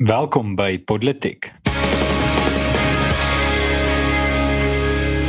Welkom 0.00 0.54
by 0.56 0.78
Podletik. 0.88 1.52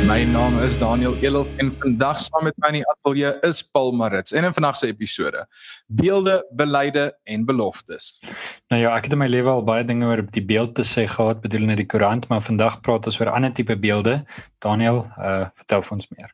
My 0.08 0.24
naam 0.24 0.56
is 0.64 0.78
Daniel 0.78 1.12
Elof 1.20 1.50
en 1.60 1.68
vandag 1.82 2.16
saam 2.20 2.46
met 2.48 2.56
my 2.56 2.70
in 2.72 2.78
die 2.78 2.86
ateljee 2.88 3.34
is 3.44 3.60
Paul 3.60 3.92
Marits 3.92 4.32
en 4.32 4.48
in 4.48 4.54
vandag 4.56 4.78
se 4.80 4.88
episode 4.88 5.42
beelde, 5.86 6.38
beleide 6.56 7.12
en 7.24 7.44
beloftes. 7.44 8.22
Nou 8.72 8.80
ja, 8.80 8.94
ek 8.96 9.04
het 9.04 9.12
in 9.12 9.20
my 9.20 9.28
lewe 9.28 9.52
al 9.52 9.66
baie 9.68 9.84
dinge 9.84 10.08
oor 10.08 10.24
die 10.32 10.44
beeld 10.44 10.72
te 10.80 10.86
sê 10.88 11.04
gehad, 11.12 11.44
bedoel 11.44 11.68
net 11.68 11.82
die 11.82 11.86
koerant, 11.86 12.30
maar 12.32 12.40
vandag 12.40 12.80
praat 12.80 13.04
ons 13.12 13.20
oor 13.20 13.34
ander 13.36 13.52
tipe 13.52 13.76
beelde. 13.76 14.22
Daniel, 14.64 15.04
uh 15.20 15.44
vertel 15.60 15.84
vir 15.84 15.96
ons 15.98 16.08
meer. 16.16 16.32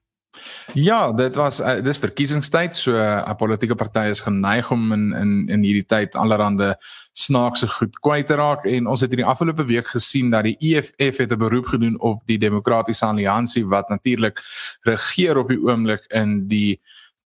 Ja, 0.75 1.13
dit 1.13 1.35
was 1.35 1.61
uh, 1.61 1.81
dis 1.83 1.99
verkiesingstyd, 1.99 2.77
so 2.77 2.93
'n 2.93 3.29
uh, 3.29 3.35
politieke 3.37 3.75
party 3.75 4.09
is 4.11 4.21
geneig 4.21 4.71
om 4.71 4.93
in 4.93 5.13
in 5.13 5.49
in 5.49 5.63
hierdie 5.63 5.87
tyd 5.87 6.15
allerhande 6.15 6.77
snaakse 7.13 7.69
goed 7.69 7.99
kwyt 8.01 8.27
te 8.27 8.35
raak. 8.35 8.65
En 8.65 8.87
ons 8.87 9.01
het 9.01 9.11
in 9.11 9.23
die 9.23 9.27
afgelope 9.27 9.65
week 9.65 9.87
gesien 9.87 10.31
dat 10.31 10.45
die 10.45 10.57
EFF 10.59 11.17
het 11.19 11.33
'n 11.33 11.39
beroep 11.39 11.67
gedoen 11.67 12.01
op 12.01 12.23
die 12.27 12.39
Demokratiese 12.39 13.05
Alliansie 13.07 13.67
wat 13.67 13.89
natuurlik 13.89 14.41
regeer 14.83 15.37
op 15.37 15.49
die 15.49 15.63
oomblik 15.63 16.05
in 16.09 16.49
die 16.49 16.81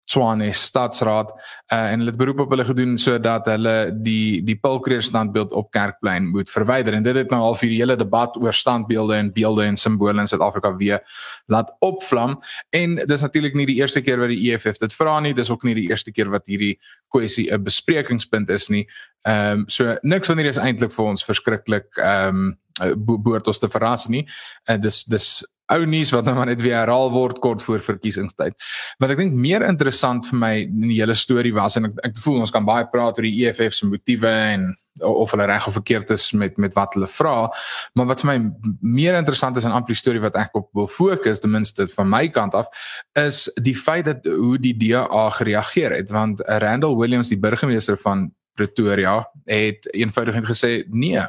Tshwane 0.05 0.51
Stadsraad 0.51 1.31
uh, 1.31 1.77
en 1.77 2.01
hulle 2.01 2.11
het 2.11 2.19
beroep 2.19 2.39
op 2.43 2.49
hulle 2.51 2.65
gedoen 2.67 2.97
sodat 2.99 3.45
hulle 3.47 3.75
die 4.03 4.43
die 4.43 4.55
Pilkreer 4.59 5.01
standbeeld 5.03 5.51
op 5.55 5.71
Kerkplein 5.71 6.27
moet 6.27 6.49
verwyder. 6.51 6.93
En 6.93 7.03
dit 7.03 7.15
het 7.15 7.31
nou 7.31 7.41
al 7.41 7.55
vir 7.55 7.71
die 7.71 7.79
hele 7.79 7.95
debat 7.95 8.35
oor 8.37 8.53
standbeelde 8.53 9.15
en 9.15 9.31
beelde 9.33 9.63
en 9.65 9.79
simbole 9.79 10.19
in 10.19 10.27
Suid-Afrika 10.27 10.75
weer 10.75 10.99
laat 11.45 11.71
opvlam. 11.79 12.39
En 12.75 12.95
dis 12.95 13.21
natuurlik 13.21 13.55
nie 13.55 13.67
die 13.69 13.79
eerste 13.79 14.01
keer 14.01 14.19
wat 14.19 14.33
die 14.33 14.51
EFF 14.51 14.81
dit 14.83 14.93
vra 14.93 15.19
nie 15.23 15.33
dis 15.33 15.49
ook 15.49 15.63
nie 15.63 15.77
die 15.79 15.87
eerste 15.89 16.11
keer 16.11 16.29
wat 16.33 16.47
hierdie 16.51 16.75
kwessie 17.13 17.47
'n 17.51 17.63
besprekingspunt 17.63 18.49
is 18.49 18.69
nie. 18.69 18.87
Ehm 19.23 19.63
um, 19.63 19.63
so 19.67 19.95
niks 20.01 20.27
van 20.27 20.37
hierdie 20.37 20.55
is 20.57 20.59
eintlik 20.59 20.91
vir 20.91 21.05
ons 21.05 21.23
verskriklik 21.23 21.97
ehm 21.97 22.43
um, 22.43 22.57
behoort 23.05 23.47
ons 23.47 23.59
te 23.59 23.69
verras 23.69 24.07
nie. 24.09 24.27
Uh, 24.69 24.77
dis 24.81 25.03
dis 25.03 25.43
ou 25.71 25.85
nuus 25.87 26.11
wat 26.11 26.27
nou 26.27 26.35
maar 26.35 26.49
net 26.49 26.61
weer 26.61 26.75
herhaal 26.81 27.11
word 27.13 27.39
kort 27.43 27.63
voor 27.63 27.83
verkiesingstyd. 27.83 28.55
Wat 28.99 29.13
ek 29.13 29.21
dink 29.21 29.35
meer 29.37 29.63
interessant 29.67 30.27
vir 30.29 30.39
my 30.39 30.53
in 30.65 30.89
die 30.89 30.99
hele 30.99 31.15
storie 31.15 31.53
was 31.55 31.77
en 31.79 31.91
ek 31.91 32.01
ek 32.09 32.23
voel 32.23 32.41
ons 32.43 32.53
kan 32.53 32.65
baie 32.67 32.87
praat 32.91 33.19
oor 33.19 33.27
die 33.27 33.45
EFF 33.47 33.77
se 33.77 33.87
motiewe 33.87 34.31
en 34.31 34.73
of 35.01 35.31
hulle 35.33 35.47
reg 35.49 35.67
of 35.67 35.73
verkeerd 35.73 36.11
is 36.13 36.27
met 36.37 36.57
met 36.61 36.75
wat 36.77 36.93
hulle 36.93 37.07
vra, 37.09 37.49
maar 37.97 38.11
wat 38.11 38.21
vir 38.21 38.29
my 38.29 38.37
meer 38.81 39.17
interessant 39.17 39.57
is 39.57 39.65
in 39.65 39.73
amplie 39.73 39.97
storie 39.97 40.21
wat 40.21 40.37
ek 40.37 40.53
op 40.59 40.69
wil 40.77 40.87
fokus 40.87 41.41
ten 41.41 41.53
minste 41.53 41.87
van 41.95 42.09
my 42.11 42.27
kant 42.29 42.53
af 42.53 42.69
is 43.17 43.47
die 43.61 43.75
feit 43.75 44.05
dat 44.05 44.27
hoe 44.27 44.59
die 44.61 44.75
DA 44.77 45.25
gereageer 45.39 45.97
het 45.97 46.13
want 46.13 46.43
Randall 46.45 46.97
Williams 46.99 47.33
die 47.33 47.41
burgemeester 47.41 47.97
van 47.97 48.29
Pretoria 48.53 49.29
het 49.45 49.87
eenvoudig 49.93 50.35
net 50.35 50.45
gesê 50.45 50.71
nee, 50.89 51.21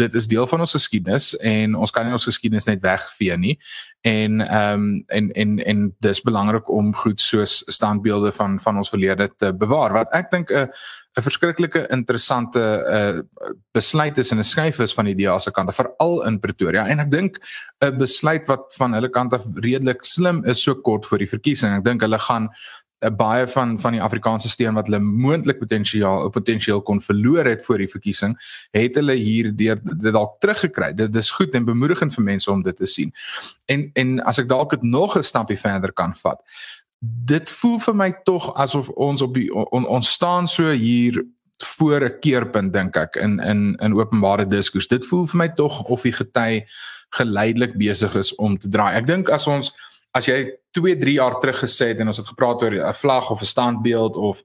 dit 0.00 0.14
is 0.14 0.26
deel 0.26 0.46
van 0.46 0.60
ons 0.60 0.76
geskiedenis 0.76 1.32
en 1.36 1.74
ons 1.74 1.90
kan 1.90 2.06
nie 2.06 2.16
ons 2.16 2.28
geskiedenis 2.28 2.68
net 2.70 2.82
wegvee 2.84 3.36
nie. 3.36 3.58
En 4.06 4.40
ehm 4.40 4.86
um, 4.86 5.04
en 5.06 5.32
en 5.32 5.58
en 5.64 5.82
dis 6.00 6.22
belangrik 6.24 6.70
om 6.70 6.94
goed 6.94 7.20
soos 7.20 7.62
standbeelde 7.66 8.32
van 8.32 8.60
van 8.60 8.76
ons 8.76 8.88
verlede 8.88 9.28
te 9.36 9.52
bewaar. 9.54 9.92
Wat 9.92 10.14
ek 10.16 10.30
dink 10.30 10.50
'n 10.50 10.68
'n 11.18 11.22
verskriklike 11.26 11.86
interessante 11.90 12.60
uh 12.86 13.48
besluit 13.74 14.18
is 14.18 14.30
en 14.30 14.38
'n 14.38 14.44
skuif 14.44 14.78
is 14.78 14.94
van 14.94 15.04
die 15.04 15.14
DA 15.14 15.38
se 15.38 15.50
kant 15.50 15.74
veral 15.74 16.22
in 16.26 16.38
Pretoria 16.38 16.86
en 16.86 17.00
ek 17.00 17.10
dink 17.10 17.38
'n 17.82 17.98
besluit 17.98 18.46
wat 18.46 18.74
van 18.78 18.94
hulle 18.94 19.10
kant 19.10 19.34
af 19.34 19.46
redelik 19.54 20.04
slim 20.04 20.44
is 20.44 20.62
so 20.62 20.74
kort 20.74 21.06
voor 21.06 21.18
die 21.18 21.28
verkiesing. 21.28 21.76
Ek 21.76 21.84
dink 21.84 22.00
hulle 22.00 22.18
gaan 22.18 22.48
baie 23.08 23.46
van 23.48 23.78
van 23.80 23.92
die 23.92 24.02
Afrikaanse 24.02 24.48
steen 24.48 24.74
wat 24.74 24.86
hulle 24.86 25.00
moontlik 25.00 25.58
potensiaal 25.58 26.28
potensieel 26.30 26.82
kon 26.82 27.00
verloor 27.00 27.44
het 27.44 27.64
voor 27.64 27.78
die 27.78 27.88
verkiesing, 27.88 28.36
het 28.76 28.94
hulle 28.94 29.16
hier 29.16 29.56
deur 29.56 29.80
dit 29.82 30.12
dalk 30.12 30.36
teruggekry. 30.40 30.92
Dit 30.94 31.16
is 31.16 31.30
goed 31.30 31.54
en 31.54 31.64
bemoedigend 31.64 32.14
vir 32.14 32.24
mense 32.24 32.50
om 32.50 32.62
dit 32.62 32.76
te 32.76 32.86
sien. 32.86 33.12
En 33.66 33.90
en 33.94 34.20
as 34.24 34.38
ek 34.38 34.48
dalk 34.48 34.70
dit 34.70 34.82
nog 34.82 35.16
'n 35.16 35.22
stapie 35.22 35.58
verder 35.58 35.92
kan 35.92 36.14
vat. 36.14 36.40
Dit 37.00 37.50
voel 37.50 37.78
vir 37.78 37.94
my 37.94 38.12
tog 38.24 38.54
asof 38.54 38.88
ons 38.88 39.22
op 39.22 39.34
die 39.34 39.48
on, 39.54 39.86
ons 39.86 40.10
staan 40.10 40.48
so 40.48 40.70
hier 40.70 41.24
voor 41.64 42.04
'n 42.04 42.18
keerpunt 42.20 42.72
dink 42.72 42.96
ek 42.96 43.16
in 43.16 43.38
in 43.38 43.76
in 43.76 43.94
openbare 43.94 44.46
diskurs. 44.46 44.88
Dit 44.88 45.06
voel 45.06 45.26
vir 45.26 45.36
my 45.36 45.48
tog 45.48 45.82
of 45.82 46.02
die 46.02 46.12
gety 46.12 46.64
geleidelik 47.10 47.76
besig 47.76 48.14
is 48.14 48.34
om 48.34 48.58
te 48.58 48.68
draai. 48.68 48.94
Ek 48.94 49.06
dink 49.06 49.28
as 49.28 49.46
ons 49.46 49.72
as 50.16 50.26
jy 50.26 50.38
2, 50.76 50.96
3 50.98 51.12
jaar 51.12 51.38
terug 51.40 51.60
gesê 51.64 51.92
het 51.92 52.00
en 52.00 52.10
ons 52.12 52.20
het 52.20 52.26
gepraat 52.26 52.62
oor 52.62 52.74
'n 52.74 52.94
vlag 52.94 53.30
of 53.30 53.40
'n 53.40 53.52
standbeeld 53.54 54.16
of 54.16 54.42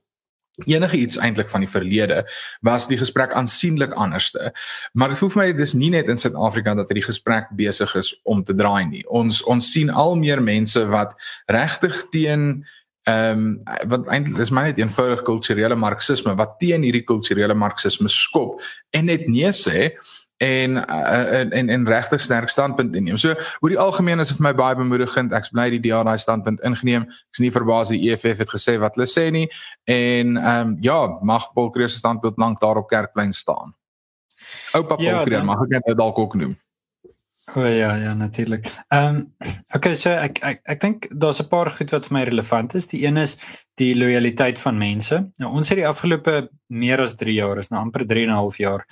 enige 0.64 0.96
iets 0.96 1.16
eintlik 1.16 1.48
van 1.48 1.60
die 1.60 1.70
verlede, 1.70 2.32
was 2.60 2.86
die 2.88 2.98
gesprek 2.98 3.32
aansienlik 3.32 3.92
anderste. 3.92 4.52
Maar 4.92 5.08
dit 5.08 5.18
voel 5.18 5.28
vir 5.28 5.42
my 5.42 5.52
dis 5.52 5.72
nie 5.72 5.90
net 5.90 6.08
in 6.08 6.16
Suid-Afrika 6.16 6.74
dat 6.74 6.88
hierdie 6.88 7.04
gesprek 7.04 7.50
besig 7.50 7.94
is 7.94 8.14
om 8.24 8.44
te 8.44 8.54
draai 8.54 8.86
nie. 8.86 9.04
Ons 9.08 9.42
ons 9.42 9.72
sien 9.72 9.90
al 9.90 10.16
meer 10.16 10.42
mense 10.42 10.86
wat 10.86 11.14
regtig 11.46 12.06
teen 12.10 12.64
ehm 13.06 13.38
um, 13.38 13.62
wat 13.86 14.08
eintlik 14.10 14.38
is 14.42 14.50
maar 14.50 14.64
net 14.66 14.78
eenvoudig 14.78 15.22
kulturele 15.22 15.76
marxisme 15.78 16.34
wat 16.34 16.56
teen 16.58 16.82
hierdie 16.82 17.04
kulturele 17.06 17.54
marxisme 17.54 18.08
skop 18.08 18.62
en 18.90 19.06
net 19.06 19.28
nee 19.28 19.52
sê 19.54 19.92
en 20.36 20.76
uh, 20.76 21.56
en 21.58 21.68
en 21.68 21.86
regtig 21.86 22.20
sterk 22.20 22.48
standpunt 22.48 22.96
inneem. 22.96 23.16
So 23.16 23.34
oor 23.60 23.72
die 23.72 23.78
algemeen 23.80 24.20
is 24.20 24.28
dit 24.28 24.40
vir 24.40 24.48
my 24.48 24.54
baie 24.56 24.76
bemoedigend. 24.76 25.32
Ek 25.32 25.48
bly 25.52 25.70
die 25.76 25.80
DA 25.88 26.02
daai 26.04 26.18
standpunt 26.20 26.60
ingeneem. 26.66 27.08
Ek 27.08 27.38
is 27.38 27.44
nie 27.44 27.52
verbaas 27.54 27.92
die 27.94 28.02
EFF 28.10 28.44
het 28.44 28.52
gesê 28.52 28.76
wat 28.82 28.98
hulle 28.98 29.08
sê 29.10 29.30
nie 29.32 29.46
en 29.84 30.36
ehm 30.36 30.68
um, 30.68 30.76
ja, 30.84 31.00
mag 31.22 31.50
Paul 31.54 31.70
Kreer 31.70 31.90
se 31.90 31.98
standpunt 32.02 32.38
lank 32.38 32.60
daar 32.60 32.76
op 32.76 32.88
Kerkplein 32.88 33.32
staan. 33.32 33.74
Oupa 34.74 34.96
Paul 34.96 35.08
ja, 35.08 35.24
Kreer, 35.24 35.44
mag 35.44 35.64
ek 35.64 35.80
dit 35.86 35.98
dalk 35.98 36.18
ook 36.18 36.36
noem? 36.36 36.56
O 37.54 37.60
oh, 37.60 37.68
ja, 37.70 37.94
ja 37.94 38.14
natuurlik. 38.14 38.66
Ehm 38.88 39.16
um, 39.16 39.18
okay, 39.74 39.94
so 39.94 40.10
ek 40.10 40.40
ek 40.42 40.64
ek 40.66 40.80
dink 40.82 41.06
daar's 41.14 41.38
'n 41.40 41.48
paar 41.48 41.70
goed 41.70 41.92
wat 41.94 42.08
vir 42.08 42.14
my 42.16 42.22
relevant 42.26 42.74
is. 42.74 42.86
Die 42.90 43.04
een 43.06 43.16
is 43.16 43.36
die 43.78 43.94
lojaliteit 43.94 44.58
van 44.60 44.78
mense. 44.78 45.20
Nou 45.38 45.52
ons 45.52 45.68
het 45.68 45.78
die 45.78 45.86
afgelope 45.86 46.48
meer 46.66 47.00
as 47.00 47.14
3 47.14 47.32
jaar, 47.32 47.58
is 47.58 47.70
nou 47.70 47.80
amper 47.80 48.06
3 48.06 48.26
en 48.26 48.30
'n 48.30 48.40
half 48.42 48.58
jaar, 48.58 48.82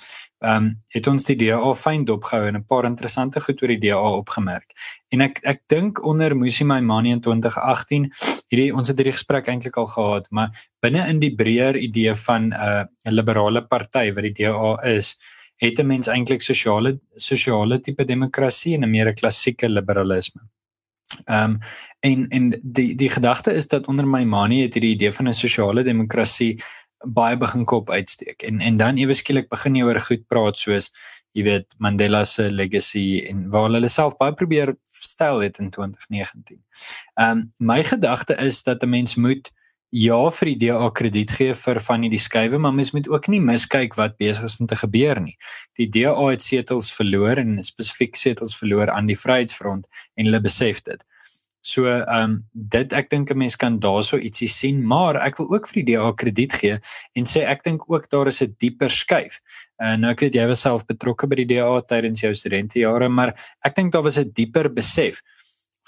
ehm 0.45 0.65
um, 0.65 0.65
het 0.93 1.07
ons 1.07 1.25
die 1.25 1.35
DA 1.39 1.73
fyn 1.73 2.03
dopgehou 2.05 2.47
en 2.47 2.57
'n 2.57 2.65
paar 2.69 2.85
interessante 2.85 3.41
goed 3.41 3.61
oor 3.61 3.71
die 3.73 3.89
DA 3.89 4.09
opgemerk. 4.21 4.69
En 5.09 5.21
ek 5.21 5.39
ek 5.43 5.61
dink 5.67 6.03
onder 6.05 6.35
Musi 6.37 6.63
Maimane 6.63 7.09
in 7.09 7.21
2018, 7.21 8.11
hierdie 8.49 8.73
ons 8.75 8.87
het 8.87 8.97
hierdie 8.97 9.17
gesprek 9.17 9.47
eintlik 9.47 9.77
al 9.77 9.87
gehad, 9.87 10.27
maar 10.29 10.49
binne 10.81 11.07
in 11.07 11.19
die 11.19 11.35
breër 11.35 11.75
idee 11.75 12.13
van 12.15 12.49
'n 12.49 12.53
uh, 12.53 12.83
'n 13.05 13.13
liberale 13.13 13.61
party 13.61 14.11
wat 14.13 14.23
die 14.23 14.33
DA 14.43 14.77
is, 14.83 15.15
het 15.57 15.79
'n 15.79 15.87
mens 15.87 16.07
eintlik 16.07 16.41
sosiale 16.41 16.99
sosiale 17.15 17.79
tipe 17.79 18.05
demokrasie 18.05 18.75
en 18.75 18.83
'n 18.83 18.91
meer 18.91 19.13
klassieke 19.13 19.69
liberalisme. 19.69 20.41
Ehm 21.25 21.51
um, 21.51 21.59
en 21.99 22.27
en 22.29 22.59
die 22.63 22.95
die 22.95 23.09
gedagte 23.09 23.53
is 23.53 23.67
dat 23.67 23.87
onder 23.87 24.07
my 24.07 24.23
manie 24.23 24.63
het 24.63 24.73
hierdie 24.73 24.93
idee 24.93 25.11
van 25.11 25.27
'n 25.27 25.33
sosiale 25.33 25.83
demokrasie 25.83 26.61
baie 27.05 27.37
begin 27.37 27.65
kop 27.65 27.89
uitsteek 27.89 28.43
en 28.43 28.61
en 28.61 28.77
dan 28.77 28.97
ewe 28.97 29.13
skielik 29.13 29.49
begin 29.49 29.75
jy 29.75 29.83
oor 29.83 29.99
goed 29.99 30.27
praat 30.27 30.57
soos 30.57 30.91
jy 31.35 31.43
weet 31.43 31.75
Mandela 31.83 32.23
se 32.25 32.47
legacy 32.51 33.25
en 33.29 33.49
waar 33.51 33.67
hulle 33.67 33.89
self 33.91 34.15
baie 34.21 34.33
probeer 34.33 34.73
stel 34.87 35.43
het 35.43 35.59
in 35.59 35.69
2019. 35.69 36.61
Ehm 37.19 37.31
um, 37.31 37.45
my 37.59 37.83
gedagte 37.83 38.35
is 38.39 38.63
dat 38.63 38.83
'n 38.83 38.89
mens 38.89 39.15
moet 39.15 39.51
ja 39.95 40.29
vir 40.29 40.49
die 40.51 40.67
DA 40.67 40.89
krediet 40.89 41.31
gee 41.31 41.53
vir 41.53 41.79
van 41.79 42.01
hierdie 42.03 42.19
skuwe, 42.19 42.57
maar 42.59 42.73
mens 42.73 42.91
moet 42.91 43.07
ook 43.09 43.27
nie 43.27 43.39
miskyk 43.39 43.95
wat 43.95 44.17
besig 44.17 44.43
is 44.43 44.57
om 44.59 44.67
te 44.67 44.75
gebeur 44.75 45.21
nie. 45.21 45.37
Die 45.79 45.87
DA 45.87 46.15
het 46.29 46.41
setels 46.41 46.91
verloor 46.91 47.37
en 47.37 47.63
spesifiek 47.63 48.15
setels 48.15 48.57
verloor 48.57 48.91
aan 48.91 49.07
die 49.07 49.19
Vryheidsfront 49.19 49.85
en 50.15 50.25
hulle 50.25 50.41
besef 50.41 50.81
dit. 50.81 51.03
So 51.65 51.87
ehm 51.89 52.05
um, 52.13 52.33
dit 52.53 52.93
ek 52.93 53.07
dink 53.09 53.31
'n 53.31 53.37
mens 53.41 53.55
kan 53.57 53.79
daarso 53.81 54.19
ietsie 54.21 54.49
sien, 54.49 54.83
maar 54.85 55.17
ek 55.17 55.39
wil 55.39 55.49
ook 55.49 55.67
vir 55.67 55.81
die 55.81 55.95
DA 55.95 56.11
krediet 56.13 56.53
gee 56.53 56.77
en 57.17 57.25
sê 57.25 57.41
ek 57.41 57.63
dink 57.65 57.89
ook 57.89 58.05
daar 58.09 58.27
is 58.27 58.41
'n 58.41 58.53
dieper 58.59 58.89
skuif. 58.89 59.41
En 59.81 59.93
uh, 59.93 59.97
nou 59.97 60.11
ek 60.11 60.21
weet 60.21 60.35
jy 60.35 60.45
was 60.47 60.61
self 60.61 60.85
betrokke 60.85 61.27
by 61.27 61.35
die 61.41 61.55
DA 61.55 61.81
tydens 61.81 62.21
jou 62.21 62.33
studentejare, 62.33 63.09
maar 63.09 63.33
ek 63.65 63.75
dink 63.75 63.91
daar 63.93 64.03
was 64.03 64.19
'n 64.19 64.29
dieper 64.29 64.69
besef 64.69 65.23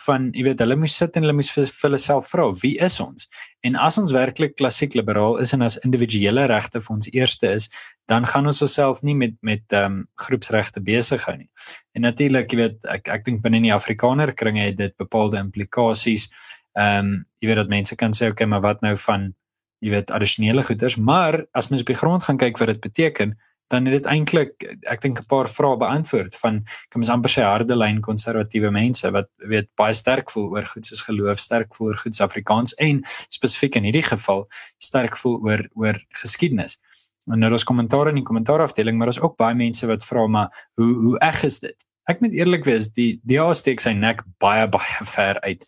van 0.06 0.30
jy 0.36 0.44
weet 0.46 0.62
hulle 0.62 0.78
moes 0.80 0.96
sit 1.00 1.16
en 1.18 1.26
hulle 1.26 1.36
moes 1.38 1.50
vir, 1.54 1.66
vir 1.66 1.88
hulle 1.88 2.00
self 2.02 2.30
vra 2.32 2.48
wie 2.62 2.76
is 2.84 3.00
ons? 3.04 3.28
En 3.66 3.78
as 3.82 3.98
ons 3.98 4.14
werklik 4.14 4.56
klassiek 4.60 4.94
liberaal 4.98 5.40
is 5.44 5.54
en 5.56 5.66
as 5.66 5.80
individuele 5.84 6.46
regte 6.52 6.82
vir 6.84 6.96
ons 6.96 7.10
eerste 7.14 7.50
is 7.60 7.70
dan 8.12 8.28
gaan 8.30 8.48
ons 8.48 8.62
osself 8.64 9.02
nie 9.04 9.16
met 9.16 9.36
met 9.42 9.66
ehm 9.74 9.98
um, 10.00 10.04
groepsregte 10.22 10.84
besig 10.84 11.26
hou 11.28 11.36
nie. 11.38 11.50
En 11.96 12.06
natuurlik 12.08 12.54
jy 12.54 12.62
weet 12.62 12.88
ek 12.98 13.10
ek 13.18 13.26
dink 13.26 13.42
binne 13.44 13.64
die 13.66 13.74
afrikaner 13.74 14.34
kringe 14.34 14.64
het 14.64 14.78
dit 14.78 14.96
bepaalde 14.98 15.42
implikasies. 15.42 16.30
Ehm 16.78 17.00
um, 17.00 17.12
jy 17.42 17.52
weet 17.52 17.62
dat 17.64 17.74
mense 17.74 17.96
kan 17.96 18.14
sê 18.14 18.32
okay 18.32 18.48
maar 18.48 18.64
wat 18.66 18.86
nou 18.86 18.96
van 19.08 19.34
jy 19.82 19.92
weet 19.94 20.12
addisionele 20.12 20.64
goederes 20.66 20.98
maar 20.98 21.44
as 21.54 21.70
mens 21.70 21.84
op 21.86 21.92
die 21.92 22.00
grond 22.00 22.24
gaan 22.24 22.38
kyk 22.42 22.58
wat 22.62 22.74
dit 22.74 22.82
beteken 22.82 23.36
dan 23.68 23.86
het 23.86 23.94
dit 23.98 24.06
eintlik 24.12 24.64
ek 24.88 25.02
dink 25.02 25.20
'n 25.20 25.28
paar 25.28 25.50
vrae 25.50 25.78
beantwoord 25.78 26.36
van 26.36 26.64
kan 26.90 27.00
mens 27.02 27.12
amper 27.12 27.32
sê 27.32 27.44
harde 27.44 27.76
lyn 27.76 28.02
konservatiewe 28.02 28.72
mense 28.72 29.12
wat 29.12 29.30
weet 29.38 29.70
baie 29.76 29.94
sterk 29.94 30.32
voel 30.32 30.50
oor 30.52 30.66
goed 30.66 30.86
soos 30.86 31.02
geloof, 31.02 31.40
sterk 31.40 31.76
voel 31.76 31.88
oor 31.88 31.98
goed 32.04 32.16
soos 32.16 32.28
Afrikaans 32.28 32.74
en 32.74 33.02
spesifiek 33.30 33.76
in 33.76 33.84
hierdie 33.84 34.08
geval 34.08 34.48
sterk 34.78 35.18
voel 35.18 35.40
oor 35.44 35.68
oor 35.76 35.98
geskiedenis. 36.22 36.80
en 37.28 37.40
nou 37.40 37.50
daar's 37.50 37.64
kommentaar 37.64 38.08
in 38.08 38.16
die 38.16 38.24
kommentaar 38.24 38.62
afdeling, 38.62 38.98
maar 38.98 39.08
daar's 39.08 39.20
ook 39.20 39.36
baie 39.36 39.56
mense 39.56 39.88
wat 39.88 40.06
vra 40.06 40.28
maar 40.28 40.68
hoe 40.76 40.94
hoe 40.96 41.20
eg 41.20 41.44
is 41.44 41.60
dit? 41.60 41.87
Ek 42.08 42.22
moet 42.24 42.36
eerlik 42.38 42.64
wees, 42.64 42.88
die 42.96 43.20
DA 43.28 43.50
steek 43.58 43.82
sy 43.84 43.92
nek 43.92 44.22
baie 44.40 44.68
baie 44.72 45.08
ver 45.12 45.40
uit 45.44 45.66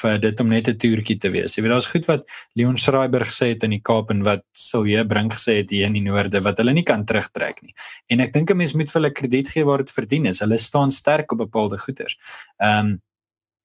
vir 0.00 0.18
dit 0.22 0.40
om 0.40 0.48
net 0.48 0.68
'n 0.68 0.78
toertjie 0.80 1.18
te 1.20 1.28
wees. 1.28 1.56
Jy 1.56 1.62
weet 1.62 1.72
daar's 1.72 1.90
goed 1.92 2.06
wat 2.08 2.24
Leon 2.56 2.76
Schreiber 2.76 3.20
gesê 3.28 3.52
het 3.52 3.64
in 3.64 3.76
die 3.76 3.82
Kaap 3.84 4.10
en 4.10 4.22
wat 4.24 4.42
Silje 4.56 5.04
Brink 5.04 5.34
gesê 5.36 5.58
het 5.60 5.70
hier 5.70 5.86
in 5.86 5.92
die 5.92 6.00
Noorde 6.00 6.40
wat 6.40 6.56
hulle 6.58 6.72
nie 6.72 6.82
kan 6.82 7.04
terugtrek 7.04 7.62
nie. 7.62 7.74
En 8.08 8.20
ek 8.20 8.32
dink 8.32 8.50
'n 8.50 8.56
mens 8.56 8.74
moet 8.74 8.88
vir 8.88 9.02
hulle 9.02 9.12
krediet 9.12 9.48
gee 9.48 9.64
waar 9.64 9.78
dit 9.78 9.90
verdien 9.90 10.26
is. 10.26 10.40
Hulle 10.40 10.58
staan 10.58 10.90
sterk 10.90 11.32
op 11.32 11.38
bepaalde 11.38 11.78
goeders. 11.78 12.16
Ehm 12.58 12.78
um, 12.78 13.02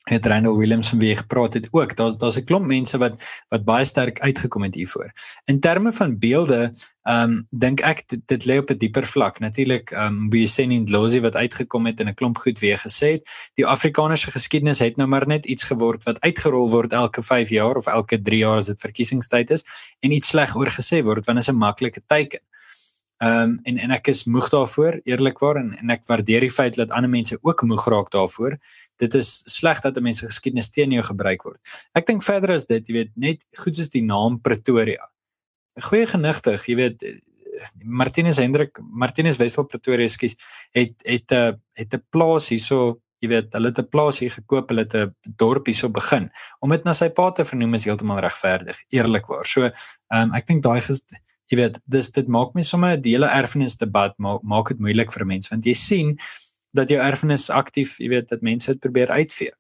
het 0.10 0.26
Randall 0.26 0.56
Williams 0.56 0.90
van 0.90 1.00
wie 1.00 1.12
ek 1.12 1.24
gepraat 1.26 1.54
het 1.54 1.68
ook. 1.72 1.96
Daar's 1.96 2.18
daar's 2.18 2.38
'n 2.38 2.44
klomp 2.44 2.66
mense 2.66 2.98
wat 2.98 3.24
wat 3.50 3.64
baie 3.66 3.86
sterk 3.86 4.20
uitgekom 4.20 4.64
het 4.64 4.76
hiervoor. 4.76 5.12
In 5.46 5.60
terme 5.60 5.92
van 5.92 6.18
beelde, 6.20 6.72
ehm 7.04 7.30
um, 7.30 7.48
dink 7.50 7.80
ek 7.82 8.04
dit, 8.08 8.22
dit 8.26 8.46
lê 8.46 8.58
op 8.58 8.70
'n 8.70 8.78
dieper 8.78 9.06
vlak. 9.06 9.40
Natuurlik, 9.40 9.92
ehm 9.92 10.32
um, 10.32 10.48
sien 10.48 10.72
in 10.72 10.88
Losie 10.90 11.22
wat 11.22 11.36
uitgekom 11.36 11.86
het 11.86 12.00
en 12.00 12.08
'n 12.08 12.14
klomp 12.14 12.38
goed 12.38 12.60
weer 12.60 12.78
gesê 12.78 13.12
het. 13.12 13.30
Die 13.54 13.66
Afrikaanse 13.66 14.32
geskiedenis 14.32 14.80
het 14.80 14.98
nou 14.98 15.10
maar 15.10 15.28
net 15.28 15.46
iets 15.46 15.64
geword 15.64 16.04
wat 16.04 16.20
uitgerol 16.20 16.70
word 16.70 16.94
elke 16.94 17.22
5 17.22 17.50
jaar 17.50 17.76
of 17.76 17.86
elke 17.86 18.22
3 18.22 18.38
jaar 18.38 18.58
as 18.58 18.66
dit 18.68 18.80
verkiesingstyd 18.80 19.50
is 19.50 19.64
en 20.00 20.12
iets 20.12 20.28
sleg 20.28 20.56
oor 20.56 20.72
gesê 20.72 21.04
word 21.04 21.26
want 21.26 21.38
dit 21.38 21.48
is 21.48 21.54
'n 21.54 21.58
maklike 21.58 22.02
teken. 22.06 22.40
Ehm 23.18 23.42
um, 23.42 23.60
en 23.64 23.78
en 23.78 23.92
ek 23.92 24.08
is 24.08 24.26
moeg 24.26 24.50
daarvoor, 24.50 25.00
eerlikwaar 25.04 25.56
en 25.56 25.78
en 25.78 25.90
ek 25.90 26.06
waardeer 26.06 26.46
die 26.46 26.54
feit 26.54 26.76
dat 26.76 26.92
ander 26.92 27.10
mense 27.10 27.38
ook 27.42 27.64
moeg 27.66 27.88
raak 27.88 28.12
daarvoor 28.12 28.58
dit 29.02 29.14
is 29.14 29.42
sleg 29.46 29.80
dat 29.82 29.98
'n 29.98 30.04
mens 30.04 30.22
geskiedenis 30.22 30.70
teen 30.70 30.92
jou 30.92 31.04
gebruik 31.04 31.44
word. 31.44 31.60
Ek 31.94 32.06
dink 32.06 32.24
verder 32.24 32.50
is 32.50 32.66
dit, 32.66 32.88
jy 32.88 32.94
weet, 32.94 33.12
net 33.16 33.46
goed 33.58 33.76
soos 33.76 33.90
die 33.90 34.04
naam 34.04 34.42
Pretoria. 34.42 35.10
'n 35.78 35.82
Goeie 35.82 36.06
genigtig, 36.06 36.66
jy 36.68 36.76
weet 36.76 37.04
Martinus 37.84 38.38
Hendrik, 38.38 38.80
Martinus 38.80 39.38
Wessel 39.38 39.66
Pretoria 39.66 40.08
skies 40.08 40.36
het 40.72 40.94
het 41.06 41.32
'n 41.32 41.62
het 41.74 41.94
'n 41.94 42.04
plaas 42.10 42.50
hierso, 42.50 43.00
jy 43.20 43.30
weet, 43.30 43.54
hulle 43.54 43.68
het 43.68 43.80
'n 43.80 43.90
plaas 43.90 44.20
hier 44.20 44.32
gekoop, 44.32 44.70
hulle 44.70 44.82
het 44.82 44.96
'n 44.96 45.16
dorp 45.38 45.66
hierso 45.66 45.90
begin. 45.90 46.30
Om 46.60 46.70
dit 46.70 46.84
na 46.84 46.94
sy 46.94 47.10
pa 47.10 47.32
te 47.32 47.46
vernoem 47.46 47.74
is 47.74 47.86
heeltemal 47.86 48.20
regverdig, 48.20 48.78
eerlikwaar. 48.90 49.46
So, 49.46 49.64
ehm 49.64 50.22
um, 50.22 50.34
ek 50.34 50.46
dink 50.48 50.64
daai 50.64 50.82
jy 51.52 51.62
weet, 51.62 51.80
dis 51.88 52.12
dit 52.12 52.28
maak 52.28 52.56
my 52.56 52.62
sommer 52.62 52.98
'n 52.98 53.04
hele 53.04 53.28
erfenis 53.28 53.78
debat 53.78 54.14
maak 54.18 54.44
maak 54.44 54.70
dit 54.70 54.80
moeilik 54.80 55.12
vir 55.12 55.26
mense 55.26 55.50
want 55.50 55.66
jy 55.66 55.74
sien 55.74 56.18
dat 56.74 56.90
jou 56.90 57.00
erfenis 57.02 57.50
aktief, 57.50 57.98
jy 58.00 58.10
weet, 58.10 58.28
dat 58.30 58.44
mense 58.46 58.72
dit 58.72 58.80
probeer 58.80 59.10
uitvee. 59.10 59.54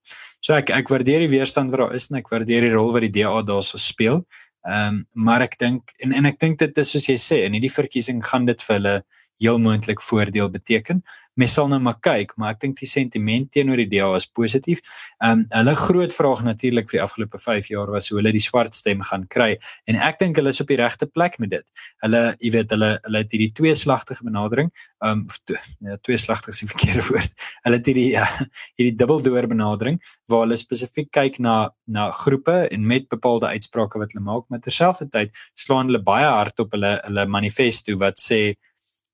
So 0.44 0.54
ek 0.54 0.69
ek 0.75 0.89
waardeer 0.92 1.25
die 1.25 1.31
weerstand 1.31 1.72
wat 1.72 1.80
daar 1.80 1.95
is 1.95 2.10
en 2.12 2.19
ek 2.19 2.30
waardeer 2.30 2.68
die 2.68 2.74
rol 2.75 2.92
wat 2.94 3.06
die 3.07 3.13
DA 3.22 3.42
daarso 3.42 3.80
speel. 3.81 4.25
Ehm 4.68 4.88
um, 4.88 5.06
maar 5.13 5.42
ek 5.42 5.57
dink 5.57 5.94
en 6.04 6.13
en 6.13 6.25
ek 6.25 6.39
dink 6.39 6.60
dit 6.60 6.78
is 6.78 6.92
soos 6.92 7.07
jy 7.07 7.16
sê, 7.16 7.44
in 7.45 7.56
hierdie 7.56 7.74
verkiesing 7.74 8.24
gaan 8.24 8.45
dit 8.45 8.62
vir 8.62 8.75
hulle 8.75 8.95
heel 9.39 9.57
moontlik 9.62 10.01
voordeel 10.01 10.50
beteken. 10.50 11.04
Mens 11.38 11.54
sal 11.54 11.68
nou 11.69 11.78
maar 11.84 12.00
kyk, 12.01 12.34
maar 12.42 12.56
ek 12.56 12.63
dink 12.63 12.80
die 12.80 12.89
sentiment 12.89 13.51
teenoor 13.54 13.78
die 13.78 13.89
DA 13.92 14.10
is 14.18 14.25
positief. 14.25 14.81
Ehm 15.22 15.44
um, 15.44 15.45
hulle 15.54 15.75
groot 15.78 16.13
vraag 16.13 16.42
natuurlik 16.45 16.89
vir 16.89 16.98
die 16.98 17.04
afgelope 17.04 17.39
5 17.42 17.69
jaar 17.69 17.92
was 17.94 18.10
hoe 18.10 18.18
hulle 18.18 18.34
die 18.34 18.42
swart 18.42 18.74
stem 18.74 19.04
gaan 19.06 19.28
kry 19.30 19.51
en 19.86 20.00
ek 20.01 20.18
dink 20.22 20.39
hulle 20.39 20.54
is 20.54 20.62
op 20.63 20.72
die 20.72 20.80
regte 20.80 21.06
plek 21.06 21.38
met 21.44 21.51
dit. 21.54 21.66
Hulle, 22.06 22.22
jy 22.42 22.51
weet, 22.56 22.74
hulle 22.74 22.89
hulle 23.06 23.22
het 23.22 23.36
hierdie 23.36 23.51
tweeslagtige 23.62 24.25
benadering, 24.25 24.72
ehm 25.06 25.25
um, 25.28 25.57
ja, 25.86 25.98
tweeslagtig 26.07 26.56
is 26.56 26.63
die 26.63 26.72
verkeerde 26.74 27.06
woord. 27.12 27.45
Hulle 27.68 27.81
het 27.81 27.92
hierdie 27.92 28.07
ja, 28.16 28.25
hierdie 28.80 28.95
dubbeldoor 28.98 29.50
benadering 29.54 30.01
waar 30.31 30.48
hulle 30.48 30.57
spesifiek 30.57 31.12
kyk 31.13 31.38
na 31.44 31.57
na 31.86 32.10
groepe 32.12 32.66
en 32.72 32.88
met 32.88 33.06
bepaalde 33.13 33.54
uitsprake 33.54 34.01
wat 34.01 34.16
hulle 34.16 34.25
maak, 34.25 34.48
maar 34.50 34.63
terselfdertyd 34.66 35.38
slaan 35.54 35.92
hulle 35.92 36.01
baie 36.04 36.25
hard 36.25 36.66
op 36.66 36.74
hulle 36.74 36.98
hulle 37.04 37.28
manifesto 37.30 37.94
wat 38.01 38.18
sê 38.22 38.42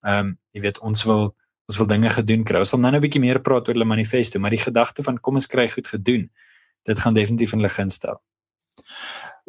ehm 0.03 0.19
um, 0.19 0.37
jy 0.53 0.61
weet 0.67 0.79
ons 0.79 1.03
wil 1.09 1.33
ons 1.71 1.79
wil 1.79 1.87
dinge 1.87 2.09
gedoen 2.11 2.43
kry. 2.43 2.59
Ons 2.59 2.73
sal 2.73 2.79
nou 2.79 2.91
'n 2.91 3.01
bietjie 3.01 3.21
meer 3.21 3.39
praat 3.39 3.67
oor 3.67 3.75
hulle 3.75 3.87
manifesto, 3.87 4.39
maar 4.39 4.51
die 4.51 4.65
gedagte 4.65 5.03
van 5.03 5.17
kom 5.17 5.35
ons 5.35 5.47
kry 5.47 5.67
goed 5.69 5.87
gedoen. 5.87 6.29
Dit 6.85 6.99
gaan 6.99 7.13
definitief 7.13 7.53
in 7.53 7.59
hulle 7.59 7.71
gunstel. 7.71 8.19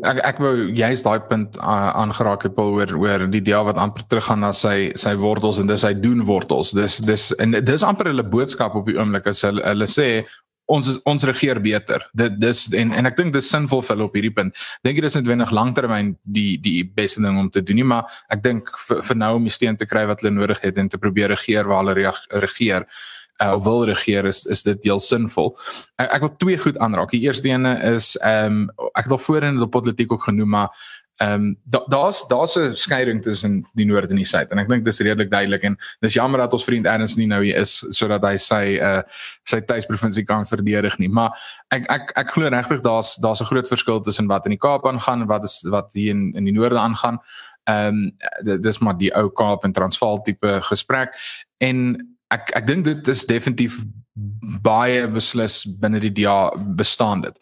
Ek 0.02 0.18
ek 0.26 0.38
wou 0.42 0.70
jy's 0.74 1.02
daai 1.02 1.20
punt 1.28 1.54
aangeraak 1.58 2.42
het 2.42 2.54
Paul 2.54 2.72
oor 2.74 2.94
oor 2.98 3.26
die 3.30 3.40
idee 3.40 3.60
wat 3.62 3.78
amper 3.78 4.02
teruggaan 4.10 4.40
na 4.40 4.50
sy 4.52 4.90
sy 4.98 5.14
wortels 5.14 5.60
en 5.62 5.66
dis 5.66 5.84
hy 5.86 5.92
doen 5.94 6.24
wortels. 6.26 6.72
Dis 6.74 6.98
dis 6.98 7.30
en 7.38 7.50
dis 7.50 7.82
amper 7.82 8.10
hulle 8.10 8.26
boodskap 8.26 8.74
op 8.74 8.86
die 8.86 8.98
oomblik 8.98 9.26
as 9.26 9.42
hulle 9.46 9.62
hulle 9.62 9.86
sê 9.86 10.26
ons 10.66 10.90
ons 11.04 11.24
regeer 11.28 11.60
beter. 11.60 12.04
Dit 12.16 12.38
dis 12.40 12.66
en 12.80 12.92
en 12.96 13.10
ek 13.10 13.16
dink 13.18 13.34
dis 13.34 13.48
sinvol 13.50 13.82
vir 13.84 13.96
hulle 13.96 14.08
op 14.08 14.14
hierdie 14.16 14.34
punt. 14.34 14.62
Dink 14.86 14.98
jy 14.98 15.06
dis 15.06 15.18
noodwendig 15.18 15.52
langtermyn 15.54 16.14
die 16.24 16.56
die 16.62 16.82
beste 16.84 17.22
ding 17.24 17.38
om 17.40 17.50
te 17.50 17.62
doen 17.62 17.80
nie, 17.80 17.88
maar 17.88 18.08
ek 18.32 18.44
dink 18.44 18.70
vir, 18.86 19.02
vir 19.04 19.20
nou 19.20 19.34
om 19.38 19.50
die 19.50 19.54
steen 19.54 19.76
te 19.76 19.88
kry 19.88 20.06
wat 20.08 20.24
hulle 20.24 20.34
nodig 20.34 20.62
het 20.64 20.78
en 20.80 20.88
te 20.88 21.00
probeer 21.00 21.34
regeer 21.34 21.68
waar 21.68 21.84
hulle 21.84 22.14
regeer 22.44 22.88
uh, 23.42 23.54
wil 23.64 23.84
regeer 23.84 24.26
is 24.30 24.44
is 24.46 24.62
dit 24.62 24.88
heel 24.88 25.00
sinvol. 25.00 25.54
Ek, 25.98 26.08
ek 26.16 26.26
wil 26.26 26.34
twee 26.42 26.60
goed 26.60 26.78
aanraak. 26.78 27.12
Die 27.14 27.24
eerste 27.26 27.50
ene 27.50 27.76
is 27.94 28.14
ehm 28.22 28.64
um, 28.64 28.90
ek 28.94 29.08
het 29.08 29.16
al 29.16 29.24
voorheen 29.26 29.60
die 29.60 29.70
politiek 29.70 30.12
ook 30.12 30.28
genoem 30.28 30.54
maar 30.56 30.84
Ehm 31.22 31.56
um, 31.70 31.80
daar's 31.86 32.24
daar's 32.28 32.56
'n 32.58 32.74
skeiding 32.74 33.22
tussen 33.22 33.64
die 33.74 33.86
noord 33.86 34.10
en 34.10 34.16
die 34.16 34.24
suid 34.24 34.50
en 34.50 34.58
ek 34.58 34.68
dink 34.68 34.84
dis 34.84 34.98
redelik 34.98 35.30
duidelik 35.30 35.62
en 35.62 35.76
dis 36.00 36.12
jammer 36.12 36.40
dat 36.40 36.52
ons 36.52 36.64
vriend 36.64 36.86
Ernst 36.86 37.16
nie 37.16 37.26
nou 37.26 37.44
hier 37.44 37.56
is 37.56 37.84
sodat 37.90 38.22
hy 38.22 38.36
sy 38.36 38.78
uh 38.82 39.02
sy 39.44 39.60
tuisprovinsie 39.60 40.24
kan 40.24 40.46
verdedig 40.46 40.98
nie 40.98 41.08
maar 41.08 41.30
ek 41.70 41.86
ek 41.90 42.12
ek 42.18 42.30
glo 42.30 42.48
regtig 42.48 42.82
daar's 42.82 43.14
daar's 43.22 43.40
'n 43.40 43.46
groot 43.46 43.68
verskil 43.68 44.00
tussen 44.00 44.26
wat 44.26 44.44
in 44.46 44.50
die 44.50 44.58
Kaap 44.58 44.86
aangaan 44.86 45.20
en 45.20 45.26
wat 45.26 45.44
is 45.44 45.62
wat 45.70 45.92
hier 45.92 46.10
in 46.10 46.32
in 46.34 46.44
die 46.44 46.52
noorde 46.52 46.78
aangaan. 46.78 47.20
Ehm 47.64 48.10
um, 48.44 48.60
dis 48.60 48.78
maar 48.78 48.98
die 48.98 49.14
ou 49.14 49.30
Kaap 49.30 49.64
en 49.64 49.72
Transvaal 49.72 50.22
tipe 50.22 50.60
gesprek 50.62 51.14
en 51.58 51.96
ek 52.28 52.50
ek 52.56 52.66
dink 52.66 52.84
dit 52.84 53.08
is 53.08 53.26
definitief 53.26 53.84
baie 54.14 55.08
beslis 55.10 55.64
binne 55.82 55.98
die 55.98 56.12
DA 56.14 56.52
bestaan 56.78 57.24
dit. 57.24 57.34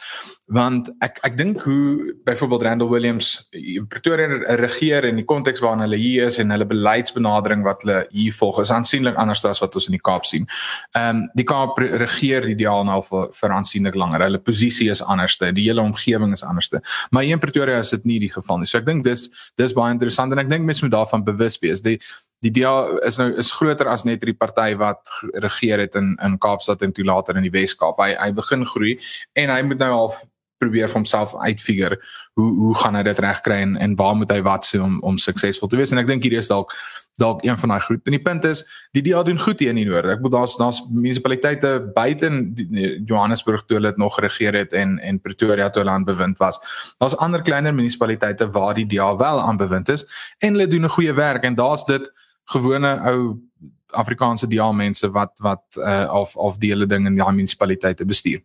Want 0.53 0.89
ek 1.05 1.19
ek 1.27 1.37
dink 1.37 1.61
hoe 1.67 2.15
byvoorbeeld 2.25 2.65
Randall 2.65 2.89
Williams 2.89 3.35
in 3.53 3.87
Pretoria 3.93 4.41
regeer 4.61 5.05
in 5.05 5.21
die 5.21 5.27
konteks 5.29 5.61
waarin 5.61 5.85
hulle 5.85 6.01
hier 6.01 6.31
is 6.31 6.39
en 6.41 6.53
hulle 6.53 6.69
beleidsbenadering 6.69 7.65
wat 7.67 7.85
hulle 7.85 7.99
hier 8.11 8.33
volg 8.37 8.63
is 8.65 8.73
aansienlik 8.73 9.21
anders 9.21 9.45
as 9.49 9.61
wat 9.61 9.77
ons 9.77 9.91
in 9.91 9.99
die 9.99 10.03
Kaap 10.03 10.25
sien. 10.29 10.49
Ehm 10.97 11.23
um, 11.23 11.23
die 11.37 11.49
Kaap 11.49 11.77
regeer 11.79 12.49
die 12.49 12.57
DA 12.65 12.79
nou 12.89 13.03
vir, 13.05 13.29
vir 13.37 13.57
aansienlik 13.59 13.97
langer. 13.99 14.25
Hulle 14.25 14.41
posisie 14.41 14.89
is 14.91 15.05
anderste, 15.05 15.53
die 15.53 15.69
hele 15.69 15.85
omgewing 15.85 16.33
is 16.33 16.45
anderste. 16.45 16.81
Maar 17.11 17.29
hier 17.29 17.37
in 17.37 17.45
Pretoria 17.45 17.85
is 17.85 17.93
dit 17.93 18.09
nie 18.09 18.21
die 18.25 18.33
geval 18.33 18.63
nie. 18.63 18.69
So 18.69 18.81
ek 18.81 18.89
dink 18.89 19.05
dis 19.05 19.29
dis 19.61 19.77
baie 19.77 19.93
interessant 19.93 20.33
en 20.33 20.41
ek 20.41 20.49
dink 20.49 20.65
mense 20.65 20.85
moet 20.85 20.97
daarvan 20.97 21.25
bewus 21.25 21.61
wees. 21.61 21.85
Die 21.85 21.99
die 22.43 22.51
DA 22.51 22.75
is 23.07 23.19
nou 23.21 23.31
is 23.39 23.53
groter 23.55 23.89
as 23.91 24.05
net 24.09 24.25
die 24.27 24.35
party 24.35 24.73
wat 24.81 25.09
regeer 25.45 25.83
het 25.83 25.97
in 25.99 26.15
in 26.23 26.39
Kaapstad 26.43 26.83
en 26.83 26.93
toe 26.93 27.07
later 27.07 27.39
in 27.39 27.47
die 27.47 27.55
Wes-Kaap. 27.55 28.01
Hy 28.03 28.15
hy 28.19 28.31
begin 28.35 28.67
groei 28.67 28.99
en 29.39 29.53
hy 29.55 29.61
moet 29.67 29.83
nou 29.83 29.93
half 29.93 30.23
probeer 30.63 30.91
vir 30.91 31.01
homself 31.01 31.35
uitfigure 31.35 31.99
hoe 32.39 32.51
hoe 32.65 32.75
gaan 32.83 32.99
hy 32.99 33.05
dit 33.07 33.23
regkry 33.27 33.61
en 33.67 33.77
en 33.77 33.95
waar 33.99 34.19
moet 34.19 34.35
hy 34.35 34.43
wat 34.47 34.67
sê 34.67 34.83
om 34.83 34.99
om 35.07 35.19
suksesvol 35.19 35.71
te 35.71 35.79
wees 35.79 35.95
en 35.95 36.03
ek 36.03 36.11
dink 36.11 36.27
hierdie 36.27 36.43
is 36.43 36.51
dalk 36.51 36.75
dalk 37.21 37.43
een 37.45 37.59
van 37.59 37.69
daai 37.69 37.81
goed. 37.85 38.01
En 38.09 38.15
die 38.15 38.23
punt 38.23 38.45
is, 38.49 38.63
die 38.97 39.03
DA 39.05 39.23
doen 39.23 39.41
goed 39.41 39.61
hier 39.61 39.69
in 39.69 39.77
die 39.77 39.85
noorde. 39.85 40.15
Ek 40.15 40.23
bedoel 40.23 40.39
daar's 40.39 40.55
daar's 40.57 40.81
munisipaliteite 40.89 41.73
buite 41.95 42.27
in 42.31 42.39
Johannesburg 43.05 43.67
toe 43.67 43.77
hulle 43.77 43.93
dit 43.93 44.01
nog 44.01 44.17
geregeer 44.17 44.57
het 44.57 44.73
en 44.73 44.99
en 44.99 45.21
Pretoria 45.21 45.69
toe 45.71 45.83
hulle 45.83 45.93
aan 45.93 46.09
bewind 46.09 46.41
was. 46.41 46.61
Daar's 46.99 47.17
ander 47.17 47.43
kleiner 47.43 47.75
munisipaliteite 47.75 48.51
waar 48.51 48.75
die 48.75 48.87
DA 48.89 49.13
wel 49.17 49.41
aan 49.41 49.61
bewind 49.61 49.93
is 49.93 50.07
en 50.39 50.57
hulle 50.57 50.67
doen 50.67 50.89
'n 50.89 50.97
goeie 50.97 51.15
werk 51.15 51.45
en 51.45 51.55
daar's 51.55 51.85
dit 51.85 52.13
gewone 52.45 52.93
ou 53.11 53.39
Afrikaanse 53.93 54.47
DA 54.49 54.73
mense 54.73 55.11
wat 55.11 55.39
wat 55.41 55.65
uh 55.77 56.09
of 56.13 56.37
of 56.37 56.59
die 56.59 56.71
hele 56.73 56.87
ding 56.87 57.07
in 57.07 57.15
die 57.15 57.25
munisipaliteite 57.25 58.05
bestuur. 58.05 58.41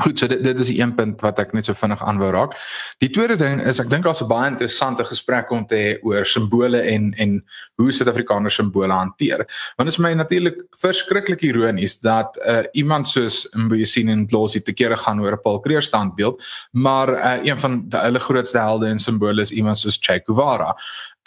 Goed, 0.00 0.18
so 0.18 0.26
dit 0.30 0.42
dit 0.42 0.58
is 0.58 0.70
die 0.70 0.78
een 0.80 0.94
punt 0.94 1.20
wat 1.24 1.38
ek 1.42 1.52
net 1.56 1.68
so 1.68 1.76
vinnig 1.76 2.00
aan 2.04 2.20
wou 2.20 2.30
raak. 2.32 2.54
Die 3.02 3.10
tweede 3.12 3.36
ding 3.40 3.60
is 3.60 3.80
ek 3.82 3.90
dink 3.90 4.04
daar's 4.04 4.22
'n 4.22 4.28
baie 4.28 4.50
interessante 4.50 5.04
gesprek 5.04 5.50
om 5.50 5.66
te 5.66 5.76
hê 5.76 5.90
oor 6.02 6.24
simbole 6.24 6.80
en 6.80 7.12
en 7.18 7.44
hoe 7.76 7.92
Suid-Afrikaners 7.92 8.54
simbole 8.54 8.92
hanteer. 8.92 9.44
Want 9.76 9.88
dit 9.88 9.98
is 9.98 9.98
my 9.98 10.12
natuurlik 10.12 10.56
verskriklik 10.80 11.42
ironies 11.42 12.00
dat 12.00 12.38
uh 12.46 12.62
iemand 12.72 13.08
soos 13.08 13.48
Mbuyiseni 13.52 14.12
en 14.12 14.26
Dlosi 14.26 14.60
te 14.62 14.72
kere 14.72 14.96
gaan 14.96 15.20
oor 15.20 15.32
'n 15.32 15.42
Paul 15.42 15.60
Creer 15.60 15.82
standbeeld, 15.82 16.42
maar 16.72 17.08
uh 17.08 17.44
een 17.44 17.58
van 17.58 17.86
hulle 17.88 18.18
grootste 18.18 18.58
helde 18.58 18.86
en 18.86 18.98
simbole 18.98 19.40
is 19.42 19.50
iemand 19.50 19.78
soos 19.78 19.98
Che 19.98 20.22
Guevara 20.24 20.76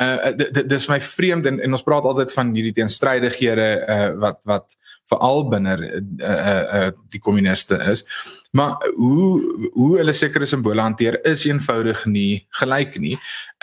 uh 0.02 0.66
dis 0.66 0.88
my 0.88 1.02
vreemd 1.02 1.46
en, 1.46 1.60
en 1.60 1.72
ons 1.72 1.84
praat 1.84 2.04
altyd 2.04 2.32
van 2.34 2.54
hierdie 2.56 2.74
teenstrydighede 2.74 3.68
uh 3.88 4.20
wat 4.20 4.40
wat 4.44 4.76
veral 5.14 5.46
binne 5.50 5.78
uh 5.80 6.64
uh 6.78 6.88
die 7.14 7.22
kommuniste 7.22 7.80
is 7.92 8.06
Maar 8.54 8.90
hoe 8.96 9.70
hoe 9.74 9.98
hulle 9.98 10.14
sekere 10.14 10.46
simbole 10.46 10.82
hanteer 10.82 11.16
is 11.26 11.46
eenvoudig 11.46 12.06
nie 12.06 12.46
gelyk 12.60 13.00
nie. 13.02 13.16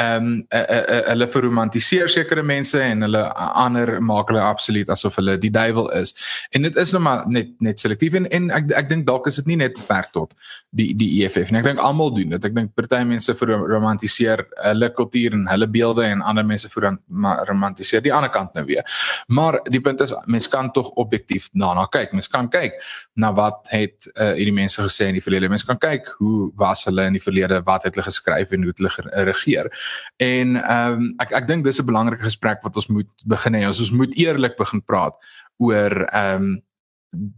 Ehm 0.02 0.24
um, 0.24 0.32
uh, 0.48 0.58
uh, 0.58 0.78
uh, 0.94 1.04
hulle 1.12 1.28
verromantiseer 1.30 2.10
sekere 2.10 2.42
mense 2.42 2.80
en 2.82 3.06
hulle 3.06 3.20
ander 3.36 4.00
maak 4.02 4.32
hulle 4.32 4.42
absoluut 4.42 4.90
asof 4.90 5.20
hulle 5.20 5.36
die 5.38 5.52
duiwel 5.54 5.86
is. 5.94 6.10
En 6.50 6.66
dit 6.66 6.76
is 6.82 6.94
nou 6.96 7.02
maar 7.06 7.22
net 7.30 7.52
net 7.62 7.78
selektief 7.78 8.16
en, 8.18 8.26
en 8.34 8.50
ek 8.56 8.72
ek 8.80 8.88
dink 8.90 9.06
dalk 9.06 9.30
is 9.30 9.38
dit 9.38 9.52
nie 9.52 9.60
net 9.60 9.78
beperk 9.78 10.10
tot 10.16 10.34
die 10.74 10.88
die 10.98 11.08
EFF 11.22 11.54
nie. 11.54 11.60
Ek 11.62 11.70
dink 11.70 11.84
almal 11.86 12.10
doen 12.18 12.34
dit. 12.34 12.50
Ek 12.50 12.58
dink 12.58 12.74
party 12.74 13.04
mense 13.12 13.36
verromantiseer 13.38 14.42
hulle 14.56 14.90
kultuur 14.98 15.38
en 15.38 15.46
hulle 15.52 15.70
beelde 15.70 16.08
en 16.08 16.26
ander 16.32 16.48
mense 16.50 16.72
verromantiseer 16.74 18.02
die 18.02 18.14
ander 18.16 18.34
kant 18.34 18.58
nou 18.58 18.66
weer. 18.66 18.82
Maar 19.28 19.62
die 19.70 19.84
punt 19.86 20.02
is 20.02 20.18
mens 20.26 20.50
kan 20.50 20.74
tog 20.74 20.90
objektief 20.98 21.39
na 21.52 21.72
na 21.74 21.86
kyk. 21.86 22.12
Mens 22.12 22.28
kan 22.28 22.48
kyk 22.52 22.78
na 23.14 23.32
wat 23.36 23.68
het 23.72 24.08
uh, 24.14 24.32
hierdie 24.38 24.54
mense 24.54 24.82
gesê 24.82 25.08
in 25.10 25.18
die 25.18 25.24
verlede. 25.24 25.48
Mens 25.48 25.64
kan 25.66 25.78
kyk 25.80 26.08
hoe 26.18 26.50
was 26.60 26.84
hulle 26.88 27.06
in 27.08 27.18
die 27.18 27.24
verlede, 27.24 27.62
wat 27.66 27.86
het 27.86 27.94
hulle 27.94 28.06
geskryf 28.06 28.52
en 28.52 28.64
hoe 28.64 28.72
het 28.72 28.82
hulle 28.82 28.94
geregeer. 28.96 29.70
En 30.18 30.56
ehm 30.62 31.04
um, 31.04 31.12
ek 31.22 31.36
ek 31.42 31.46
dink 31.48 31.64
dis 31.64 31.80
'n 31.80 31.86
belangrike 31.86 32.22
gesprek 32.22 32.62
wat 32.62 32.76
ons 32.76 32.88
moet 32.88 33.10
begin 33.26 33.54
hê. 33.54 33.66
Ons 33.66 33.92
moet 33.92 34.14
eerlik 34.16 34.56
begin 34.56 34.82
praat 34.82 35.16
oor 35.58 36.04
ehm 36.08 36.42
um, 36.42 36.58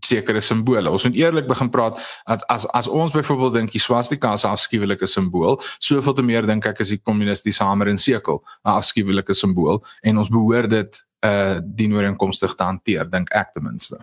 sekere 0.05 0.41
simbole. 0.41 0.91
Ons 0.91 1.05
moet 1.07 1.17
eerlik 1.17 1.47
begin 1.49 1.71
praat 1.73 2.01
dat 2.29 2.45
as 2.53 2.67
as 2.77 2.89
ons 2.89 3.13
byvoorbeeld 3.13 3.53
dink 3.53 3.73
die 3.73 3.81
swastika 3.81 4.33
is 4.33 4.45
'n 4.45 4.53
afskuwelike 4.53 5.07
simbool, 5.07 5.61
soveel 5.79 6.15
te 6.15 6.23
meer 6.23 6.47
dink 6.47 6.67
ek 6.67 6.81
is 6.81 6.89
die 6.89 7.01
kommunistiese 7.01 7.65
hamer 7.65 7.89
en 7.89 7.99
sekel 7.99 8.43
'n 8.65 8.71
afskuwelike 8.71 9.35
simbool 9.35 9.85
en 10.03 10.19
ons 10.19 10.29
behoort 10.29 10.71
dit 10.71 11.05
uh 11.25 11.61
die 11.63 11.89
ooreenkomstig 11.93 12.55
te 12.55 12.65
hanteer, 12.65 13.11
dink 13.11 13.31
ek 13.31 13.53
ten 13.53 13.63
minste. 13.63 13.97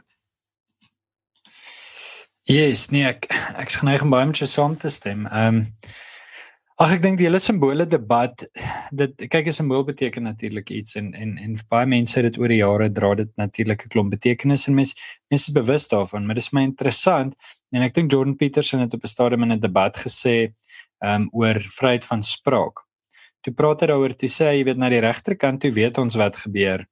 Yes, 2.43 2.89
nee, 2.89 3.05
ek 3.05 3.27
ek's 3.57 3.75
geneig 3.75 4.01
om 4.01 4.09
baie 4.09 4.25
met 4.25 4.37
jou 4.37 4.47
saam 4.49 4.77
te 4.77 4.89
stem. 4.89 5.27
Ehm 5.27 5.55
um, 5.55 5.67
Ag 6.79 6.93
ek 6.95 7.01
dink 7.03 7.17
die 7.19 7.25
hele 7.25 7.41
simbole 7.43 7.83
debat 7.91 8.45
dit 8.95 9.23
kyk 9.33 9.49
'n 9.51 9.55
simbool 9.57 9.81
beteken 9.83 10.23
natuurlik 10.23 10.69
iets 10.71 10.95
en 10.95 11.09
en 11.13 11.33
en 11.37 11.57
baie 11.67 11.85
mense 11.85 12.15
het 12.15 12.23
dit 12.23 12.37
oor 12.39 12.47
die 12.47 12.61
jare 12.61 12.87
dra 12.99 13.09
dit 13.19 13.31
natuurlik 13.35 13.83
'n 13.83 13.91
klomp 13.91 14.11
betekenisse 14.15 14.69
en 14.69 14.75
mense 14.75 14.95
mense 15.29 15.51
is 15.51 15.57
bewus 15.59 15.87
daarvan 15.91 16.25
maar 16.25 16.39
dit 16.39 16.43
is 16.43 16.53
my 16.53 16.63
interessant 16.63 17.35
en 17.75 17.81
ek 17.81 17.93
dink 17.93 18.11
Jordan 18.11 18.37
Peterson 18.37 18.79
het 18.79 18.93
op 18.93 19.03
'n 19.03 19.13
stadium 19.15 19.43
in 19.43 19.51
'n 19.51 19.59
debat 19.59 19.97
gesê 19.97 20.53
um 21.03 21.27
oor 21.33 21.59
vryheid 21.59 22.05
van 22.05 22.23
spraak. 22.23 22.79
Toe 23.43 23.53
praat 23.53 23.81
hy 23.81 23.87
daaroor 23.87 24.15
toe 24.15 24.29
sê 24.29 24.55
jy 24.55 24.63
weet 24.63 24.77
na 24.77 24.89
die 24.89 25.03
regterkant 25.03 25.59
toe 25.61 25.71
weet 25.71 25.97
ons 25.97 26.15
wat 26.15 26.37
gebeur 26.37 26.87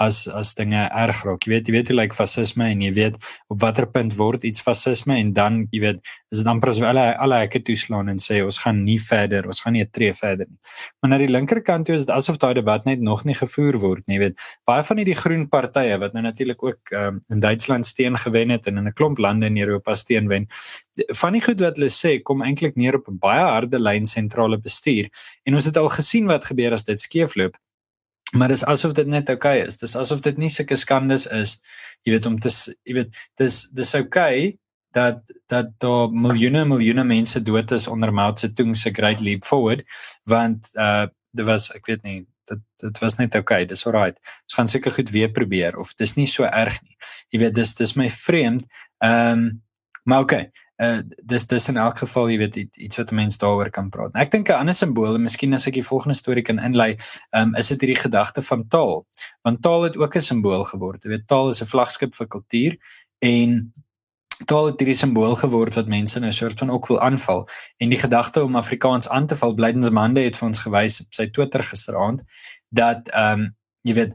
as 0.00 0.24
as 0.28 0.54
dinge 0.58 0.80
erg 0.88 1.22
raak. 1.26 1.44
Jy 1.44 1.52
weet, 1.52 1.68
jy 1.68 1.74
weet 1.74 1.90
hoe 1.92 1.96
lyk 1.96 2.10
like 2.10 2.16
fasisme 2.16 2.66
en 2.72 2.82
jy 2.84 2.90
weet 2.96 3.18
op 3.52 3.60
watter 3.60 3.86
punt 3.86 4.14
word 4.16 4.44
iets 4.48 4.64
fasisme 4.64 5.16
en 5.20 5.32
dan 5.36 5.66
jy 5.74 5.82
weet 5.84 6.00
is 6.32 6.40
dit 6.40 6.48
amper 6.50 6.72
asof 6.72 6.86
alle 6.88 7.04
alle 7.20 7.40
hekke 7.42 7.60
toeslaan 7.66 8.08
en 8.12 8.20
sê 8.22 8.40
ons 8.44 8.60
gaan 8.64 8.80
nie 8.86 8.98
verder, 9.02 9.46
ons 9.50 9.60
gaan 9.60 9.76
nie 9.76 9.84
'n 9.84 9.90
tree 9.92 10.12
verder 10.12 10.46
nie. 10.48 10.58
Maar 11.02 11.10
na 11.10 11.18
die 11.18 11.28
linkerkant 11.28 11.86
toe 11.86 11.94
is 11.94 12.06
dit 12.06 12.14
asof 12.14 12.38
daai 12.38 12.54
debat 12.54 12.84
net 12.86 13.00
nog 13.00 13.24
nie 13.24 13.34
gevoer 13.34 13.78
word 13.78 14.06
nie. 14.08 14.16
Jy 14.16 14.20
weet, 14.20 14.40
baie 14.66 14.82
van 14.82 14.96
hierdie 14.96 15.20
groen 15.20 15.48
partye 15.48 15.98
wat 15.98 16.14
nou 16.14 16.22
natuurlik 16.22 16.62
ook 16.62 16.92
um, 16.92 17.20
in 17.30 17.40
Duitsland 17.40 17.86
steen 17.86 18.16
gewen 18.16 18.50
het 18.50 18.66
en 18.66 18.78
in 18.78 18.88
'n 18.88 18.92
klomp 18.92 19.18
lande 19.18 19.46
in 19.46 19.58
Europa 19.58 19.94
steen 19.94 20.28
wen. 20.28 20.46
Van 21.14 21.32
die 21.32 21.42
goed 21.42 21.60
wat 21.60 21.76
hulle 21.76 21.90
sê 21.90 22.22
kom 22.22 22.42
eintlik 22.42 22.76
neer 22.76 22.96
op 22.96 23.08
'n 23.08 23.18
baie 23.18 23.44
harde 23.44 23.78
lyn 23.78 24.06
sentrale 24.06 24.58
bestuur 24.58 25.08
en 25.44 25.54
ons 25.54 25.64
het 25.64 25.76
al 25.76 25.88
gesien 25.88 26.26
wat 26.26 26.44
gebeur 26.44 26.72
as 26.72 26.84
dit 26.84 27.00
skeefloop. 27.00 27.56
Maar 28.36 28.48
dis 28.48 28.64
asof 28.64 28.92
dit 28.94 29.06
net 29.06 29.28
oukei 29.28 29.58
okay 29.58 29.66
is. 29.66 29.76
Dis 29.80 29.96
asof 29.96 30.20
dit 30.22 30.36
nie 30.38 30.50
sulke 30.50 30.76
skandes 30.76 31.26
is. 31.26 31.58
Jy 32.06 32.16
weet 32.16 32.26
om 32.26 32.38
te 32.38 32.50
jy 32.86 33.00
weet 33.00 33.16
dis 33.40 33.62
dis 33.74 33.94
oukei 33.98 34.06
okay 34.06 34.58
dat 34.94 35.22
dat 35.50 35.70
daar 35.82 36.10
miljoene 36.10 36.64
miljoene 36.66 37.04
mense 37.06 37.42
dood 37.42 37.70
is 37.70 37.86
onder 37.86 38.12
Mao 38.12 38.34
Zedong 38.36 38.76
se 38.76 38.90
great 38.90 39.20
leap 39.20 39.44
forward 39.44 39.82
want 40.24 40.70
uh 40.74 41.06
dit 41.30 41.46
was 41.46 41.70
ek 41.70 41.86
weet 41.86 42.02
nie 42.02 42.26
dit 42.50 42.62
dit 42.82 42.98
was 42.98 43.16
net 43.18 43.34
oukei. 43.38 43.62
Okay, 43.62 43.68
dis 43.70 43.86
alright. 43.86 44.18
Ons 44.48 44.58
gaan 44.58 44.70
seker 44.70 44.94
goed 44.94 45.10
weer 45.14 45.30
probeer 45.30 45.78
of 45.78 45.92
dis 45.98 46.16
nie 46.18 46.26
so 46.30 46.46
erg 46.48 46.80
nie. 46.82 46.96
Jy 47.30 47.44
weet 47.44 47.58
dis 47.58 47.74
dis 47.78 47.96
my 47.98 48.08
vreemd. 48.10 48.66
Ehm 49.04 49.44
um, 49.44 49.50
maar. 50.10 50.26
Okay 50.26 50.50
uh 50.80 51.00
dis 51.28 51.44
dis 51.46 51.68
in 51.68 51.76
elk 51.76 51.98
geval 52.00 52.30
jy 52.32 52.38
weet 52.40 52.56
iets 52.56 52.98
wat 53.00 53.12
mense 53.12 53.38
daaroor 53.40 53.68
kan 53.74 53.90
praat. 53.92 54.14
Ek 54.16 54.30
dink 54.32 54.48
'n 54.48 54.62
ander 54.62 54.74
simbool, 54.74 55.18
miskien 55.18 55.54
as 55.54 55.66
ek 55.68 55.76
die 55.76 55.84
volgende 55.84 56.16
storie 56.16 56.42
kan 56.42 56.58
inlei, 56.58 56.96
um 57.36 57.54
is 57.54 57.68
dit 57.68 57.80
hierdie 57.80 58.00
gedagte 58.00 58.42
van 58.42 58.64
taal. 58.68 59.04
Want 59.44 59.62
taal 59.62 59.82
het 59.82 59.96
ook 59.96 60.16
'n 60.16 60.20
simbool 60.20 60.64
geword. 60.64 61.04
Jy 61.04 61.10
weet 61.10 61.26
taal 61.26 61.48
is 61.50 61.60
'n 61.60 61.68
vlaggenskap 61.72 62.14
vir 62.14 62.26
kultuur 62.26 62.76
en 63.20 63.72
taal 64.46 64.66
het 64.66 64.80
hierdie 64.80 64.96
simbool 64.96 65.36
geword 65.36 65.74
wat 65.74 65.86
mense 65.88 66.20
nou 66.20 66.32
soort 66.32 66.58
van 66.58 66.70
ook 66.70 66.86
wil 66.88 67.00
aanval. 67.00 67.48
En 67.78 67.88
die 67.90 67.98
gedagte 67.98 68.42
om 68.44 68.56
Afrikaans 68.56 69.08
aan 69.08 69.26
te 69.26 69.36
val, 69.36 69.54
Blydensmande 69.54 70.24
het 70.24 70.36
vir 70.36 70.48
ons 70.48 70.58
gewys 70.58 71.00
op 71.00 71.12
sy 71.12 71.28
Twitter 71.28 71.62
gisteraand 71.62 72.22
dat 72.70 73.10
um 73.14 73.54
jy 73.82 73.94
weet 73.94 74.14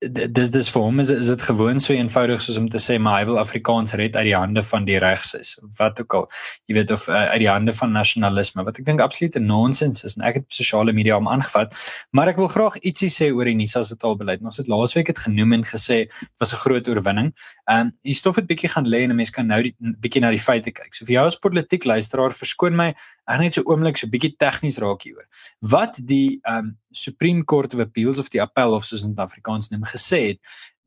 dis 0.00 0.48
dis 0.50 0.68
vir 0.72 0.80
hom 0.80 1.00
is 1.02 1.10
is 1.12 1.28
dit 1.28 1.42
gewoon 1.44 1.80
so 1.80 1.92
eenvoudig 1.92 2.40
soos 2.40 2.56
om 2.56 2.68
te 2.72 2.78
sê 2.80 2.96
maar 2.98 3.18
hy 3.18 3.24
wil 3.28 3.38
Afrikaans 3.38 3.92
red 4.00 4.16
uit 4.16 4.24
die 4.30 4.36
hande 4.36 4.62
van 4.64 4.86
die 4.88 4.96
regs 4.98 5.34
is 5.36 5.58
wat 5.76 6.00
ook 6.00 6.14
al. 6.14 6.26
Jy 6.66 6.74
weet 6.78 6.90
of 6.90 7.06
uh, 7.08 7.26
uit 7.34 7.42
die 7.42 7.50
hande 7.50 7.74
van 7.76 7.92
nasionalisme 7.92 8.64
wat 8.64 8.80
ek 8.80 8.86
dink 8.86 9.00
absolute 9.04 9.42
nonsens 9.44 10.00
is 10.08 10.16
en 10.16 10.24
ek 10.24 10.40
het 10.40 10.56
sosiale 10.56 10.94
media 10.96 11.18
om 11.20 11.28
aangevat. 11.28 11.76
Maar 12.16 12.32
ek 12.32 12.40
wil 12.40 12.48
graag 12.48 12.78
ietsie 12.80 13.10
sê 13.12 13.28
oor 13.28 13.44
die 13.44 13.54
Nisa 13.58 13.82
se 13.84 13.96
taalbeleid. 14.00 14.40
Ons 14.40 14.62
het 14.62 14.72
laasweek 14.72 15.12
het 15.12 15.20
genoem 15.20 15.58
en 15.58 15.68
gesê 15.68 16.06
dit 16.08 16.40
was 16.40 16.54
'n 16.54 16.62
groot 16.64 16.88
oorwinning. 16.88 17.32
En 17.68 17.92
um, 17.92 17.92
die 18.02 18.16
stof 18.16 18.40
het 18.40 18.48
bietjie 18.48 18.72
gaan 18.72 18.88
lê 18.88 19.04
en 19.04 19.12
'n 19.12 19.16
mens 19.16 19.30
kan 19.30 19.46
nou 19.46 19.62
die 19.62 19.76
bietjie 20.00 20.22
na 20.22 20.30
die 20.30 20.40
feite 20.40 20.72
kyk. 20.72 20.94
So 20.94 21.04
vir 21.04 21.20
jou 21.20 21.26
as 21.26 21.36
politiek 21.36 21.84
luisteraar 21.84 22.32
verskoon 22.32 22.76
my 22.76 22.94
ek 23.28 23.40
net 23.40 23.54
so 23.54 23.62
oomblik 23.62 23.98
so 23.98 24.06
bietjie 24.06 24.34
tegnies 24.38 24.78
raak 24.78 25.02
hieroor. 25.02 25.28
Wat 25.60 26.00
die 26.02 26.40
um, 26.48 26.78
Supreme 26.90 27.44
Court 27.44 27.74
of 27.74 27.80
Appeals 27.80 28.18
of 28.18 28.28
die 28.30 28.40
Appel 28.42 28.72
of 28.74 28.84
soos 28.84 29.04
in 29.06 29.14
Afrikaans 29.14 29.70
noem 29.70 29.84
gesê 29.92 30.20
het 30.32 30.40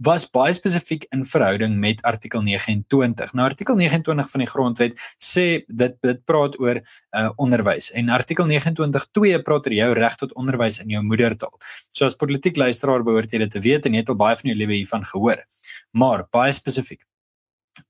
was 0.03 0.25
baie 0.33 0.53
spesifiek 0.53 1.05
in 1.15 1.24
verhouding 1.25 1.75
met 1.79 2.01
artikel 2.01 2.41
29. 2.41 3.33
Nou 3.33 3.45
artikel 3.45 3.75
29 3.75 4.29
van 4.31 4.43
die 4.43 4.50
grondwet 4.50 5.03
sê 5.22 5.45
dit 5.67 5.95
dit 6.01 6.24
praat 6.25 6.57
oor 6.60 6.79
uh 6.81 7.29
onderwys 7.38 7.91
en 7.91 8.10
artikel 8.10 8.50
29.2 8.50 9.39
praat 9.45 9.69
oor 9.69 9.77
jou 9.77 9.89
reg 10.00 10.17
tot 10.19 10.33
onderwys 10.39 10.81
in 10.83 10.91
jou 10.95 11.03
moedertaal. 11.03 11.53
So 11.93 12.05
as 12.05 12.17
politiek 12.19 12.57
luisteraar 12.57 13.05
behoort 13.05 13.31
jy 13.31 13.43
dit 13.45 13.55
te 13.55 13.63
weet 13.63 13.86
en 13.86 13.95
jy 13.95 14.03
het 14.03 14.12
al 14.12 14.19
baie 14.19 14.38
van 14.41 14.51
jou 14.51 14.57
lewe 14.57 14.77
hiervan 14.79 15.07
gehoor. 15.07 15.45
Maar 15.91 16.27
baie 16.31 16.51
spesifiek. 16.51 17.03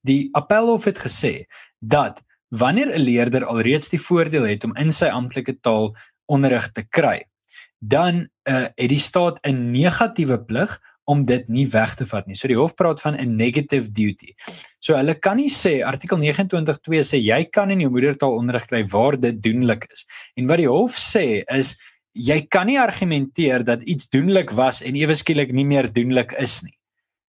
Die 0.02 0.30
Appelhof 0.34 0.86
het 0.86 1.00
gesê 1.00 1.46
dat 1.80 2.22
wanneer 2.50 2.94
'n 2.94 3.02
leerder 3.02 3.46
alreeds 3.46 3.90
die 3.90 4.02
voordeel 4.02 4.44
het 4.44 4.64
om 4.64 4.76
in 4.76 4.92
sy 4.92 5.08
amptelike 5.08 5.60
taal 5.62 5.96
onderrig 6.26 6.72
te 6.72 6.84
kry, 6.84 7.26
dan 7.80 8.30
uh, 8.48 8.68
het 8.76 8.90
die 8.90 9.00
staat 9.00 9.40
'n 9.42 9.72
negatiewe 9.72 10.44
plig 10.46 10.80
om 11.06 11.24
dit 11.26 11.48
nie 11.52 11.66
weg 11.68 11.96
te 12.00 12.06
vat 12.08 12.28
nie. 12.28 12.36
So 12.36 12.48
die 12.48 12.58
hof 12.58 12.76
praat 12.80 13.02
van 13.02 13.16
'n 13.20 13.36
negative 13.36 13.92
duty. 13.92 14.34
So 14.80 14.96
hulle 14.96 15.16
kan 15.16 15.38
nie 15.38 15.50
sê 15.50 15.84
artikel 15.84 16.18
29.2 16.18 17.04
sê 17.04 17.18
jy 17.20 17.44
kan 17.52 17.72
in 17.72 17.80
jou 17.80 17.90
moedertaal 17.90 18.38
onderrig 18.38 18.68
kry 18.68 18.84
waar 18.84 19.20
dit 19.20 19.42
doenlik 19.42 19.86
is. 19.92 20.06
En 20.36 20.48
wat 20.48 20.58
die 20.58 20.70
hof 20.70 20.96
sê 20.96 21.44
is 21.48 21.76
jy 22.14 22.42
kan 22.48 22.68
nie 22.68 22.80
argumenteer 22.80 23.64
dat 23.64 23.84
iets 23.84 24.10
doenlik 24.10 24.52
was 24.52 24.82
en 24.82 24.96
ewe 24.96 25.16
skielik 25.16 25.52
nie 25.52 25.66
meer 25.66 25.92
doenlik 25.92 26.34
is 26.40 26.62
nie. 26.64 26.78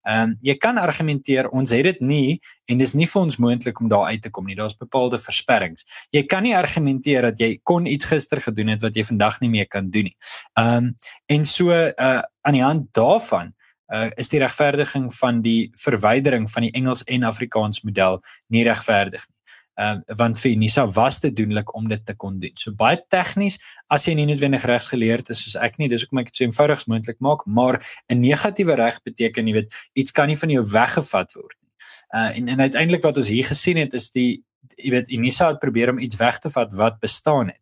Ehm 0.05 0.23
um, 0.23 0.33
jy 0.45 0.55
kan 0.61 0.77
argumenteer 0.77 1.49
ons 1.49 1.71
het 1.73 1.85
dit 1.85 2.01
nie 2.01 2.41
en 2.69 2.79
dis 2.79 2.93
nie 2.95 3.07
vir 3.09 3.23
ons 3.23 3.39
moontlik 3.41 3.81
om 3.81 3.89
daar 3.89 4.11
uit 4.13 4.21
te 4.23 4.31
kom 4.31 4.45
nie. 4.45 4.57
Daar's 4.57 4.77
bepaalde 4.77 5.19
versperrings. 5.19 5.87
Jy 6.13 6.27
kan 6.29 6.45
nie 6.45 6.53
argumenteer 6.57 7.31
dat 7.31 7.41
jy 7.41 7.59
kon 7.63 7.87
iets 7.87 8.05
gister 8.05 8.41
gedoen 8.45 8.69
het 8.69 8.85
wat 8.85 8.97
jy 8.97 9.05
vandag 9.09 9.41
nie 9.41 9.49
meer 9.49 9.67
kan 9.67 9.89
doen 9.91 10.11
nie. 10.11 10.17
Ehm 10.61 10.77
um, 10.77 10.95
en 11.27 11.45
so 11.45 11.73
uh 11.73 12.23
aan 12.45 12.53
die 12.53 12.63
hand 12.63 12.93
daarvan 12.93 13.55
uh 13.93 14.11
is 14.17 14.29
die 14.29 14.41
regverdiging 14.41 15.11
van 15.15 15.43
die 15.43 15.71
verwydering 15.77 16.51
van 16.51 16.63
die 16.63 16.73
Engels 16.73 17.03
en 17.05 17.23
Afrikaans 17.23 17.83
model 17.83 18.23
nie 18.49 18.65
regverdig 18.65 19.27
nie 19.29 19.35
uh, 19.81 19.97
want 20.19 20.39
vir 20.41 20.55
Unisa 20.55 20.85
was 20.95 21.21
dit 21.23 21.35
doenlik 21.37 21.75
om 21.75 21.89
dit 21.91 22.03
te 22.07 22.15
kon 22.15 22.39
doen. 22.41 22.55
So 22.59 22.75
baie 22.79 23.01
tegnies 23.13 23.59
as 23.93 24.07
jy 24.09 24.17
nie 24.19 24.27
noodwendig 24.29 24.67
regsgeleerd 24.69 25.31
is 25.35 25.43
soos 25.45 25.59
ek 25.61 25.79
nie, 25.81 25.91
dis 25.93 26.05
hoekom 26.05 26.23
ek 26.23 26.31
dit 26.31 26.41
so 26.41 26.47
eenvoudig 26.47 26.87
moontlik 26.91 27.21
maak, 27.25 27.45
maar 27.47 27.81
'n 28.09 28.21
negatiewe 28.21 28.77
reg 28.79 29.01
beteken 29.05 29.49
jy 29.49 29.55
weet 29.61 29.75
iets 29.95 30.13
kan 30.13 30.29
nie 30.29 30.39
van 30.39 30.51
jou 30.51 30.63
weggevat 30.63 31.35
word 31.35 31.57
nie. 31.61 31.71
Uh 32.15 32.31
en 32.39 32.49
en 32.49 32.61
uiteindelik 32.61 33.03
wat 33.03 33.17
ons 33.17 33.29
hier 33.29 33.45
gesien 33.45 33.77
het 33.77 33.95
is 33.95 34.11
die 34.11 34.43
jy 34.77 34.91
weet 34.91 35.11
Unisa 35.11 35.49
het 35.49 35.61
probeer 35.61 35.91
om 35.91 35.99
iets 35.99 36.17
weg 36.17 36.39
te 36.39 36.51
vat 36.51 36.73
wat 36.75 37.01
bestaan 37.01 37.49
het 37.49 37.61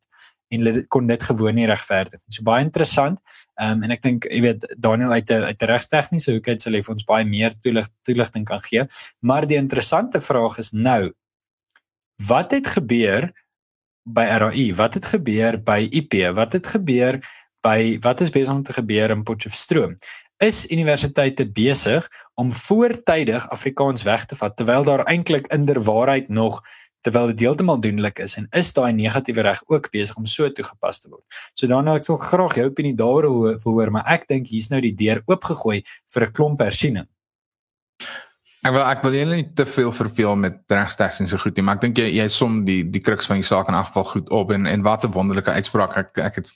en 0.52 0.66
hulle 0.66 0.84
kon 0.92 1.08
dit 1.08 1.22
gewoon 1.22 1.56
nie 1.56 1.66
regverdig 1.70 2.20
nie. 2.20 2.36
So 2.36 2.44
baie 2.46 2.64
interessant. 2.64 3.18
Ehm 3.60 3.78
um, 3.78 3.86
en 3.86 3.94
ek 3.96 4.02
dink 4.04 4.28
jy 4.28 4.40
weet 4.44 4.66
Daniel 4.76 5.12
uit 5.16 5.30
'n 5.30 5.48
uit 5.48 5.62
'n 5.62 5.70
regstegniese 5.72 6.32
hoek 6.32 6.48
uit 6.48 6.60
sal 6.60 6.76
hy 6.76 6.82
vir 6.82 6.94
ons 6.94 7.08
baie 7.08 7.24
meer 7.24 7.52
toelig 7.62 7.88
toelichting 8.04 8.44
kan 8.44 8.60
gee. 8.60 8.86
Maar 9.20 9.46
die 9.46 9.56
interessante 9.56 10.20
vraag 10.20 10.58
is 10.58 10.72
nou, 10.72 11.12
wat 12.28 12.50
het 12.52 12.66
gebeur 12.66 13.32
by 14.04 14.24
RAI? 14.24 14.72
Wat 14.74 14.94
het 14.94 15.04
gebeur 15.04 15.58
by 15.62 15.88
IP? 15.90 16.14
Wat 16.34 16.52
het 16.52 16.66
gebeur 16.66 17.20
by 17.62 17.98
wat 18.02 18.20
is 18.20 18.30
besig 18.30 18.54
om 18.54 18.62
te 18.62 18.72
gebeur 18.72 19.10
in 19.10 19.22
Potchefstroom? 19.22 19.96
Is 20.42 20.66
universiteite 20.70 21.46
besig 21.46 22.08
om 22.34 22.52
voortydig 22.52 23.48
Afrikaans 23.48 24.02
weg 24.02 24.24
te 24.26 24.36
vat 24.36 24.56
terwyl 24.56 24.84
daar 24.84 25.04
eintlik 25.06 25.46
inderwaarheid 25.54 26.28
nog 26.28 26.60
terwyl 27.02 27.32
dit 27.32 27.44
heeltemal 27.44 27.80
doenlik 27.82 28.18
is 28.22 28.36
en 28.38 28.48
is 28.58 28.72
daai 28.72 28.92
negatiewe 28.96 29.42
reg 29.42 29.62
ook 29.66 29.90
besig 29.94 30.16
om 30.16 30.26
so 30.26 30.48
toegepas 30.50 31.02
te 31.02 31.10
word. 31.10 31.24
So 31.54 31.66
daarna 31.70 31.96
ek 31.98 32.06
sal 32.08 32.20
graag 32.22 32.56
jou 32.58 32.68
opinie 32.70 32.94
daaroor 32.98 33.58
hoor, 33.64 33.90
maar 33.90 34.06
ek 34.06 34.28
dink 34.30 34.52
hier's 34.52 34.70
nou 34.70 34.80
die 34.80 34.94
deur 34.94 35.22
oopgegooi 35.26 35.82
vir 36.14 36.26
'n 36.26 36.32
klomp 36.32 36.60
hersiening. 36.60 37.08
Ek 38.62 38.70
wil 38.70 38.84
ek 38.86 39.00
wil 39.02 39.14
julle 39.16 39.36
nie 39.40 39.48
te 39.58 39.64
veel 39.66 39.90
verveel 39.90 40.36
met 40.38 40.60
regstelsing 40.70 41.28
so 41.28 41.36
goed 41.36 41.56
nie, 41.56 41.64
maar 41.66 41.80
ek 41.80 41.80
dink 41.80 41.98
jy 41.98 42.12
jy 42.14 42.28
som 42.28 42.60
die 42.64 42.82
die 42.84 43.00
kruks 43.02 43.26
van 43.26 43.40
die 43.40 43.46
saak 43.46 43.68
in 43.68 43.74
elk 43.74 43.88
geval 43.90 44.04
goed 44.04 44.28
op 44.30 44.52
en 44.54 44.66
en 44.66 44.82
wat 44.82 45.04
'n 45.04 45.10
wonderlike 45.10 45.50
uitspraak. 45.50 45.96
Ek 45.96 46.18
ek 46.18 46.34
het 46.36 46.50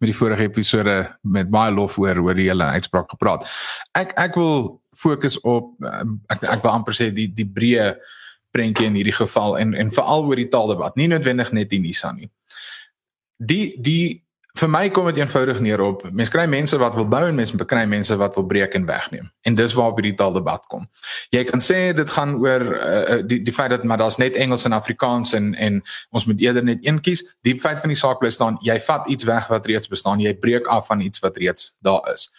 met 0.00 0.10
die 0.12 0.16
vorige 0.16 0.42
episode 0.42 1.16
met 1.22 1.50
baie 1.50 1.72
lof 1.72 1.98
oor 1.98 2.18
oor 2.20 2.34
die 2.34 2.48
hele 2.48 2.64
uitspraak 2.64 3.08
gepraat. 3.08 3.48
Ek 3.94 4.12
ek 4.16 4.34
wil 4.34 4.82
fokus 4.92 5.40
op 5.40 5.72
ek 6.28 6.42
ek 6.42 6.62
wil 6.62 6.72
amper 6.72 6.92
sê 6.92 7.08
die 7.14 7.28
die 7.32 7.48
breë 7.48 7.96
prentjie 8.56 8.88
in 8.88 8.98
hierdie 8.98 9.16
geval 9.16 9.58
en 9.60 9.74
en 9.76 9.92
veral 9.94 10.28
oor 10.28 10.40
die 10.40 10.50
taaldebat, 10.52 10.96
nie 10.96 11.10
noodwendig 11.12 11.52
net 11.56 11.70
die 11.72 11.82
Nisa 11.84 12.12
nie. 12.16 12.30
Die 13.36 13.74
die 13.76 14.26
vir 14.56 14.70
my 14.72 14.86
kom 14.94 15.08
dit 15.10 15.18
eenvoudig 15.20 15.58
neer 15.60 15.80
op 15.84 16.04
mense 16.16 16.32
kry 16.32 16.46
mense 16.48 16.76
wat 16.80 16.94
wil 16.96 17.06
bou 17.12 17.22
en 17.28 17.36
mense 17.36 17.66
kry 17.68 17.82
mense 17.88 18.16
wat 18.16 18.36
wil 18.38 18.46
breek 18.48 18.74
en 18.78 18.86
wegneem. 18.88 19.28
En 19.44 19.56
dis 19.58 19.74
waar 19.76 19.92
op 19.92 20.00
hierdie 20.00 20.16
taaldebat 20.16 20.64
kom. 20.72 20.86
Jy 21.34 21.42
kan 21.50 21.62
sê 21.64 21.80
dit 21.96 22.12
gaan 22.14 22.36
oor 22.40 22.64
uh, 22.76 23.18
die 23.28 23.42
die 23.44 23.54
feit 23.54 23.74
dat 23.74 23.84
maar 23.84 24.00
daar's 24.00 24.18
net 24.22 24.38
Engels 24.40 24.64
en 24.64 24.76
Afrikaans 24.76 25.34
en 25.36 25.52
en 25.54 25.82
ons 26.10 26.26
moet 26.26 26.40
eerder 26.40 26.64
net 26.64 26.86
een 26.86 27.00
kies. 27.04 27.24
Die 27.46 27.58
feit 27.60 27.82
van 27.82 27.92
die 27.92 28.00
saak 28.00 28.22
bly 28.22 28.32
staan, 28.32 28.56
jy 28.64 28.78
vat 28.88 29.08
iets 29.12 29.28
weg 29.28 29.50
wat 29.52 29.68
reeds 29.68 29.92
bestaan, 29.92 30.24
jy 30.24 30.34
breek 30.40 30.66
af 30.72 30.88
van 30.88 31.04
iets 31.04 31.20
wat 31.24 31.36
reeds 31.36 31.74
daar 31.84 32.04
is 32.14 32.30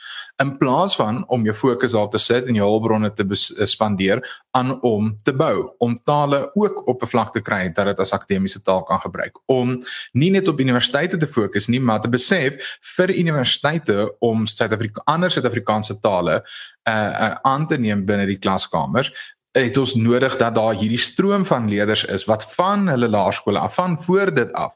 in 0.42 0.58
plaas 0.58 0.96
van 0.96 1.24
om 1.28 1.44
jou 1.44 1.56
fokus 1.56 1.94
op 1.94 2.12
te 2.14 2.20
sit 2.22 2.48
en 2.48 2.58
jou 2.58 2.66
hulpbronne 2.70 3.10
te 3.14 3.26
eh, 3.26 3.66
spandeer 3.66 4.22
aan 4.58 4.82
om 4.82 5.16
te 5.24 5.34
bou, 5.34 5.72
om 5.78 5.96
tale 5.96 6.52
ook 6.54 6.88
op 6.88 7.02
'n 7.02 7.08
vlak 7.08 7.34
te 7.34 7.42
kry 7.42 7.72
dat 7.74 7.86
dit 7.86 8.00
as 8.00 8.12
akademiese 8.12 8.62
taal 8.62 8.84
kan 8.84 9.00
gebruik, 9.00 9.40
om 9.46 9.82
nie 10.12 10.32
net 10.32 10.48
op 10.48 10.60
universiteite 10.60 11.18
te 11.18 11.28
fokus 11.28 11.68
nie, 11.68 11.80
maar 11.80 12.02
te 12.02 12.10
besef 12.10 12.80
vir 12.96 13.10
universiteite 13.10 14.16
om 14.20 14.46
Suid-Afrikaanse 14.46 15.30
Suid-Afrikaanse 15.30 16.00
tale 16.00 16.44
uh, 16.90 16.94
uh 16.94 17.36
aan 17.42 17.68
te 17.68 17.78
neem 17.78 18.06
binne 18.06 18.26
die 18.26 18.40
klaskamers 18.40 19.12
het 19.58 19.78
ons 19.78 19.96
nodig 19.96 20.38
dat 20.38 20.56
daar 20.56 20.76
hierdie 20.76 21.02
stroom 21.02 21.46
van 21.46 21.70
leerders 21.70 22.04
is 22.06 22.26
wat 22.26 22.46
van 22.54 22.88
hulle 22.88 23.10
laerskole 23.10 23.60
af 23.60 23.74
van 23.74 23.98
voor 24.04 24.34
dit 24.34 24.54
af 24.54 24.76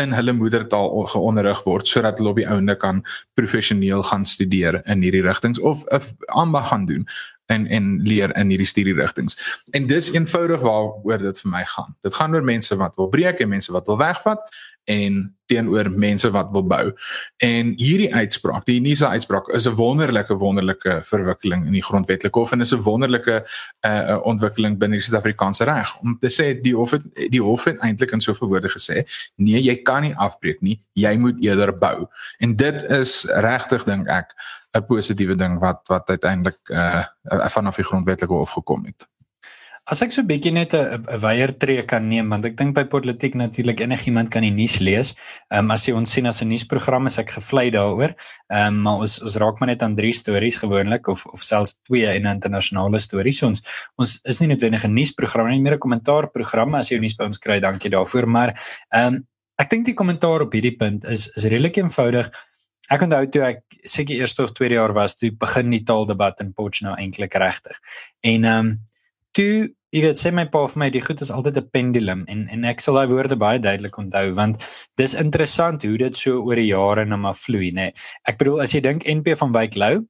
in 0.00 0.14
hulle 0.16 0.32
moedertaal 0.36 1.04
geonderrig 1.12 1.62
word 1.66 1.88
sodat 1.88 2.18
hulle 2.18 2.32
op 2.32 2.40
die 2.40 2.48
ouende 2.48 2.76
kan 2.76 3.02
professioneel 3.38 4.02
gaan 4.08 4.24
studeer 4.24 4.80
in 4.84 5.04
hierdie 5.04 5.24
rigtings 5.26 5.60
of 5.60 5.84
'n 5.92 6.02
ambag 6.26 6.68
gaan 6.68 6.86
doen 6.86 7.06
en 7.50 7.66
en 7.66 8.00
leer 8.02 8.36
in 8.36 8.48
hierdie 8.48 8.66
studierigtings. 8.66 9.38
En 9.70 9.86
dis 9.86 10.12
eenvoudig 10.12 10.60
waaroor 10.60 11.18
dit 11.18 11.40
vir 11.40 11.50
my 11.50 11.64
gaan. 11.64 11.96
Dit 12.06 12.14
gaan 12.14 12.34
oor 12.34 12.44
mense 12.44 12.76
wat 12.76 12.96
wil 12.96 13.08
breek 13.08 13.40
en 13.40 13.48
mense 13.48 13.72
wat 13.72 13.86
wil 13.86 13.98
wegvat 13.98 14.40
en 14.84 15.36
teenoor 15.50 15.90
mense 15.90 16.30
wat 16.30 16.50
wil 16.54 16.64
bou. 16.66 16.92
En 17.42 17.72
hierdie 17.76 18.10
uitspraak, 18.14 18.64
die 18.68 18.78
Unisa 18.78 19.10
uitspraak 19.10 19.48
is 19.48 19.66
'n 19.66 19.74
wonderlike 19.74 20.34
wonderlike 20.34 21.00
verwikkeling 21.02 21.66
in 21.66 21.72
die 21.72 21.82
grondwetlike 21.82 22.38
hof 22.38 22.52
en 22.52 22.60
is 22.60 22.72
'n 22.72 22.82
wonderlike 22.82 23.44
uh 23.86 24.18
ontwikkeling 24.22 24.78
binne 24.78 24.96
die 24.96 25.04
Suid-Afrikaanse 25.04 25.64
reg 25.64 25.98
om 26.00 26.18
te 26.18 26.30
sê 26.30 26.60
die 26.62 26.74
hof 26.74 26.90
het 26.90 27.04
die 27.30 27.42
hof 27.42 27.64
het 27.64 27.78
eintlik 27.78 28.10
in 28.10 28.20
soveel 28.20 28.48
woorde 28.48 28.68
gesê, 28.68 29.04
nee, 29.36 29.62
jy 29.62 29.76
kan 29.82 30.02
nie 30.02 30.16
afbreek 30.16 30.60
nie, 30.60 30.82
jy 30.92 31.16
moet 31.16 31.36
eerder 31.42 31.78
bou. 31.78 32.06
En 32.38 32.56
dit 32.56 32.82
is 32.82 33.24
regtig 33.24 33.84
dink 33.84 34.08
ek 34.08 34.34
'n 34.72 34.86
positiewe 34.86 35.34
ding 35.36 35.58
wat 35.58 35.88
wat 35.88 36.08
uiteindelik 36.08 36.58
uh 36.68 37.04
vanaf 37.50 37.76
die 37.76 37.84
grondwetlike 37.84 38.32
hof 38.32 38.50
gekom 38.50 38.84
het. 38.84 39.08
As 39.90 40.04
ek 40.04 40.12
so 40.14 40.22
bietjie 40.22 40.52
net 40.54 40.70
'n 40.70 41.02
weier 41.18 41.50
tree 41.58 41.82
kan 41.82 42.04
neem 42.08 42.28
want 42.30 42.44
ek 42.46 42.54
dink 42.54 42.76
by 42.76 42.84
politiek 42.86 43.34
natuurlik 43.34 43.80
enigiemand 43.82 44.30
kan 44.30 44.44
die 44.46 44.52
nuus 44.54 44.78
lees. 44.78 45.14
Ehm 45.50 45.66
um, 45.66 45.70
as 45.74 45.82
jy 45.82 45.94
ons 45.98 46.12
sien 46.14 46.26
as 46.30 46.40
'n 46.42 46.48
nuusprogram 46.48 47.06
is 47.06 47.18
ek 47.18 47.32
gevlei 47.34 47.72
daaroor. 47.74 48.14
Ehm 48.54 48.66
um, 48.66 48.82
maar 48.82 49.00
ons 49.02 49.18
ons 49.20 49.36
raak 49.42 49.58
maar 49.58 49.66
net 49.66 49.82
aan 49.82 49.96
drie 49.96 50.12
stories 50.12 50.62
gewoonlik 50.62 51.08
of 51.08 51.26
of 51.26 51.42
selfs 51.42 51.74
twee 51.82 52.06
in 52.06 52.22
'n 52.22 52.36
internasionale 52.38 53.00
storie. 53.00 53.32
So 53.32 53.46
ons 53.46 53.62
ons 53.98 54.20
is 54.24 54.40
nie 54.40 54.46
net 54.46 54.62
'n 54.62 54.94
nuusprogram 54.94 55.50
nie, 55.50 55.60
meer 55.60 55.74
'n 55.74 55.80
kommentaarprogram 55.80 56.76
as 56.76 56.90
jy 56.90 57.00
nuus 57.00 57.16
by 57.16 57.24
ons 57.24 57.38
kry. 57.38 57.58
Dankie 57.58 57.90
daarvoor. 57.90 58.28
Maar 58.28 58.54
ehm 58.94 59.14
um, 59.14 59.26
ek 59.58 59.70
dink 59.70 59.86
die 59.86 59.94
kommentaar 59.94 60.42
op 60.42 60.52
hierdie 60.52 60.76
punt 60.78 61.04
is 61.04 61.26
is 61.34 61.44
redelik 61.46 61.76
eenvoudig. 61.78 62.30
Ek 62.88 63.02
onthou 63.02 63.26
toe 63.26 63.42
ek 63.42 63.62
seker 63.82 64.14
eerste 64.14 64.42
of 64.44 64.52
tweede 64.52 64.74
jaar 64.74 64.92
was, 64.92 65.16
toe 65.16 65.32
begin 65.32 65.70
die 65.70 65.82
taaldebat 65.82 66.40
in 66.40 66.52
Potchefstroom 66.52 66.94
nou 66.94 67.02
eintlik 67.02 67.34
regtig. 67.34 67.76
En 68.22 68.44
ehm 68.44 68.58
um, 68.58 68.80
toe 69.32 69.74
jy 69.94 70.02
weet 70.04 70.20
sê 70.20 70.30
my 70.34 70.44
pa 70.50 70.62
vir 70.70 70.80
my 70.82 70.88
die 70.94 71.02
goed 71.02 71.22
is 71.24 71.32
altyd 71.34 71.58
'n 71.58 71.70
pendulum 71.74 72.24
en 72.28 72.46
en 72.48 72.64
ek 72.64 72.80
sal 72.80 72.94
daai 72.94 73.10
woorde 73.10 73.36
baie 73.36 73.58
duidelik 73.58 73.98
onthou 73.98 74.34
want 74.34 74.62
dis 74.96 75.14
interessant 75.14 75.82
hoe 75.82 75.98
dit 75.98 76.16
so 76.16 76.42
oor 76.42 76.56
die 76.56 76.70
jare 76.70 77.04
net 77.04 77.18
maar 77.18 77.34
vloei 77.34 77.72
nê. 77.72 77.90
Ek 78.26 78.38
bedoel 78.38 78.62
as 78.62 78.74
jy 78.74 78.80
dink 78.80 79.04
NP 79.04 79.36
van 79.42 79.52
Wyk 79.52 79.74
Lou, 79.74 80.06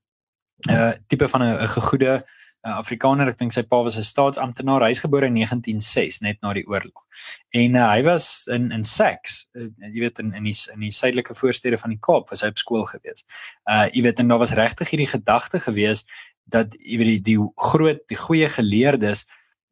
'n 0.69 0.77
uh, 0.77 0.93
tipe 1.09 1.29
van 1.29 1.43
'n 1.43 1.69
gegoede 1.69 2.23
uh, 2.67 2.77
Afrikaner, 2.77 3.29
ek 3.29 3.39
dink 3.39 3.53
sy 3.53 3.63
pa 3.63 3.83
was 3.83 3.97
'n 3.97 4.05
staatsamptenaar, 4.05 4.85
hy's 4.85 5.01
gebore 5.01 5.27
in 5.27 5.35
1906 5.35 6.21
net 6.21 6.37
na 6.43 6.53
die 6.53 6.67
oorlog. 6.69 7.07
En 7.53 7.75
uh, 7.75 7.89
hy 7.89 8.03
was 8.03 8.47
in 8.53 8.71
in 8.73 8.85
Sax, 8.85 9.47
uh, 9.57 9.69
jy 9.79 10.01
weet 10.01 10.19
in 10.19 10.35
in 10.35 10.45
die 10.45 10.57
in 10.75 10.81
die 10.81 10.93
suidelike 10.93 11.35
voorstede 11.35 11.79
van 11.79 11.91
die 11.91 12.01
Kaap 12.01 12.29
was 12.29 12.43
hy 12.43 12.49
op 12.49 12.59
skool 12.59 12.85
gewees. 12.85 13.25
Uh 13.65 13.89
jy 13.95 14.03
weet 14.03 14.21
en 14.21 14.29
daar 14.29 14.45
was 14.45 14.53
regtig 14.53 14.91
hierdie 14.91 15.13
gedagte 15.17 15.61
gewees 15.61 16.05
dat 16.45 16.77
jy 16.79 16.99
weet 16.99 17.25
die, 17.25 17.37
die 17.37 17.53
groot 17.57 18.05
die 18.09 18.19
goeie 18.19 18.49
geleerdes 18.49 19.25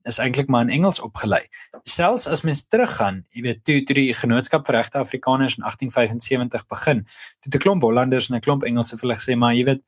is 0.08 0.18
eintlik 0.22 0.48
maar 0.48 0.66
in 0.66 0.72
Engels 0.78 1.00
opgelei. 1.04 1.42
Selfs 1.88 2.26
as 2.30 2.42
mens 2.46 2.64
teruggaan, 2.66 3.22
jy 3.36 3.44
weet 3.46 3.62
toe 3.68 3.82
toe 3.84 3.96
die 3.98 4.14
genootskap 4.16 4.66
vir 4.68 4.78
regte 4.80 5.02
Afrikaners 5.02 5.58
in 5.58 5.66
1875 5.68 6.66
begin, 6.72 7.04
toe 7.44 7.52
'n 7.54 7.64
klomp 7.64 7.82
Hollanders 7.82 8.30
en 8.30 8.36
'n 8.36 8.44
klomp 8.46 8.64
Engelse 8.64 8.96
vir 8.96 9.08
hulle 9.08 9.20
gesê 9.20 9.36
maar 9.36 9.54
jy 9.54 9.64
weet, 9.64 9.82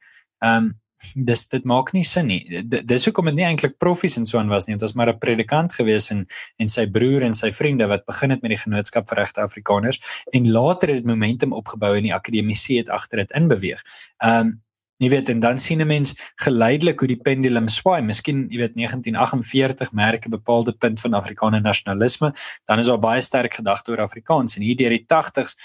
ehm 0.45 0.57
um, 0.57 0.71
dis 1.15 1.47
dit 1.49 1.65
maak 1.65 1.93
nie 1.97 2.05
sin 2.05 2.29
nie. 2.29 2.63
Dis 2.69 3.07
hoekom 3.09 3.31
dit 3.31 3.39
nie 3.39 3.47
eintlik 3.47 3.79
profs 3.81 4.19
en 4.19 4.27
so 4.29 4.39
aan 4.39 4.53
was 4.53 4.67
nie. 4.67 4.77
Dit 4.77 4.85
was 4.85 4.95
maar 4.95 5.09
'n 5.09 5.19
predikant 5.19 5.73
gewees 5.73 6.11
en 6.11 6.27
en 6.59 6.69
sy 6.69 6.87
broer 6.87 7.23
en 7.23 7.35
sy 7.35 7.51
vriende 7.53 7.89
wat 7.89 8.05
begin 8.07 8.31
het 8.31 8.43
met 8.43 8.51
die 8.51 8.63
genootskap 8.65 9.09
vir 9.09 9.19
regte 9.19 9.41
Afrikaners 9.41 9.99
en 10.33 10.51
later 10.51 10.89
het 10.89 10.99
dit 10.99 11.07
momentum 11.07 11.53
opgebou 11.53 11.97
en 11.97 12.03
die 12.03 12.15
akademie 12.15 12.57
het 12.79 12.89
agter 12.89 13.19
dit 13.19 13.31
inbeweeg. 13.31 13.83
Ehm 14.19 14.47
um, 14.47 14.63
Jy 15.01 15.09
weet 15.09 15.31
en 15.33 15.41
dan 15.41 15.59
sien 15.59 15.81
'n 15.81 15.87
mens 15.87 16.15
geleidelik 16.45 17.01
hoe 17.01 17.09
die 17.09 17.17
pendulum 17.17 17.69
swaai. 17.69 18.03
Miskien, 18.03 18.49
jy 18.51 18.59
weet 18.59 18.75
1948 18.77 19.93
merk 19.93 20.27
'n 20.27 20.31
bepaalde 20.31 20.73
punt 20.73 21.01
van 21.01 21.15
Afrikaner 21.15 21.61
nasionalisme, 21.61 22.33
dan 22.67 22.79
is 22.79 22.87
daar 22.87 22.99
baie 22.99 23.21
sterk 23.21 23.55
gedagte 23.55 23.91
oor 23.91 24.01
Afrikaans 24.01 24.57
en 24.57 24.63
hier 24.63 24.77
deur 24.77 24.91
die 24.91 25.07
80s 25.07 25.57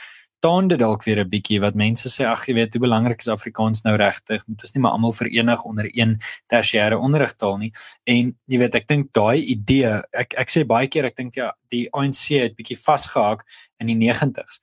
staan 0.46 0.68
dit 0.68 0.80
dalk 0.80 1.04
weer 1.04 1.20
'n 1.20 1.30
bietjie 1.30 1.60
wat 1.60 1.76
mense 1.76 2.08
sê 2.10 2.26
ag 2.26 2.46
jy 2.46 2.54
weet 2.54 2.74
hoe 2.74 2.82
belangrik 2.82 3.20
is 3.20 3.28
Afrikaans 3.28 3.82
nou 3.84 3.96
regtig? 3.98 4.44
Moet 4.48 4.62
ons 4.62 4.74
nie 4.74 4.82
maar 4.82 4.92
almal 4.92 5.12
verenig 5.12 5.64
onder 5.64 5.90
een 5.92 6.20
tersiêre 6.54 6.98
onderrigtaal 6.98 7.58
nie. 7.58 7.72
En 8.04 8.36
jy 8.46 8.58
weet 8.60 8.76
ek 8.76 8.88
dink 8.88 9.14
daai 9.14 9.42
idee, 9.42 10.02
ek 10.14 10.36
ek 10.38 10.50
sê 10.50 10.64
baie 10.64 10.88
keer 10.88 11.06
ek 11.06 11.16
dink 11.16 11.36
ja, 11.36 11.52
die 11.70 11.90
ANC 11.92 12.30
het 12.30 12.56
bietjie 12.56 12.78
vasgehaak 12.78 13.42
in 13.80 13.88
die 13.88 13.98
90s. 13.98 14.62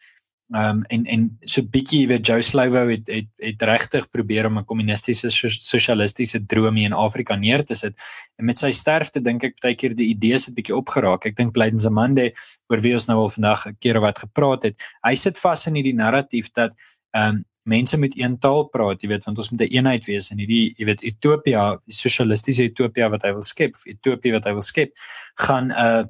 Ehm 0.53 0.69
um, 0.69 0.85
en 0.93 1.05
en 1.07 1.23
so 1.49 1.63
bietjie 1.65 2.07
weet 2.09 2.27
Joe 2.27 2.43
Slovo 2.43 2.83
het 2.91 3.07
het 3.09 3.29
het 3.41 3.63
regtig 3.63 4.09
probeer 4.13 4.47
om 4.47 4.59
'n 4.59 4.65
kommunistiese 4.65 5.31
sosialistiese 5.31 6.45
droom 6.47 6.77
in 6.77 6.93
Afrika 6.93 7.37
neer 7.37 7.65
te 7.65 7.75
sit. 7.75 7.95
En 8.37 8.45
met 8.45 8.59
sy 8.59 8.71
sterfte 8.71 9.23
dink 9.23 9.45
ek 9.45 9.61
baie 9.63 9.75
keer 9.75 9.95
die 9.95 10.09
idees 10.09 10.47
het 10.47 10.55
bietjie 10.55 10.77
opgeraak. 10.77 11.25
Ek 11.25 11.37
dink 11.37 11.53
Blyden 11.53 11.79
Zamande 11.79 12.33
oor 12.69 12.81
wie 12.81 12.93
ons 12.93 13.07
nou 13.07 13.19
al 13.19 13.29
vandag 13.29 13.67
'n 13.67 13.77
keer 13.81 14.01
wat 14.01 14.19
gepraat 14.19 14.63
het. 14.63 14.83
Hy 15.03 15.15
sit 15.15 15.39
vas 15.39 15.67
in 15.67 15.75
hierdie 15.75 15.97
narratief 15.97 16.51
dat 16.53 16.73
ehm 17.15 17.29
um, 17.29 17.45
mense 17.65 17.97
met 17.97 18.19
een 18.19 18.39
taal 18.39 18.65
praat, 18.65 19.03
jy 19.03 19.09
weet, 19.09 19.25
want 19.25 19.39
ons 19.39 19.51
moet 19.51 19.61
'n 19.61 19.65
een 19.65 19.73
eenheid 19.73 20.05
wees 20.05 20.31
in 20.31 20.39
hierdie 20.39 20.75
jy 20.77 20.85
weet 20.85 21.03
Utopia, 21.03 21.81
die 21.87 21.95
sosialistiese 21.95 22.65
Utopia 22.65 23.09
wat 23.09 23.23
hy 23.23 23.33
wil 23.33 23.43
skep, 23.43 23.75
of 23.75 23.87
Utopia 23.87 24.33
wat 24.33 24.45
hy 24.45 24.53
wil 24.53 24.63
skep, 24.63 24.93
gaan 25.35 25.67
'n 25.67 25.71
uh, 25.71 26.05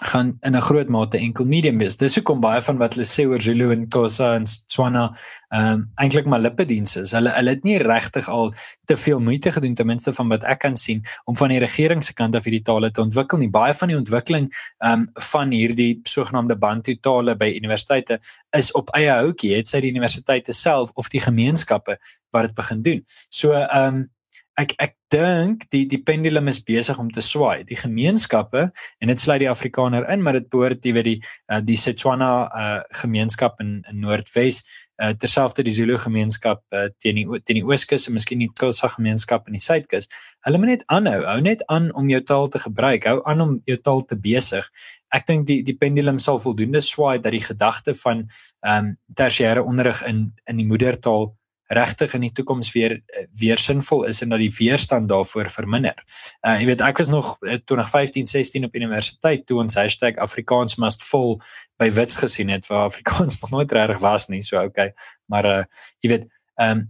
gaan 0.00 0.36
in 0.40 0.54
'n 0.54 0.60
groot 0.60 0.88
mate 0.88 1.18
enkel 1.18 1.44
medium 1.44 1.78
wees. 1.78 1.96
Dis 1.96 2.14
hoekom 2.14 2.40
baie 2.40 2.60
van 2.60 2.78
wat 2.78 2.94
hulle 2.94 3.06
sê 3.06 3.26
oor 3.26 3.40
Zulu 3.40 3.72
en 3.72 3.88
Xhosa 3.88 4.34
en 4.34 4.44
Tswana 4.44 5.16
ehm 5.48 5.72
um, 5.72 5.90
eintlik 5.94 6.26
maar 6.26 6.40
lippedienste 6.40 7.00
is. 7.00 7.10
Hulle 7.10 7.30
hulle 7.30 7.50
het 7.50 7.64
nie 7.64 7.78
regtig 7.78 8.28
al 8.28 8.54
te 8.84 8.96
veel 8.96 9.20
moeite 9.20 9.52
gedoen 9.52 9.74
ten 9.74 9.86
minste 9.86 10.12
van 10.12 10.28
wat 10.28 10.44
ek 10.44 10.58
kan 10.58 10.76
sien 10.76 11.02
om 11.24 11.36
van 11.36 11.48
die 11.48 11.58
regering 11.58 12.04
se 12.04 12.14
kant 12.14 12.34
af 12.34 12.44
hierdie 12.44 12.62
tale 12.62 12.90
te 12.90 13.00
ontwikkel 13.00 13.38
nie. 13.38 13.50
Baie 13.50 13.74
van 13.74 13.88
die 13.88 13.96
ontwikkeling 13.96 14.52
ehm 14.78 14.92
um, 14.92 15.08
van 15.14 15.50
hierdie 15.50 16.00
sogenaamde 16.02 16.56
Bantu 16.56 16.96
tale 17.00 17.36
by 17.36 17.54
universiteite 17.56 18.20
is 18.56 18.72
op 18.72 18.90
eie 18.94 19.10
houtjie. 19.10 19.56
Het 19.56 19.66
sy 19.66 19.80
die 19.80 19.90
universiteite 19.90 20.52
self 20.52 20.90
of 20.94 21.08
die 21.08 21.20
gemeenskappe 21.20 21.98
wat 22.30 22.42
dit 22.42 22.54
begin 22.54 22.82
doen. 22.82 23.02
So 23.28 23.52
ehm 23.52 23.94
um, 23.94 24.10
ek 24.58 24.74
ek 24.82 24.94
dink 25.14 25.64
die 25.72 25.84
die 25.88 26.00
pendulum 26.02 26.50
is 26.50 26.58
besig 26.64 26.98
om 27.00 27.08
te 27.14 27.22
swaai. 27.24 27.62
Die 27.68 27.78
gemeenskappe 27.78 28.66
en 28.68 29.12
dit 29.12 29.22
sluit 29.22 29.40
die 29.44 29.50
Afrikaner 29.50 30.08
in, 30.12 30.22
maar 30.24 30.36
dit 30.36 30.48
behoort 30.50 30.84
jy 30.84 30.92
weet 30.96 31.08
die 31.08 31.16
uh, 31.22 31.60
die 31.64 31.78
Setswana 31.78 32.32
uh, 32.48 32.82
gemeenskap 33.00 33.62
in 33.64 33.78
in 33.88 34.02
Noordwes, 34.02 34.60
uh, 35.00 35.14
terselfde 35.14 35.64
die 35.64 35.74
Zulu 35.74 35.96
gemeenskap 36.02 36.60
uh, 36.74 36.88
teen 36.98 37.22
die 37.22 37.40
teen 37.46 37.62
die 37.62 37.64
Ooskus 37.64 38.08
en 38.08 38.18
miskien 38.18 38.42
die 38.42 38.50
Xhosa 38.50 38.90
gemeenskap 38.96 39.48
in 39.48 39.56
die 39.56 39.64
Suidkus. 39.64 40.10
Hulle 40.46 40.60
moet 40.60 40.74
net 40.74 40.86
aanhou, 40.92 41.22
hou 41.30 41.40
net 41.44 41.64
aan 41.72 41.90
om 41.94 42.10
jou 42.10 42.20
taal 42.26 42.50
te 42.52 42.62
gebruik, 42.66 43.06
hou 43.08 43.22
aan 43.30 43.46
om 43.46 43.56
jou 43.70 43.78
taal 43.78 44.04
te 44.10 44.18
besig. 44.28 44.66
Ek 45.14 45.24
dink 45.30 45.46
die 45.48 45.62
die 45.64 45.78
pendulum 45.78 46.18
sal 46.20 46.42
voldoende 46.42 46.82
swaai 46.84 47.22
dat 47.22 47.32
die 47.32 47.46
gedagte 47.46 47.94
van 48.02 48.26
ehm 48.66 48.92
um, 48.92 48.94
tersiêre 49.14 49.62
onderrig 49.64 50.02
in 50.10 50.32
in 50.50 50.58
die 50.58 50.66
moedertaal 50.66 51.30
regtig 51.68 52.14
in 52.16 52.24
die 52.26 52.32
toekoms 52.32 52.72
weer 52.72 52.96
eh, 52.96 53.26
weer 53.38 53.60
sinvol 53.60 54.04
is 54.08 54.22
en 54.24 54.32
dat 54.32 54.40
die 54.40 54.52
weerstand 54.58 55.08
daarvoor 55.08 55.50
verminder. 55.52 55.96
Uh 56.46 56.56
jy 56.60 56.66
weet 56.70 56.84
ek 56.84 57.00
was 57.02 57.12
nog 57.12 57.36
2015 57.40 58.22
eh, 58.22 58.28
16 58.28 58.64
op 58.68 58.74
universiteit 58.74 59.46
toe 59.46 59.60
ons 59.60 59.76
#afrikaans 59.76 60.76
must 60.76 61.02
fall 61.02 61.38
by 61.78 61.90
wits 61.90 62.16
gesien 62.16 62.48
het 62.48 62.66
waar 62.66 62.88
Afrikaans 62.88 63.38
nog 63.42 63.50
nooit 63.50 63.72
reg 63.72 63.98
was 63.98 64.28
nie 64.28 64.42
so 64.42 64.60
okay 64.60 64.92
maar 65.26 65.44
uh 65.44 65.64
jy 66.00 66.10
weet 66.16 66.28
ehm 66.56 66.78
um, 66.78 66.86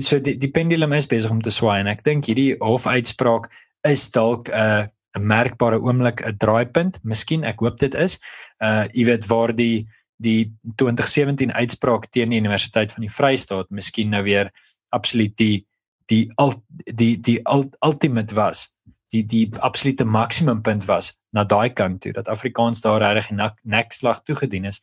so 0.00 0.18
die, 0.18 0.36
die 0.36 0.50
pendulum 0.50 0.92
is 0.92 1.06
besig 1.06 1.30
om 1.30 1.42
te 1.42 1.50
swaai 1.50 1.80
en 1.80 1.86
ek 1.86 2.02
dink 2.02 2.26
hierdie 2.26 2.56
hofuitspraak 2.58 3.50
is 3.86 4.10
dalk 4.10 4.48
'n 4.48 4.54
uh, 4.54 4.86
'n 5.14 5.26
merkbare 5.26 5.78
oomblik 5.78 6.22
'n 6.26 6.36
draaipunt 6.38 6.98
miskien 7.02 7.44
ek 7.44 7.60
hoop 7.60 7.78
dit 7.78 7.94
is 7.94 8.18
uh 8.62 8.86
jy 8.92 9.04
weet 9.10 9.26
waar 9.26 9.54
die 9.54 9.86
die 10.24 10.52
2017 10.80 11.52
uitspraak 11.52 12.08
teen 12.10 12.32
die 12.32 12.40
Universiteit 12.42 12.92
van 12.92 13.06
die 13.06 13.12
Vrystaat 13.12 13.70
miskien 13.70 14.10
nou 14.14 14.22
weer 14.26 14.50
absoluut 14.94 15.36
die 15.38 15.66
die 16.12 16.28
al 16.36 16.54
die 16.68 17.16
die 17.16 17.40
ultimate 17.80 18.34
was 18.36 18.68
die 19.14 19.24
die 19.24 19.46
absolute 19.60 20.04
maksimumpunt 20.04 20.86
was 20.88 21.12
na 21.36 21.44
daai 21.44 21.70
kant 21.70 22.02
toe 22.02 22.12
dat 22.16 22.28
Afrikaans 22.28 22.82
daar 22.84 23.02
regtig 23.02 23.30
nekslag 23.62 24.22
toegedien 24.22 24.64
is. 24.70 24.80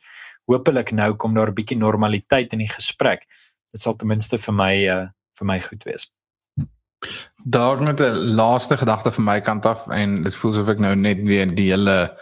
Hopelik 0.50 0.92
nou 0.92 1.12
kom 1.14 1.34
daar 1.34 1.50
'n 1.50 1.54
bietjie 1.54 1.78
normaliteit 1.78 2.52
in 2.52 2.58
die 2.58 2.72
gesprek. 2.72 3.26
Dit 3.72 3.80
sal 3.80 3.96
ten 3.96 4.08
minste 4.08 4.38
vir 4.38 4.54
my 4.54 4.74
uh, 4.88 5.06
vir 5.38 5.46
my 5.46 5.60
goed 5.60 5.84
wees. 5.84 6.10
Daar 7.44 7.82
net 7.82 8.00
'n 8.00 8.34
laaste 8.34 8.76
gedagte 8.76 9.12
van 9.12 9.24
my 9.24 9.40
kant 9.40 9.66
af 9.66 9.88
en 9.88 10.22
dit 10.22 10.34
voel 10.34 10.52
asof 10.52 10.68
ek 10.68 10.78
nou 10.78 10.94
net 10.96 11.26
weer 11.26 11.54
die 11.54 11.70
hele 11.70 12.16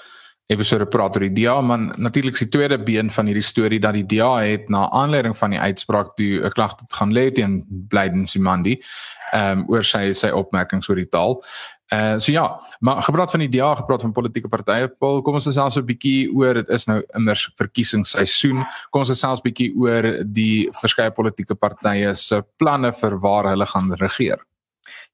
episode 0.50 0.86
praat 0.90 1.16
oor 1.16 1.26
die 1.28 1.44
DA, 1.44 1.60
maar 1.62 1.78
natuurlik 1.98 2.34
is 2.34 2.44
die 2.44 2.52
tweede 2.52 2.78
been 2.82 3.10
van 3.10 3.30
hierdie 3.30 3.46
storie 3.46 3.80
dat 3.82 3.94
die 3.94 4.06
DA 4.06 4.32
het 4.42 4.68
na 4.68 4.88
aanleiding 4.90 5.36
van 5.38 5.54
die 5.54 5.60
uitspraak 5.60 6.16
toe 6.18 6.42
'n 6.44 6.54
klag 6.56 6.76
het 6.80 6.92
gaan 6.92 7.12
lê 7.12 7.30
teen 7.30 7.64
Blyden 7.88 8.28
Simandi 8.28 8.80
ehm 9.32 9.58
um, 9.58 9.64
oor 9.70 9.84
sy 9.84 10.12
sy 10.12 10.30
opmerkings 10.34 10.88
oor 10.88 10.96
die 10.96 11.08
taal. 11.08 11.38
Uh 11.90 12.18
so 12.18 12.32
ja, 12.32 12.60
maar 12.80 13.02
gepraat 13.02 13.30
van 13.30 13.40
die 13.40 13.48
DA, 13.48 13.74
gepraat 13.74 14.02
van 14.02 14.12
politieke 14.12 14.48
partye, 14.48 14.88
Paul, 14.88 15.22
kom 15.22 15.34
ons 15.34 15.46
gesels 15.46 15.76
'n 15.76 15.86
bietjie 15.86 16.30
oor 16.34 16.54
dit 16.54 16.68
is 16.68 16.86
nou 16.86 17.02
immers 17.14 17.50
verkiesingsseisoen. 17.56 18.66
Kom 18.90 19.00
ons 19.00 19.10
gesels 19.10 19.40
bietjie 19.40 19.72
oor 19.76 20.24
die 20.24 20.68
verskeie 20.80 21.10
politieke 21.10 21.54
partye 21.54 22.14
se 22.14 22.42
planne 22.56 22.92
vir 22.92 23.18
waar 23.18 23.50
hulle 23.50 23.66
gaan 23.66 23.92
regeer. 23.94 24.38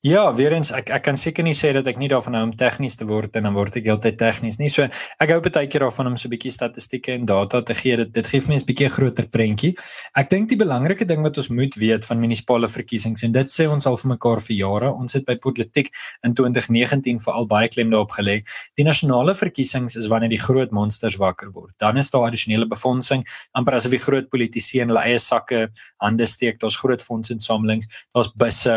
Ja, 0.07 0.35
weer 0.35 0.53
eens 0.53 0.73
ek 0.73 0.91
ek 0.91 1.03
kan 1.03 1.17
seker 1.17 1.45
nie 1.45 1.55
sê 1.55 1.73
dat 1.73 1.87
ek 1.87 1.99
nie 1.99 2.09
daarvan 2.09 2.35
hou 2.35 2.43
om 2.49 2.53
tegnies 2.57 2.97
te 2.97 3.07
word 3.09 3.37
en 3.37 3.49
dan 3.49 3.55
word 3.55 3.77
ek 3.77 3.85
heeltyd 3.85 4.19
tegnies 4.21 4.59
nie. 4.59 4.69
So 4.69 4.87
ek 5.21 5.31
hou 5.31 5.41
baie 5.41 5.67
keer 5.67 5.87
daarvan 5.87 6.07
om 6.13 6.17
so 6.17 6.29
'n 6.29 6.35
bietjie 6.35 6.53
statistieke 6.53 7.13
en 7.13 7.27
data 7.27 7.63
te 7.63 7.75
gee. 7.75 7.97
Dit 7.97 8.13
dit 8.13 8.27
gee 8.27 8.41
vir 8.41 8.49
mense 8.49 8.65
'n 8.65 8.67
bietjie 8.67 8.89
groter 8.89 9.27
prentjie. 9.27 9.75
Ek 10.15 10.31
dink 10.31 10.49
die 10.49 10.57
belangrike 10.57 11.07
ding 11.07 11.23
wat 11.23 11.37
ons 11.37 11.49
moet 11.49 11.75
weet 11.75 12.05
van 12.05 12.21
munisipale 12.21 12.69
verkiesings 12.69 13.23
en 13.25 13.33
dit 13.33 13.49
sê 13.49 13.69
ons 13.69 13.87
al 13.87 13.97
vir 13.97 14.09
mekaar 14.09 14.41
vir 14.41 14.57
jare. 14.57 14.93
Ons 14.93 15.15
het 15.15 15.25
by 15.25 15.37
politiek 15.37 15.91
in 16.25 16.35
2019 16.35 17.21
veral 17.21 17.47
baie 17.47 17.69
klem 17.69 17.91
daarop 17.91 18.11
gelê. 18.11 18.43
Die 18.77 18.85
nasionale 18.85 19.35
verkiesings 19.35 19.97
is 19.97 20.07
wanneer 20.07 20.31
die 20.31 20.41
groot 20.41 20.71
monsters 20.71 21.17
wakker 21.17 21.51
word. 21.53 21.75
Dan 21.79 21.97
is 21.97 22.11
daar 22.11 22.27
addisionele 22.27 22.67
befondsing, 22.67 23.25
amper 23.55 23.75
asof 23.75 23.91
die 23.91 24.03
groot 24.03 24.29
politici 24.31 24.81
in 24.81 24.89
hulle 24.89 25.05
eie 25.05 25.19
sakke 25.19 25.69
hande 26.03 26.27
steek. 26.27 26.61
Daar's 26.61 26.77
groot 26.77 27.03
fondsinsamelings, 27.03 27.87
daar's 28.15 28.31
busse, 28.37 28.77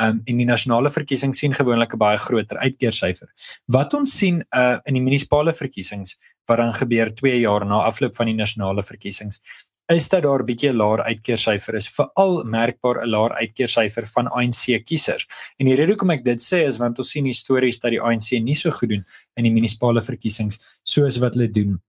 um, 0.00 0.20
en 0.24 0.37
die 0.38 0.48
nasionale 0.48 0.90
verkiesings 0.90 1.38
sien 1.38 1.54
gewoonlik 1.54 1.94
'n 1.94 1.98
baie 1.98 2.18
groter 2.18 2.58
uitkeersyfer. 2.58 3.28
Wat 3.66 3.94
ons 3.94 4.16
sien 4.16 4.44
uh 4.54 4.78
in 4.84 4.94
die 4.94 5.02
munisipale 5.02 5.52
verkiesings 5.52 6.16
wat 6.48 6.58
dan 6.58 6.72
gebeur 6.72 7.14
2 7.14 7.40
jaar 7.40 7.66
na 7.66 7.84
afloop 7.84 8.14
van 8.14 8.26
die 8.26 8.34
nasionale 8.34 8.82
verkiesings 8.82 9.40
is 9.88 10.08
dat 10.08 10.22
daar 10.22 10.40
'n 10.42 10.46
bietjie 10.46 10.72
laer 10.72 11.02
uitkeersyfer 11.02 11.74
is, 11.74 11.88
veral 11.88 12.44
merkbaar 12.44 13.02
'n 13.02 13.08
laer 13.08 13.32
uitkeersyfer 13.32 14.06
van 14.06 14.28
ANC 14.28 14.84
kiesers. 14.84 15.26
En 15.56 15.66
die 15.66 15.74
rede 15.74 15.92
hoekom 15.92 16.10
ek 16.10 16.24
dit 16.24 16.40
sê 16.40 16.66
is 16.66 16.76
want 16.76 16.98
ons 16.98 17.10
sien 17.10 17.24
histories 17.24 17.78
dat 17.78 17.90
die 17.90 18.00
ANC 18.00 18.30
nie 18.42 18.54
so 18.54 18.70
goed 18.70 18.88
doen 18.88 19.04
in 19.36 19.44
die 19.44 19.52
munisipale 19.52 20.02
verkiesings 20.02 20.58
soos 20.82 21.18
wat 21.18 21.34
hulle 21.34 21.50
doen 21.50 21.80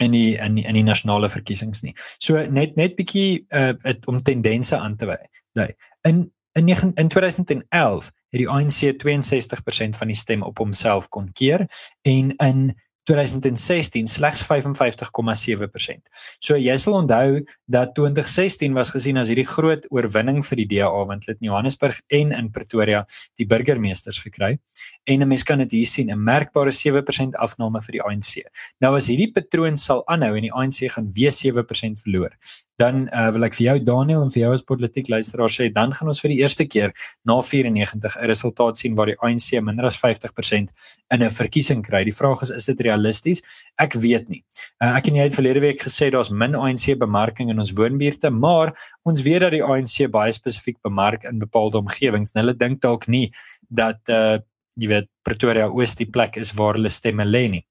in 0.00 0.12
die 0.12 0.36
in 0.36 0.54
die, 0.54 0.64
in 0.64 0.74
die 0.74 0.82
nasionale 0.82 1.28
verkiesings 1.28 1.82
nie. 1.82 1.94
So 2.18 2.46
net 2.46 2.76
net 2.76 2.96
bietjie 2.96 3.46
uh 3.50 3.74
om 4.06 4.22
tendense 4.22 4.76
aan 4.76 4.96
te 4.96 5.06
wy. 5.06 5.74
In 6.04 6.32
In 6.56 6.64
9, 6.64 6.94
in 6.94 7.08
2011 7.08 8.04
het 8.04 8.40
die 8.40 8.48
ANC 8.48 8.96
62% 8.96 9.96
van 9.98 10.06
die 10.06 10.16
stem 10.16 10.42
op 10.42 10.58
homself 10.58 11.08
kon 11.08 11.32
keer 11.32 11.66
en 12.02 12.36
in 12.36 12.80
2016 13.06 14.08
slegs 14.10 14.42
55,7%. 14.42 16.02
So 16.42 16.56
jy 16.58 16.76
sal 16.80 16.98
onthou 17.00 17.40
dat 17.70 17.94
2016 17.94 18.74
was 18.74 18.90
gesien 18.94 19.20
as 19.20 19.30
hierdie 19.30 19.46
groot 19.46 19.86
oorwinning 19.94 20.42
vir 20.46 20.62
die 20.62 20.68
DA 20.74 20.90
want 20.90 21.26
hulle 21.26 21.36
het 21.36 21.42
in 21.42 21.50
Johannesburg 21.50 22.00
en 22.18 22.34
in 22.34 22.50
Pretoria 22.54 23.04
die 23.38 23.46
burgemeesters 23.46 24.18
gekry. 24.24 24.56
En 25.06 25.22
'n 25.22 25.28
mens 25.28 25.42
kan 25.42 25.58
dit 25.58 25.70
hier 25.70 25.86
sien, 25.86 26.10
'n 26.10 26.24
merkbare 26.24 26.72
7% 26.72 27.34
afname 27.36 27.80
vir 27.82 27.92
die 27.92 28.02
ANC. 28.02 28.44
Nou 28.80 28.96
as 28.96 29.06
hierdie 29.06 29.32
patroon 29.32 29.76
sal 29.76 30.02
aanhou 30.06 30.36
en 30.36 30.42
die 30.42 30.52
ANC 30.52 30.90
gaan 30.90 31.10
weer 31.12 31.30
7% 31.30 32.00
verloor, 32.02 32.30
dan 32.76 33.08
uh, 33.08 33.30
wil 33.32 33.44
ek 33.44 33.54
vir 33.56 33.64
jou 33.66 33.76
Daniel 33.84 34.22
en 34.22 34.30
vir 34.32 34.42
jou 34.42 34.52
as 34.52 34.62
politiek 34.62 35.08
luisteraar 35.08 35.52
sê 35.52 35.68
dan 35.72 35.92
gaan 35.96 36.08
ons 36.12 36.20
vir 36.20 36.34
die 36.34 36.40
eerste 36.42 36.66
keer 36.68 36.92
na 37.24 37.40
94 37.40 38.16
'n 38.16 38.28
resultaat 38.28 38.76
sien 38.76 38.94
waar 38.94 39.06
die 39.06 39.16
ANC 39.22 39.60
minder 39.62 39.86
as 39.86 39.96
50% 39.96 40.72
in 41.10 41.22
'n 41.22 41.30
verkiesing 41.30 41.82
kry. 41.82 42.04
Die 42.04 42.12
vraag 42.14 42.42
is 42.42 42.50
is 42.50 42.66
dit 42.66 42.80
realisties? 42.96 43.44
Ek 43.78 43.94
weet 44.00 44.30
nie. 44.32 44.42
Uh, 44.80 44.96
ek 44.96 45.10
en 45.10 45.20
jy 45.20 45.28
het 45.28 45.36
verlede 45.36 45.62
week 45.64 45.84
gesê 45.84 46.08
daar's 46.12 46.32
min 46.32 46.56
ANC 46.56 46.88
bemarking 46.98 47.52
in 47.52 47.60
ons 47.62 47.74
woonbuurte, 47.76 48.32
maar 48.32 48.72
ons 49.08 49.22
weet 49.26 49.44
dat 49.44 49.54
die 49.54 49.64
ANC 49.64 50.08
baie 50.12 50.32
spesifiek 50.34 50.80
bemark 50.86 51.28
in 51.28 51.40
bepaalde 51.42 51.78
omgewings. 51.84 52.34
Hulle 52.36 52.56
dink 52.56 52.82
dalk 52.84 53.08
nie 53.12 53.28
dat 53.68 54.00
uh 54.12 54.38
jy 54.76 54.90
weet 54.90 55.06
Pretoria 55.24 55.70
Oos 55.72 55.94
die 55.96 56.08
plek 56.12 56.36
is 56.36 56.50
waar 56.56 56.76
hulle 56.76 56.90
stemme 56.92 57.24
lê 57.24 57.46
nie. 57.48 57.62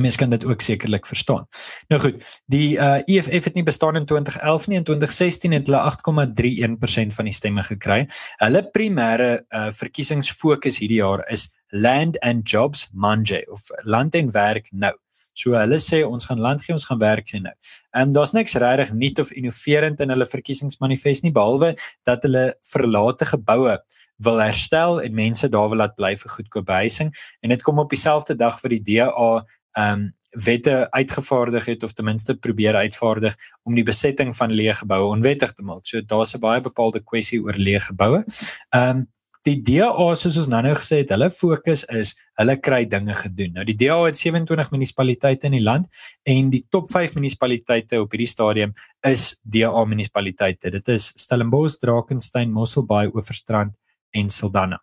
Mens 0.00 0.16
kan 0.16 0.30
dit 0.30 0.44
ook 0.46 0.62
sekerlik 0.62 1.06
verstaan. 1.06 1.44
Nou 1.90 1.98
goed, 2.00 2.22
die 2.48 2.78
uh 2.78 3.02
EFF 3.04 3.50
het 3.50 3.58
nie 3.58 3.66
bestaan 3.66 3.98
in 4.00 4.06
2011 4.06 4.68
nie 4.70 4.78
en 4.78 4.86
2016 4.88 5.56
het 5.58 5.68
hulle 5.68 5.82
8,31% 5.90 7.16
van 7.16 7.28
die 7.28 7.34
stemme 7.34 7.64
gekry. 7.66 8.04
Hulle 8.40 8.62
primêre 8.76 9.30
uh 9.50 9.68
verkiesingsfokus 9.74 10.80
hierdie 10.80 11.02
jaar 11.02 11.26
is 11.28 11.50
land 11.70 12.18
and 12.20 12.48
jobs 12.48 12.88
manje 12.92 13.44
of 13.50 13.70
land 13.84 14.14
en 14.14 14.30
werk 14.32 14.68
nou. 14.70 14.94
So 15.32 15.54
hulle 15.54 15.78
sê 15.78 16.02
ons 16.04 16.26
gaan 16.26 16.42
land 16.42 16.62
gee, 16.62 16.74
ons 16.74 16.84
gaan 16.88 17.00
werk 17.00 17.30
gee 17.30 17.40
nou. 17.40 17.54
En 17.96 18.12
daar's 18.12 18.34
niks 18.36 18.56
regtig 18.60 18.92
nuut 18.92 19.18
of 19.22 19.32
innoverend 19.32 20.00
in 20.00 20.12
hulle 20.12 20.26
verkiesingsmanifest 20.26 21.24
nie 21.24 21.34
behalwe 21.34 21.74
dat 22.08 22.26
hulle 22.26 22.50
verlate 22.72 23.28
geboue 23.30 23.78
wil 24.26 24.40
herstel 24.42 25.00
en 25.00 25.14
mense 25.16 25.48
daar 25.48 25.70
wil 25.72 25.80
laat 25.80 25.96
bly 25.96 26.12
vir 26.18 26.34
goedkoop 26.36 26.68
huising 26.68 27.12
en 27.40 27.54
dit 27.54 27.62
kom 27.64 27.78
op 27.80 27.92
dieselfde 27.92 28.36
dag 28.36 28.58
vir 28.60 28.76
die 28.76 28.82
DA 28.90 29.10
ehm 29.10 29.84
um, 29.84 30.08
wette 30.30 30.90
uitgevaardig 30.94 31.64
het 31.66 31.82
of 31.82 31.92
ten 31.92 32.04
minste 32.04 32.36
probeer 32.38 32.74
uitvaardig 32.74 33.34
om 33.66 33.74
die 33.74 33.82
besetting 33.82 34.30
van 34.36 34.52
leë 34.54 34.76
geboue 34.78 35.08
onwettig 35.10 35.52
te 35.52 35.62
maak. 35.66 35.86
So 35.86 36.00
daar's 36.00 36.34
'n 36.34 36.40
baie 36.40 36.60
bepaalde 36.60 37.00
kwessie 37.02 37.42
oor 37.42 37.58
leë 37.58 37.80
geboue. 37.80 38.24
Ehm 38.70 38.96
um, 38.96 39.08
die 39.48 39.56
DA 39.64 39.88
soos 40.18 40.36
ons 40.40 40.50
nou-nou 40.52 40.74
gesê 40.76 41.00
het, 41.00 41.12
hulle 41.14 41.30
fokus 41.32 41.86
is 41.96 42.12
hulle 42.40 42.56
kry 42.60 42.82
dinge 42.88 43.14
gedoen. 43.16 43.54
Nou 43.56 43.64
die 43.68 43.76
DA 43.78 43.96
het 44.04 44.18
27 44.20 44.72
munisipaliteite 44.74 45.48
in 45.48 45.56
die 45.56 45.64
land 45.64 45.88
en 46.28 46.52
die 46.52 46.62
top 46.72 46.90
5 46.92 47.16
munisipaliteite 47.16 48.02
op 48.02 48.12
hierdie 48.12 48.28
stadium 48.30 48.76
is 49.06 49.32
DA 49.44 49.84
munisipaliteite. 49.88 50.74
Dit 50.76 50.92
is 50.92 51.10
Stellenbosch, 51.16 51.80
Drakensberg, 51.80 52.52
Mosselbaai, 52.52 53.08
Oeverstrand 53.14 53.76
en 54.12 54.28
Saldanha. 54.28 54.80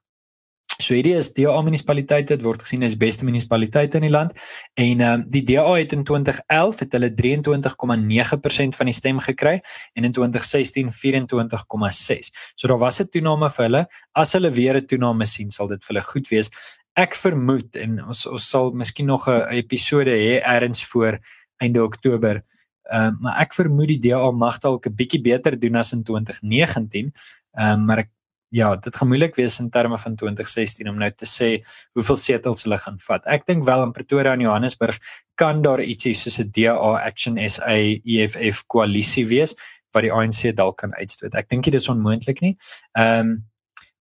So 0.78 0.94
hierdie 0.94 1.16
is 1.18 1.32
DA 1.34 1.56
munisipaliteite, 1.66 2.36
dit 2.36 2.44
word 2.46 2.62
gesien 2.62 2.86
as 2.86 2.94
beste 3.02 3.26
munisipaliteite 3.26 3.98
in 3.98 4.06
die 4.06 4.14
land 4.14 4.36
en 4.78 5.02
ehm 5.02 5.22
um, 5.22 5.24
die 5.34 5.42
DA 5.48 5.66
het 5.74 5.96
in 5.96 6.04
2011 6.06 6.82
het 6.84 6.94
hulle 6.94 7.10
23,9% 7.18 8.78
van 8.78 8.92
die 8.92 8.94
stem 8.94 9.22
gekry 9.26 9.56
en 9.98 10.06
in 10.06 10.14
2016 10.14 10.92
24,6. 10.94 12.30
So 12.56 12.70
daar 12.70 12.78
was 12.78 13.02
'n 13.02 13.10
toename 13.10 13.50
vir 13.50 13.66
hulle. 13.66 13.86
As 14.14 14.34
hulle 14.34 14.52
weer 14.52 14.78
'n 14.78 14.86
toename 14.86 15.26
sien, 15.26 15.50
sal 15.50 15.68
dit 15.68 15.84
vir 15.84 15.96
hulle 15.96 16.06
goed 16.06 16.30
wees. 16.30 16.52
Ek 16.96 17.16
vermoed 17.16 17.76
en 17.76 18.06
ons 18.06 18.26
ons 18.26 18.50
sal 18.50 18.72
miskien 18.72 19.08
nog 19.08 19.28
'n 19.28 19.50
episode 19.50 20.12
hê 20.14 20.42
eers 20.46 20.84
voor 20.84 21.20
einde 21.58 21.84
Oktober. 21.84 22.44
Ehm 22.92 23.08
um, 23.08 23.18
maar 23.22 23.42
ek 23.42 23.54
vermoed 23.54 23.88
die 23.88 24.00
DA 24.00 24.32
mag 24.32 24.60
dalk 24.60 24.86
'n 24.86 24.96
bietjie 24.96 25.22
beter 25.22 25.60
doen 25.60 25.76
as 25.76 25.94
in 25.94 26.04
2019. 26.04 27.12
Ehm 27.58 27.72
um, 27.74 27.86
maar 27.86 27.98
ek 27.98 28.10
ja, 28.50 28.76
dit 28.76 28.96
gaan 28.96 29.08
moeilik 29.08 29.36
wees 29.36 29.60
in 29.60 29.70
terme 29.70 29.98
van 29.98 30.16
2016 30.16 30.90
om 30.90 31.00
nou 31.02 31.10
te 31.12 31.28
sê 31.28 31.50
hoeveel 31.98 32.20
setels 32.22 32.64
hulle 32.64 32.78
gaan 32.78 33.00
vat. 33.08 33.26
Ek 33.28 33.46
dink 33.48 33.66
wel 33.68 33.84
in 33.84 33.92
Pretoria 33.92 34.34
en 34.34 34.44
Johannesburg 34.46 35.00
kan 35.36 35.62
daar 35.62 35.84
ietsie 35.84 36.16
soos 36.16 36.40
'n 36.40 36.52
DA 36.52 36.76
Action 37.06 37.38
SA 37.50 37.76
EFF 38.06 38.64
koalisie 38.68 39.28
wees 39.28 39.56
wat 39.94 40.04
die 40.04 40.14
ANC 40.14 40.56
dalk 40.56 40.78
kan 40.78 40.94
uitstoot. 40.94 41.36
Ek 41.36 41.50
dink 41.50 41.64
dit 41.64 41.74
is 41.74 41.90
onmoontlik 41.90 42.42
nie. 42.42 42.58
Ehm 42.98 43.20
um, 43.20 43.46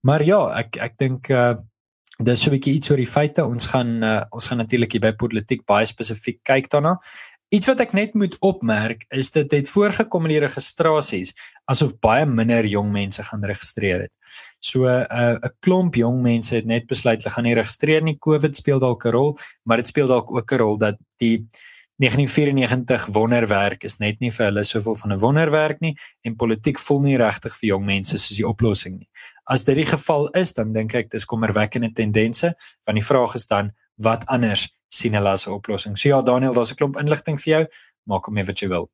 maar 0.06 0.22
ja, 0.22 0.38
ek 0.58 0.76
ek 0.76 0.98
dink 0.98 1.30
uh 1.30 1.56
dis 2.18 2.40
so 2.40 2.50
'n 2.50 2.54
bietjie 2.56 2.74
iets 2.74 2.90
oor 2.90 2.96
die 2.96 3.06
feite. 3.06 3.44
Ons 3.44 3.66
gaan 3.66 4.02
uh, 4.02 4.24
ons 4.30 4.46
gaan 4.48 4.58
natuurlik 4.58 4.92
hier 4.92 5.00
by 5.00 5.12
politiek 5.12 5.66
baie 5.66 5.84
spesifiek 5.84 6.40
kyk 6.44 6.70
daarna. 6.70 6.96
Iets 7.54 7.68
wat 7.70 7.78
ek 7.80 7.92
net 7.94 8.14
moet 8.18 8.34
opmerk 8.42 9.04
is 9.14 9.30
dit 9.30 9.52
het 9.54 9.68
voorgekom 9.70 10.24
in 10.26 10.32
die 10.34 10.42
registrasies 10.42 11.30
asof 11.70 11.92
baie 12.02 12.26
minder 12.26 12.66
jong 12.66 12.90
mense 12.90 13.22
gaan 13.22 13.44
registreer 13.46 14.06
het. 14.06 14.14
So 14.58 14.86
'n 14.86 15.06
uh, 15.10 15.38
'n 15.38 15.54
klomp 15.60 15.94
jong 15.94 16.22
mense 16.22 16.54
het 16.54 16.66
net 16.66 16.86
besluit 16.86 17.22
hulle 17.22 17.34
gaan 17.34 17.44
nie 17.44 17.54
registreer 17.54 18.02
nie. 18.02 18.18
COVID 18.18 18.56
speel 18.56 18.78
dalk 18.78 19.06
'n 19.06 19.12
rol, 19.12 19.38
maar 19.64 19.76
dit 19.76 19.86
speel 19.86 20.06
dalk 20.06 20.30
ook 20.30 20.52
'n 20.52 20.58
rol 20.58 20.76
dat 20.76 20.96
die 21.18 21.46
1994 21.98 23.06
wonderwerk 23.14 23.84
is 23.84 23.98
net 23.98 24.20
nie 24.20 24.30
vir 24.30 24.46
hulle 24.46 24.64
soveel 24.64 24.94
van 24.94 25.12
'n 25.12 25.18
wonderwerk 25.18 25.80
nie 25.80 25.96
en 26.24 26.36
politiek 26.36 26.78
voel 26.78 27.00
nie 27.00 27.16
regtig 27.16 27.54
vir 27.56 27.68
jong 27.68 27.84
mense 27.86 28.18
soos 28.18 28.36
die 28.36 28.48
oplossing 28.48 28.98
nie. 28.98 29.08
As 29.46 29.64
dit 29.64 29.76
die 29.76 29.86
geval 29.86 30.28
is, 30.28 30.52
dan 30.52 30.72
dink 30.72 30.94
ek 30.94 31.10
dis 31.10 31.24
kommerwekkende 31.24 31.92
tendense, 31.92 32.54
want 32.84 32.98
die 32.98 33.06
vraag 33.06 33.34
is 33.34 33.46
dan 33.46 33.72
wat 33.96 34.26
anders 34.26 34.68
sien 34.88 35.14
hulle 35.14 35.28
as 35.28 35.46
'n 35.46 35.52
oplossing. 35.52 35.96
So 35.98 36.08
ja, 36.08 36.22
Daniel, 36.22 36.52
daar's 36.52 36.70
'n 36.72 36.76
klomp 36.76 36.96
inligting 36.96 37.40
vir 37.40 37.52
jou. 37.52 37.66
Maak 38.04 38.26
hom 38.26 38.34
net 38.34 38.46
wat 38.46 38.58
jy 38.60 38.68
wil. 38.68 38.90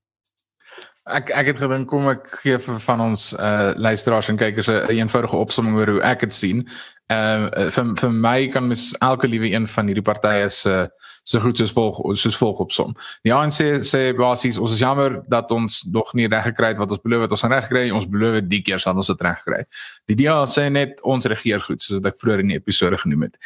Ek 1.11 1.33
ek 1.35 1.49
het 1.51 1.59
gedink 1.59 1.89
kom 1.91 2.07
ek 2.13 2.29
gee 2.45 2.59
vir 2.63 2.77
van 2.85 3.01
ons 3.03 3.33
uh 3.35 3.73
luisteraars 3.75 4.29
en 4.31 4.37
kykers 4.39 4.69
'n 4.71 4.95
eenvoudige 4.95 5.37
opsomming 5.37 5.77
oor 5.77 5.91
hoe 5.97 6.03
ek 6.03 6.21
dit 6.21 6.35
sien. 6.35 6.69
Ehm 7.11 7.49
uh, 7.51 7.71
vir 7.75 7.89
vir 7.99 8.13
my 8.13 8.49
kan 8.49 8.69
mens 8.69 8.93
elke 9.01 9.29
liewe 9.29 9.51
een 9.51 9.67
van 9.67 9.87
hierdie 9.91 10.05
partye 10.07 10.49
se 10.49 10.71
uh, 10.71 10.87
so 11.25 11.41
goed 11.41 11.59
soos 11.59 11.73
volg 11.73 11.99
soos 12.19 12.37
volg 12.37 12.59
opsom. 12.59 12.95
Die 13.27 13.35
ANC 13.35 13.59
sê, 13.87 14.01
basies 14.17 14.59
ons 14.59 14.73
is 14.75 14.83
jammer 14.83 15.21
dat 15.31 15.51
ons 15.51 15.83
nog 15.91 16.15
nie 16.15 16.29
reg 16.29 16.45
gekry 16.51 16.73
het 16.73 16.79
wat 16.79 16.95
ons 16.95 17.03
beloof 17.03 17.27
het 17.27 17.35
ons 17.37 17.45
reg 17.51 17.69
kry. 17.71 17.85
Ons 17.91 18.09
beloof 18.11 18.41
die 18.47 18.63
keer 18.63 18.83
sal 18.83 18.97
ons 18.97 19.11
dit 19.11 19.23
reg 19.27 19.43
kry. 19.47 19.63
Die 20.11 20.19
DA 20.23 20.39
sê 20.51 20.69
net 20.71 21.03
ons 21.03 21.27
regeer 21.27 21.63
goed 21.63 21.83
soos 21.83 22.03
ek 22.07 22.19
vroeër 22.23 22.45
in 22.45 22.55
die 22.55 22.61
episode 22.63 22.99
genoem 23.03 23.29
het. 23.29 23.37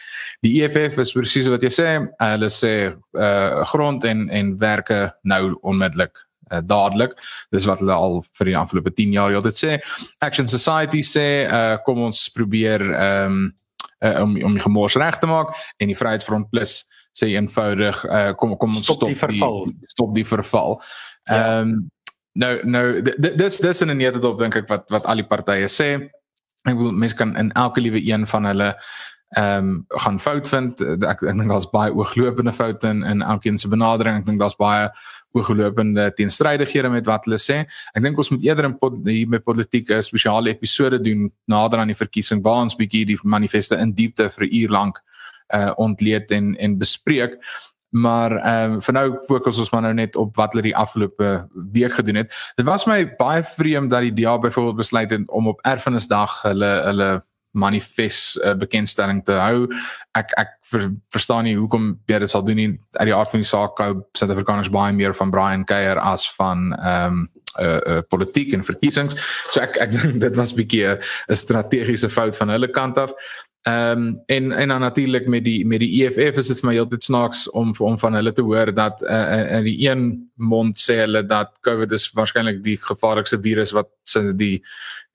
Die 0.45 0.55
EFF 0.61 1.01
is 1.05 1.17
presies 1.17 1.51
wat 1.53 1.65
jy 1.65 1.73
sê. 1.73 1.89
Hulle 2.23 2.53
sê 2.53 2.77
uh 3.17 3.65
grond 3.73 4.05
en 4.05 4.29
en 4.29 4.57
werke 4.61 5.01
nou 5.25 5.57
onmiddellik 5.63 6.26
uh, 6.53 6.63
dadelik. 6.63 7.17
Dis 7.55 7.67
wat 7.69 7.83
hulle 7.83 7.95
al 7.95 8.21
vir 8.39 8.51
die 8.51 8.57
afgelope 8.59 8.93
10 8.95 9.15
jaar 9.17 9.35
altyd 9.35 9.61
sê. 9.61 9.79
Action 10.25 10.49
Society 10.49 11.03
sê 11.07 11.47
uh, 11.47 11.77
kom 11.87 12.03
ons 12.09 12.27
probeer 12.35 12.85
um, 12.93 13.41
uh, 14.05 14.23
om 14.23 14.37
om 14.51 14.57
die 14.59 14.65
gemors 14.65 14.97
reg 14.99 15.19
te 15.19 15.31
maak 15.31 15.55
en 15.81 15.93
die 15.93 15.99
Vryheidsfront 15.99 16.51
Plus 16.53 16.79
sê 17.17 17.33
eenvoudig 17.33 18.03
uh, 18.11 18.33
kom 18.37 18.57
kom 18.61 18.75
ons 18.75 18.85
stop, 18.85 19.01
stop 19.01 19.13
die 19.13 19.19
verval. 19.19 19.63
Die, 19.67 19.93
stop 19.95 20.17
die 20.17 20.27
verval. 20.29 20.81
Ja. 21.27 21.37
Ehm 21.37 21.37
ja. 21.37 21.61
um, 21.61 21.77
nou 22.37 22.53
nou 22.69 22.85
dis 23.01 23.59
dis 23.65 23.81
in 23.81 23.91
'n 23.91 23.97
nette 23.97 24.21
dop 24.21 24.39
dink 24.39 24.57
ek 24.57 24.69
wat 24.69 24.91
wat 24.93 25.07
al 25.09 25.23
die 25.23 25.29
partye 25.29 25.69
sê. 25.73 25.89
Ek 26.69 26.77
wil 26.77 26.93
mense 26.93 27.17
kan 27.17 27.37
in 27.37 27.53
elke 27.53 27.81
liewe 27.81 28.03
een 28.03 28.27
van 28.27 28.45
hulle 28.45 28.75
ehm 29.35 29.59
um, 29.59 29.85
gaan 29.89 30.19
fout 30.19 30.49
vind. 30.49 30.81
Ek 30.81 31.23
ek 31.23 31.37
dink 31.37 31.51
daar's 31.51 31.71
baie 31.71 31.93
ooglopende 31.93 32.53
foute 32.53 32.89
in 32.89 33.03
in 33.03 33.23
elkeen 33.23 33.59
se 33.59 33.69
benadering. 33.69 34.21
Ek 34.21 34.27
dink 34.27 34.41
daar's 34.41 34.57
baie 34.57 34.91
oorgelopende 35.37 36.13
teenstrydighede 36.15 36.89
met 36.89 37.07
wat 37.07 37.27
hulle 37.27 37.39
sê. 37.43 37.63
Ek 37.95 38.03
dink 38.05 38.19
ons 38.19 38.31
moet 38.33 38.45
eerder 38.47 38.69
in 38.71 38.77
pod, 38.79 38.97
hier 39.05 39.29
met 39.29 39.45
politiek 39.45 39.91
'n 39.91 40.03
spesiale 40.03 40.51
episode 40.55 41.01
doen 41.03 41.31
nader 41.47 41.79
aan 41.79 41.93
die 41.93 42.03
verkiesing 42.03 42.43
waar 42.43 42.63
ons 42.63 42.77
bietjie 42.77 43.05
die 43.07 43.19
manifeste 43.23 43.77
in 43.77 43.93
diepte 43.93 44.31
vir 44.31 44.47
'n 44.47 44.55
uur 44.63 44.71
lank 44.71 45.03
uh 45.55 45.73
ontleed 45.77 46.31
en 46.31 46.57
en 46.57 46.79
bespreek. 46.79 47.39
Maar 47.91 48.33
ehm 48.37 48.73
um, 48.73 48.81
vir 48.81 48.95
nou 48.95 49.19
fokus 49.27 49.59
ons 49.59 49.71
maar 49.71 49.83
nou 49.83 49.95
net 49.95 50.17
op 50.17 50.37
wat 50.37 50.53
hulle 50.53 50.63
die 50.63 50.77
afgelope 50.77 51.49
week 51.73 51.93
gedoen 51.93 52.15
het. 52.17 52.33
Dit 52.57 52.67
was 52.67 52.87
my 52.87 53.17
baie 53.17 53.45
vreemd 53.45 53.91
dat 53.91 54.01
die 54.01 54.13
DA 54.13 54.39
byvoorbeeld 54.39 54.77
besluit 54.77 55.11
het 55.11 55.31
om 55.31 55.49
op 55.49 55.61
Erfenisdag 55.63 56.43
hulle 56.43 56.83
hulle 56.85 57.25
manifest 57.53 58.37
uh, 58.45 58.55
bekendstelling 58.59 59.23
te 59.25 59.33
hou. 59.33 59.67
Ek 60.19 60.33
ek 60.41 60.53
ver, 60.71 60.91
verstaan 61.15 61.45
nie 61.49 61.57
hoekom 61.57 61.95
jy 62.11 62.21
dit 62.23 62.31
sal 62.31 62.45
doen 62.45 62.57
nie. 62.57 62.69
Uit 62.99 63.09
die 63.11 63.17
aard 63.17 63.33
van 63.33 63.43
die 63.43 63.49
saak 63.49 63.81
hou 63.83 63.93
Suid-Afrikaners 64.19 64.73
baie 64.75 64.93
meer 64.97 65.15
van 65.17 65.33
Brian 65.35 65.65
Keyer 65.65 66.01
as 66.03 66.29
van 66.37 66.73
ehm 66.77 67.23
um, 67.23 67.27
uh, 67.57 67.81
uh 67.89 68.01
politiek 68.09 68.53
en 68.53 68.65
verkiesings. 68.65 69.17
So 69.51 69.63
ek 69.63 69.79
ek 69.81 69.93
dink 69.97 70.21
dit 70.21 70.37
was 70.37 70.53
'n 70.53 70.61
bietjie 70.61 70.97
'n 70.97 71.37
strategiese 71.37 72.11
fout 72.11 72.37
van 72.37 72.53
hulle 72.53 72.69
kant 72.69 72.99
af. 72.99 73.15
Ehm 73.67 73.99
um, 73.99 74.23
en 74.27 74.53
en 74.53 74.69
dan 74.69 74.81
natuurlik 74.81 75.27
met 75.27 75.45
die 75.45 75.67
met 75.67 75.81
die 75.81 76.05
EFF 76.05 76.37
is 76.37 76.47
dit 76.47 76.61
vir 76.61 76.69
my 76.69 76.75
heeltyd 76.77 77.03
snaaks 77.03 77.49
om 77.51 77.73
om 77.79 77.97
van 77.99 78.15
hulle 78.15 78.33
te 78.33 78.43
hoor 78.47 78.71
dat 78.75 79.01
uh, 79.03 79.57
in 79.57 79.65
die 79.67 79.89
een 79.89 80.05
mond 80.35 80.79
sê 80.79 81.01
hulle 81.01 81.25
dat 81.27 81.51
COVID 81.67 81.91
is 81.91 82.05
waarskynlik 82.15 82.61
die 82.63 82.77
gevaarlikste 82.79 83.41
virus 83.43 83.73
wat 83.75 83.91
die 84.39 84.63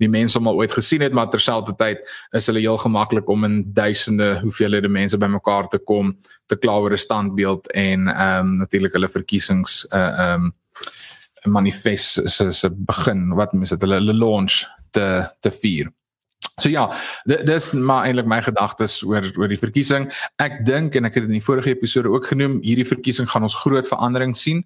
die 0.04 0.10
mense 0.10 0.40
al 0.40 0.60
ooit 0.60 0.72
gesien 0.76 1.02
het 1.02 1.16
maar 1.16 1.30
terselfdertyd 1.32 2.04
is 2.36 2.52
hulle 2.52 2.60
heel 2.60 2.78
gemaklik 2.78 3.30
om 3.30 3.48
in 3.48 3.64
duisende 3.74 4.40
hoeveelhede 4.42 4.92
mense 4.92 5.18
bymekaar 5.18 5.72
te 5.72 5.80
kom 5.80 6.12
te 6.52 6.60
kla 6.60 6.76
oor 6.84 6.92
'n 6.92 7.06
standbeeld 7.08 7.72
en 7.72 8.08
ehm 8.08 8.40
um, 8.40 8.58
natuurlik 8.66 9.00
hulle 9.00 9.08
verkiesings 9.08 9.86
uh 9.94 10.12
ehm 10.26 10.44
um, 10.44 10.54
manifest 11.46 12.30
se 12.30 12.52
se 12.52 12.70
begin 12.70 13.34
wat 13.34 13.54
mense 13.54 13.76
dit 13.76 13.82
hulle, 13.82 13.96
hulle 14.04 14.14
launch 14.14 14.68
te 14.92 15.08
te 15.40 15.52
vier. 15.52 15.88
So 16.60 16.70
ja, 16.70 16.90
dis 17.26 17.72
maar 17.72 18.06
eintlik 18.06 18.28
my 18.30 18.42
gedagtes 18.44 19.00
oor 19.08 19.26
oor 19.40 19.50
die 19.50 19.60
verkiesing. 19.60 20.10
Ek 20.44 20.60
dink 20.68 20.98
en 21.00 21.08
ek 21.08 21.16
het 21.16 21.24
dit 21.26 21.32
in 21.32 21.40
die 21.40 21.46
vorige 21.46 21.72
episode 21.72 22.12
ook 22.12 22.28
genoem, 22.28 22.60
hierdie 22.66 22.88
verkiesing 22.88 23.30
gaan 23.32 23.48
ons 23.48 23.56
groot 23.64 23.88
verandering 23.88 24.36
sien. 24.38 24.60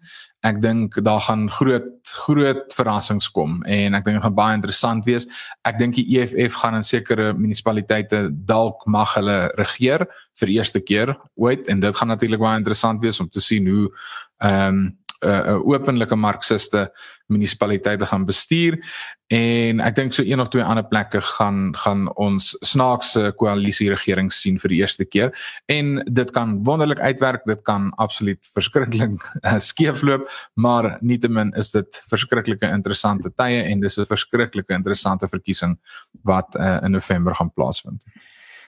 Ek 0.45 0.60
dink 0.63 0.98
daar 1.06 1.21
gaan 1.28 1.45
groot 1.50 1.88
groot 2.26 2.74
verrassings 2.78 3.30
kom 3.34 3.62
en 3.69 3.95
ek 3.98 4.06
dink 4.06 4.19
dit 4.19 4.26
gaan 4.26 4.38
baie 4.38 4.58
interessant 4.58 5.08
wees. 5.08 5.30
Ek 5.65 5.80
dink 5.80 5.95
die 5.98 6.06
EFF 6.17 6.58
gaan 6.62 6.82
in 6.82 6.86
sekere 6.86 7.32
munisipaliteite 7.38 8.28
dalk 8.50 8.84
mag 8.89 9.15
hulle 9.17 9.39
regeer 9.62 10.08
vir 10.41 10.54
eerste 10.58 10.82
keer 10.84 11.15
ooit 11.38 11.69
en 11.71 11.86
dit 11.86 11.95
gaan 11.95 12.13
natuurlik 12.13 12.43
baie 12.43 12.60
interessant 12.62 13.02
wees 13.06 13.21
om 13.21 13.30
te 13.30 13.43
sien 13.43 13.69
hoe 13.71 13.89
ehm 14.43 14.86
um, 14.86 14.86
'n 15.21 15.28
uh, 15.28 15.56
uh, 15.56 15.67
openlike 15.67 16.15
marxiste 16.15 16.91
munisipaliteite 17.28 18.06
gaan 18.06 18.25
bestuur 18.25 18.78
en 19.34 19.80
ek 19.82 19.95
dink 19.95 20.13
so 20.13 20.23
een 20.23 20.39
of 20.39 20.51
twee 20.54 20.63
ander 20.63 20.86
plekke 20.86 21.21
gaan 21.21 21.73
gaan 21.73 22.06
ons 22.21 22.51
snaakse 22.62 23.32
koalisie 23.39 23.89
regering 23.89 24.30
sien 24.34 24.60
vir 24.62 24.69
die 24.69 24.82
eerste 24.84 25.06
keer 25.06 25.32
en 25.71 26.04
dit 26.06 26.32
kan 26.32 26.60
wonderlik 26.63 26.99
uitwerk 26.99 27.41
dit 27.49 27.63
kan 27.65 27.89
absoluut 27.97 28.51
verskriklik 28.54 29.17
uh, 29.41 29.58
skeefloop 29.60 30.30
maar 30.54 30.97
nietemin 31.01 31.54
is 31.58 31.71
dit 31.71 32.01
verskriklike 32.12 32.69
interessante 32.69 33.32
tye 33.34 33.63
en 33.63 33.80
dis 33.80 33.97
'n 33.97 34.06
verskriklike 34.06 34.73
interessante 34.73 35.28
verkiesing 35.28 35.78
wat 36.23 36.56
uh, 36.60 36.80
in 36.84 36.91
November 36.91 37.36
gaan 37.36 37.54
plaasvind. 37.54 38.06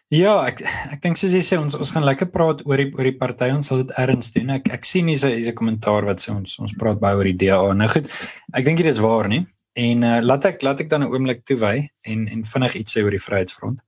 Ja, 0.07 0.37
ek 0.47 0.61
ek 0.63 1.01
dink 1.03 1.17
soos 1.19 1.33
jy 1.35 1.41
sê 1.43 1.57
ons 1.59 1.75
ons 1.75 1.89
gaan 1.91 2.05
lekker 2.07 2.29
praat 2.31 2.61
oor 2.63 2.79
die 2.79 2.93
oor 2.95 3.09
die 3.09 3.17
party 3.19 3.49
ons 3.51 3.67
sal 3.67 3.81
dit 3.81 3.89
erns 3.99 4.31
doen. 4.31 4.53
Ek 4.55 4.69
ek 4.71 4.87
sien 4.87 5.09
hier's 5.11 5.25
'n 5.27 5.33
hier's 5.35 5.49
'n 5.51 5.59
kommentaar 5.59 6.07
wat 6.07 6.23
sê 6.23 6.31
ons 6.31 6.55
ons 6.63 6.73
praat 6.79 6.99
baie 7.01 7.17
oor 7.17 7.27
die 7.27 7.35
DA. 7.35 7.59
Nou 7.73 7.89
goed. 7.91 8.07
Ek 8.55 8.63
dink 8.63 8.77
dit 8.77 8.87
is 8.87 9.03
waar 9.03 9.27
nie. 9.27 9.45
En 9.75 10.03
uh, 10.03 10.21
laat 10.23 10.45
ek 10.45 10.63
laat 10.63 10.79
ek 10.79 10.89
dan 10.89 11.03
'n 11.03 11.11
oomblik 11.11 11.43
toewy 11.43 11.89
en 12.07 12.27
en 12.27 12.43
vinnig 12.43 12.75
iets 12.75 12.95
sê 12.95 13.03
oor 13.03 13.11
die 13.11 13.19
Vryheidsfront. 13.19 13.79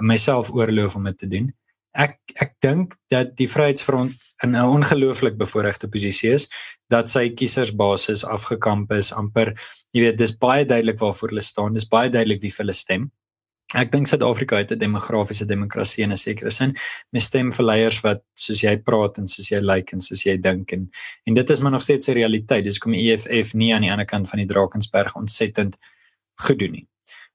Myself 0.00 0.50
oorloof 0.50 0.96
om 0.96 1.04
dit 1.04 1.18
te 1.18 1.28
doen. 1.28 1.54
Ek 1.94 2.18
ek 2.42 2.58
dink 2.60 2.96
dat 3.08 3.36
die 3.36 3.46
Vryheidsfront 3.46 4.18
in 4.42 4.56
'n 4.56 4.66
ongelooflik 4.66 5.38
bevoordeelde 5.38 5.86
posisie 5.86 6.32
is 6.32 6.48
dat 6.90 7.08
sy 7.08 7.30
kiesersbasis 7.30 8.24
afgekamp 8.24 8.90
is 8.92 9.12
amper 9.12 9.54
jy 9.94 10.00
weet 10.10 10.18
dis 10.18 10.34
baie 10.34 10.64
duidelik 10.64 10.98
waarvoor 10.98 11.28
hulle 11.28 11.40
staan. 11.40 11.74
Dis 11.74 11.86
baie 11.86 12.10
duidelik 12.10 12.42
wie 12.42 12.50
vir 12.50 12.64
hulle 12.64 12.74
stem. 12.74 13.12
Ek 13.72 13.88
dink 13.92 14.06
Suid-Afrika 14.06 14.58
het 14.60 14.72
'n 14.72 14.78
demografiese 14.78 15.46
demokrasie 15.46 16.04
in 16.04 16.12
'n 16.12 16.16
sekere 16.16 16.50
sin. 16.50 16.74
Mes 17.12 17.24
stem 17.24 17.50
vir 17.50 17.64
leiers 17.64 18.00
wat 18.02 18.22
soos 18.34 18.60
jy 18.60 18.76
praat 18.76 19.18
en 19.18 19.26
soos 19.26 19.48
jy 19.48 19.60
lyk 19.60 19.66
like 19.76 19.92
en 19.94 20.00
soos 20.00 20.24
jy 20.24 20.36
dink 20.36 20.72
en 20.72 20.90
en 21.26 21.34
dit 21.34 21.50
is 21.50 21.60
maar 21.60 21.72
nog 21.72 21.82
steeds 21.82 22.08
'n 22.08 22.14
realiteit. 22.14 22.64
Dis 22.64 22.78
kom 22.78 22.92
die 22.92 23.10
EFF 23.10 23.54
nie 23.54 23.74
aan 23.74 23.82
die 23.82 23.90
ander 23.90 24.06
kant 24.06 24.28
van 24.28 24.38
die 24.38 24.46
Drakensberg 24.46 25.16
ontsettend 25.16 25.76
gedoen 26.36 26.72
nie. 26.72 26.86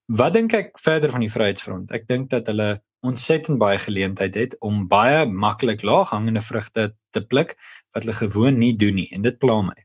Wat 0.05 0.33
dink 0.33 0.53
ek 0.53 0.79
verder 0.79 1.09
van 1.09 1.19
die 1.19 1.31
Vryheidsfront? 1.31 1.91
Ek 1.91 2.07
dink 2.07 2.29
dat 2.29 2.47
hulle 2.47 2.81
ontsettend 3.01 3.57
baie 3.57 3.77
geleentheid 3.77 4.35
het 4.35 4.55
om 4.59 4.87
baie 4.87 5.25
maklik 5.25 5.81
laaghangende 5.81 6.41
vrugte 6.41 6.95
te 7.11 7.21
pluk 7.21 7.55
wat 7.93 8.03
hulle 8.03 8.15
gewoon 8.15 8.57
nie 8.57 8.75
doen 8.75 8.95
nie 8.95 9.09
en 9.11 9.21
dit 9.21 9.37
pla 9.39 9.61
my. 9.61 9.77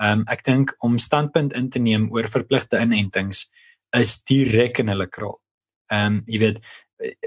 Ehm 0.00 0.20
um, 0.20 0.24
ek 0.28 0.44
dink 0.44 0.74
om 0.84 0.98
standpunt 0.98 1.52
in 1.52 1.70
te 1.70 1.78
neem 1.78 2.10
oor 2.12 2.28
verpligte 2.28 2.80
inentings 2.80 3.46
is 3.96 4.18
direk 4.28 4.78
in 4.78 4.88
hulle 4.88 5.06
kraal. 5.06 5.40
Ehm 5.92 6.06
um, 6.06 6.22
jy 6.26 6.38
weet 6.38 6.60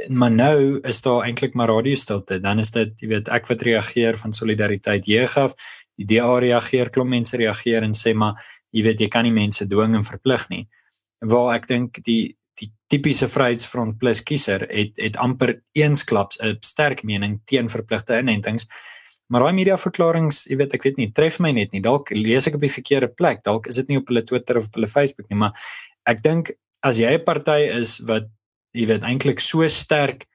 maar 0.08 0.32
nou 0.32 0.80
is 0.82 1.02
daar 1.02 1.24
eintlik 1.24 1.54
maar 1.54 1.70
radiostilte. 1.70 2.40
Dan 2.40 2.60
is 2.60 2.72
dit 2.74 3.02
jy 3.02 3.10
weet 3.12 3.30
ek 3.30 3.48
wat 3.52 3.62
reageer 3.62 4.18
van 4.18 4.34
solidariteit 4.34 5.06
jeugaf, 5.06 5.54
die 6.00 6.08
DA 6.10 6.40
reageer, 6.42 6.90
klop 6.90 7.08
mense 7.08 7.38
reageer 7.38 7.86
en 7.86 7.94
sê 7.94 8.16
maar 8.18 8.40
jy 8.74 8.84
weet 8.88 9.04
jy 9.06 9.10
kan 9.14 9.28
nie 9.28 9.36
mense 9.36 9.68
dwing 9.70 9.96
en 9.98 10.06
verplig 10.06 10.48
nie. 10.50 10.66
Waar 11.20 11.56
ek 11.60 11.68
dink 11.70 12.02
die 12.06 12.36
die 12.60 12.72
tipiese 12.92 13.30
Vryheidsfront 13.32 14.00
plus 14.02 14.20
kiezer 14.26 14.66
het 14.68 14.98
het 15.00 15.18
amper 15.18 15.62
eensklaps 15.78 16.40
'n 16.44 16.58
sterk 16.66 17.04
mening 17.04 17.40
teen 17.46 17.70
verpligte 17.70 18.18
inentings. 18.18 18.68
Maar 19.30 19.42
daai 19.42 19.54
media 19.54 19.78
verklaringe, 19.78 20.34
jy 20.50 20.58
weet, 20.58 20.74
ek 20.74 20.84
weet 20.84 20.98
nie, 20.98 21.12
tref 21.12 21.40
my 21.40 21.52
net 21.52 21.72
nie. 21.72 21.82
Dalk 21.82 22.10
lees 22.10 22.48
ek 22.48 22.56
op 22.56 22.62
die 22.62 22.74
verkeerde 22.74 23.08
plek. 23.08 23.44
Dalk 23.44 23.68
is 23.68 23.76
dit 23.76 23.88
nie 23.88 23.98
op 23.98 24.08
hulle 24.08 24.24
Twitter 24.24 24.58
of 24.58 24.66
op 24.66 24.74
hulle 24.74 24.88
Facebook 24.88 25.30
nie, 25.30 25.38
maar 25.38 25.54
ek 26.06 26.24
dink 26.24 26.52
as 26.82 26.98
jy 26.98 27.14
'n 27.14 27.24
party 27.24 27.70
is 27.78 28.00
wat 28.00 28.28
jy 28.74 28.86
weet 28.90 29.06
eintlik 29.08 29.40
so 29.44 29.68
sterk 29.68 30.26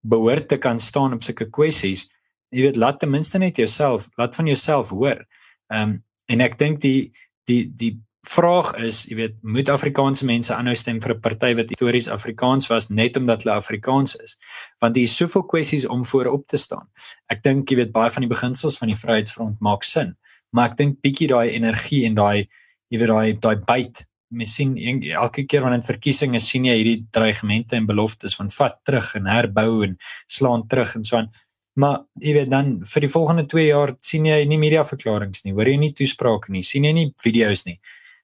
behoort 0.00 0.48
te 0.48 0.58
kan 0.58 0.78
staan 0.80 1.14
op 1.16 1.22
sulke 1.22 1.48
kwessies, 1.52 2.06
jy 2.50 2.66
weet 2.66 2.78
laat 2.80 3.00
ten 3.00 3.10
minste 3.10 3.38
net 3.38 3.56
jouself, 3.60 4.08
laat 4.18 4.36
van 4.36 4.46
jouself 4.46 4.90
hoor. 4.90 5.24
Ehm 5.72 5.82
um, 5.82 5.98
en 6.30 6.40
ek 6.40 6.58
dink 6.58 6.78
die 6.80 7.10
die 7.50 7.64
die 7.74 7.96
vraag 8.28 8.74
is, 8.84 9.00
jy 9.08 9.16
weet, 9.16 9.36
moet 9.42 9.70
Afrikaanse 9.72 10.26
mense 10.28 10.52
aanhou 10.54 10.74
stem 10.76 11.00
vir 11.00 11.14
'n 11.14 11.20
party 11.20 11.54
wat 11.56 11.70
histories 11.72 12.08
Afrikaans 12.08 12.68
was 12.68 12.88
net 12.90 13.16
omdat 13.16 13.42
hulle 13.42 13.56
Afrikaans 13.56 14.14
is? 14.14 14.36
Want 14.80 14.94
daar 14.94 15.02
is 15.02 15.16
soveel 15.16 15.42
kwessies 15.42 15.86
om 15.86 16.04
voorop 16.04 16.46
te 16.46 16.56
staan. 16.56 16.86
Ek 17.28 17.42
dink 17.42 17.70
jy 17.70 17.76
weet 17.76 17.92
baie 17.92 18.10
van 18.10 18.20
die 18.22 18.28
beginsels 18.28 18.78
van 18.78 18.88
die 18.88 18.96
Vryheidsfront 18.96 19.60
maak 19.60 19.84
sin, 19.84 20.16
maar 20.52 20.70
ek 20.70 20.76
dink 20.76 21.00
bietjie 21.00 21.28
daai 21.28 21.50
energie 21.50 22.04
en 22.04 22.14
daai 22.14 22.48
jy 22.90 22.98
weet 22.98 23.08
daai 23.08 23.32
daai 23.40 23.56
byt 23.56 24.06
mens 24.30 24.54
sien 24.54 24.76
elke 25.12 25.44
keer 25.44 25.62
wanneer 25.62 25.80
'n 25.80 25.90
verkiesing 25.92 26.34
is 26.34 26.48
sien 26.48 26.64
jy 26.64 26.76
hierdie 26.76 27.06
dreigemente 27.10 27.76
en 27.76 27.86
beloftes 27.86 28.34
van 28.34 28.50
vat 28.50 28.78
terug 28.84 29.14
en 29.14 29.26
herbou 29.26 29.84
en 29.84 29.96
slaan 30.26 30.66
terug 30.66 30.94
en 30.96 31.04
so 31.04 31.16
aan. 31.16 31.30
Maar 31.76 32.00
jy 32.20 32.32
weet 32.34 32.50
dan 32.50 32.80
vir 32.84 33.00
die 33.00 33.08
volgende 33.08 33.46
2 33.46 33.66
jaar 33.66 33.94
sien 34.00 34.26
jy 34.26 34.44
nie 34.44 34.58
media 34.58 34.82
verklaringe 34.84 35.40
nie 35.44 35.52
hoor 35.52 35.68
jy 35.68 35.76
nie 35.76 35.92
toesprake 35.92 36.50
nie 36.50 36.62
sien 36.62 36.84
jy 36.84 36.92
nie 36.92 37.12
video's 37.22 37.64
nie 37.66 37.78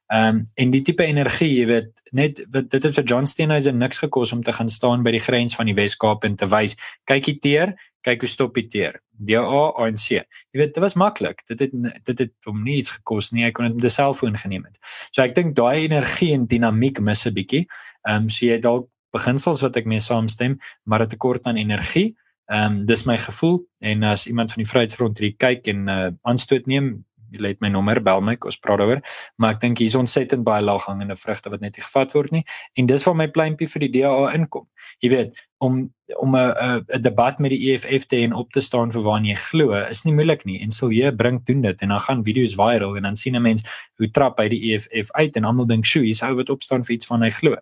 Ehm 0.06 0.36
um, 0.36 0.44
en 0.54 0.70
die 0.70 0.82
tipe 0.86 1.02
energie, 1.02 1.48
jy 1.50 1.66
weet, 1.66 2.02
net 2.14 2.38
wat 2.54 2.68
dit 2.70 2.84
het 2.86 2.94
vir 2.94 3.04
John 3.04 3.26
Steenhuisen 3.26 3.78
niks 3.78 3.98
gekos 3.98 4.32
om 4.32 4.42
te 4.42 4.52
gaan 4.54 4.68
staan 4.70 5.02
by 5.02 5.10
die 5.10 5.22
grens 5.22 5.56
van 5.58 5.66
die 5.66 5.74
Wes-Kaap 5.74 6.24
en 6.24 6.36
te 6.38 6.46
wys, 6.46 6.76
kyk 7.10 7.26
hier 7.26 7.40
teer, 7.42 7.72
kyk 8.06 8.22
hoe 8.22 8.30
stop 8.30 8.54
die 8.54 8.68
teer. 8.70 9.00
DA 9.18 9.40
ANC. 9.82 10.06
Jy 10.12 10.60
weet, 10.60 10.74
dit 10.74 10.82
was 10.84 10.94
maklik. 10.94 11.42
Dit 11.50 11.64
het 11.64 11.72
dit 12.06 12.18
het 12.22 12.32
hom 12.46 12.62
niks 12.62 12.92
gekos 12.98 13.32
nie. 13.32 13.44
Hy 13.48 13.50
kon 13.56 13.66
dit 13.66 13.74
met 13.74 13.84
'n 13.84 13.96
selfoon 13.96 14.36
geneem 14.36 14.64
het. 14.64 14.78
So 15.10 15.22
ek 15.22 15.34
dink 15.34 15.56
daai 15.56 15.88
energie 15.88 16.32
en 16.32 16.46
dinamiek 16.46 17.00
mis 17.00 17.26
'n 17.26 17.34
bietjie. 17.34 17.66
Ehm 18.06 18.22
um, 18.22 18.28
so 18.28 18.46
jy 18.46 18.60
dalk 18.60 18.88
beginsels 19.10 19.62
wat 19.62 19.76
ek 19.76 19.86
mee 19.86 20.00
saamstem, 20.00 20.58
maar 20.84 21.02
'n 21.02 21.08
tekort 21.08 21.46
aan 21.46 21.56
energie. 21.56 22.14
Ehm 22.46 22.64
um, 22.64 22.86
dis 22.86 23.04
my 23.06 23.16
gevoel 23.16 23.66
en 23.80 24.02
as 24.02 24.26
iemand 24.26 24.52
van 24.52 24.62
die 24.62 24.70
Vryheidsfront 24.70 25.18
hier 25.18 25.34
kyk 25.36 25.66
en 25.66 25.88
uh, 25.88 26.10
aanstoot 26.22 26.66
neem, 26.66 27.04
jy 27.32 27.42
het 27.48 27.60
my 27.60 27.68
nommer 27.68 28.00
bel 28.02 28.20
my 28.20 28.36
ons 28.40 28.58
praat 28.58 28.78
daaroor 28.78 29.02
maar 29.36 29.56
ek 29.56 29.60
dink 29.60 29.78
hier's 29.78 29.96
ontsettend 29.98 30.44
baie 30.46 30.62
laaghangende 30.64 31.16
vrugte 31.16 31.50
wat 31.50 31.60
net 31.60 31.76
nie 31.76 31.84
gevat 31.84 32.14
word 32.14 32.32
nie. 32.32 32.44
En 32.78 32.86
dis 32.86 33.04
waar 33.06 33.16
my 33.18 33.26
pleintjie 33.32 33.68
vir 33.72 33.84
die 33.86 33.92
DA 33.98 34.12
inkom. 34.36 34.66
Jy 35.04 35.10
weet 35.12 35.44
om 35.64 35.78
om 36.22 36.36
'n 36.36 36.82
'n 36.94 37.02
debat 37.02 37.38
met 37.38 37.50
die 37.50 37.72
EFF 37.72 38.06
te 38.06 38.16
en 38.16 38.32
op 38.32 38.52
te 38.52 38.60
staan 38.60 38.90
vir 38.90 39.02
waar 39.02 39.20
jy 39.20 39.34
glo 39.34 39.72
is 39.74 40.04
nie 40.04 40.14
moeilik 40.14 40.44
nie. 40.44 40.60
En 40.62 40.70
sal 40.70 40.90
jy 40.90 41.10
bring 41.10 41.42
doen 41.44 41.60
dit 41.60 41.82
en 41.82 41.88
dan 41.88 42.00
gaan 42.00 42.24
video's 42.24 42.54
viral 42.54 42.96
en 42.96 43.02
dan 43.02 43.16
sien 43.16 43.36
'n 43.36 43.42
mens 43.42 43.62
hoe 43.96 44.10
trap 44.10 44.38
hy 44.38 44.48
die 44.48 44.72
EFF 44.72 45.10
uit 45.12 45.36
en 45.36 45.44
almal 45.44 45.66
dink 45.66 45.84
sjoe 45.84 46.04
hier's 46.04 46.22
ou 46.22 46.34
wat 46.34 46.50
opstaan 46.50 46.84
vir 46.84 46.94
iets 46.94 47.06
van 47.06 47.22
hy 47.22 47.30
glo. 47.30 47.56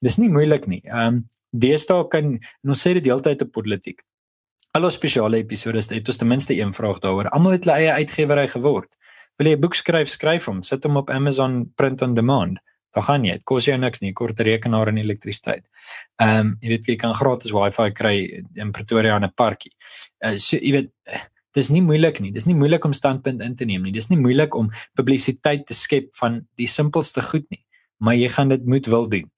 Dis 0.00 0.18
nie 0.18 0.28
moeilik 0.28 0.66
nie. 0.66 0.82
Ehm 0.84 1.06
um, 1.06 1.26
deesdae 1.50 2.08
kan 2.08 2.40
ons 2.64 2.86
sê 2.86 2.94
dit 2.94 3.04
heeltyd 3.04 3.42
op 3.42 3.52
politiek 3.52 4.00
Hallo 4.72 4.88
spesiale 4.88 5.36
episode 5.36 5.76
is 5.76 5.86
dit 5.90 6.06
ten 6.18 6.26
minste 6.26 6.54
een 6.56 6.70
vraag 6.72 6.98
daaroor. 7.04 7.26
Almal 7.36 7.58
het 7.58 7.66
hulle 7.66 7.74
eie 7.76 7.90
uitgewery 7.92 8.46
geword. 8.48 8.96
Wil 9.36 9.50
jy 9.50 9.56
'n 9.56 9.60
boek 9.60 9.74
skryf, 9.74 10.08
skryf 10.08 10.46
hom, 10.48 10.62
sit 10.62 10.84
hom 10.84 10.96
op 10.96 11.10
Amazon 11.10 11.68
print 11.76 12.00
on 12.02 12.14
demand. 12.14 12.58
Dan 12.94 13.02
gaan 13.02 13.24
jy, 13.24 13.32
dit 13.32 13.44
kos 13.44 13.66
jou 13.66 13.76
niks 13.76 14.00
nie, 14.00 14.12
kort 14.12 14.40
rekenaar 14.40 14.88
en 14.88 14.96
elektrisiteit. 14.96 15.68
Ehm 16.16 16.38
um, 16.38 16.56
jy 16.62 16.68
weet 16.68 16.88
jy 16.88 16.96
kan 16.96 17.12
gratis 17.14 17.52
wifi 17.52 17.90
kry 17.92 18.44
in 18.54 18.72
Pretoria 18.72 19.16
in 19.16 19.24
'n 19.24 19.32
parkie. 19.36 19.72
Uh, 20.24 20.36
so 20.38 20.56
jy 20.56 20.72
weet 20.72 20.90
dis 21.52 21.68
nie 21.68 21.82
moeilik 21.82 22.20
nie. 22.20 22.32
Dis 22.32 22.46
nie 22.46 22.56
moeilik 22.56 22.84
om 22.84 22.92
standpunt 22.92 23.42
in 23.42 23.54
te 23.54 23.64
neem 23.64 23.82
nie. 23.82 23.92
Dis 23.92 24.08
nie 24.08 24.18
moeilik 24.18 24.54
om 24.54 24.70
publisiteit 24.94 25.66
te 25.66 25.74
skep 25.74 26.14
van 26.14 26.46
die 26.56 26.66
simpelste 26.66 27.20
goed 27.20 27.44
nie. 27.50 27.64
Maar 27.98 28.14
jy 28.14 28.28
gaan 28.28 28.48
dit 28.48 28.64
moet 28.64 28.86
wil 28.86 29.08
doen. 29.08 29.30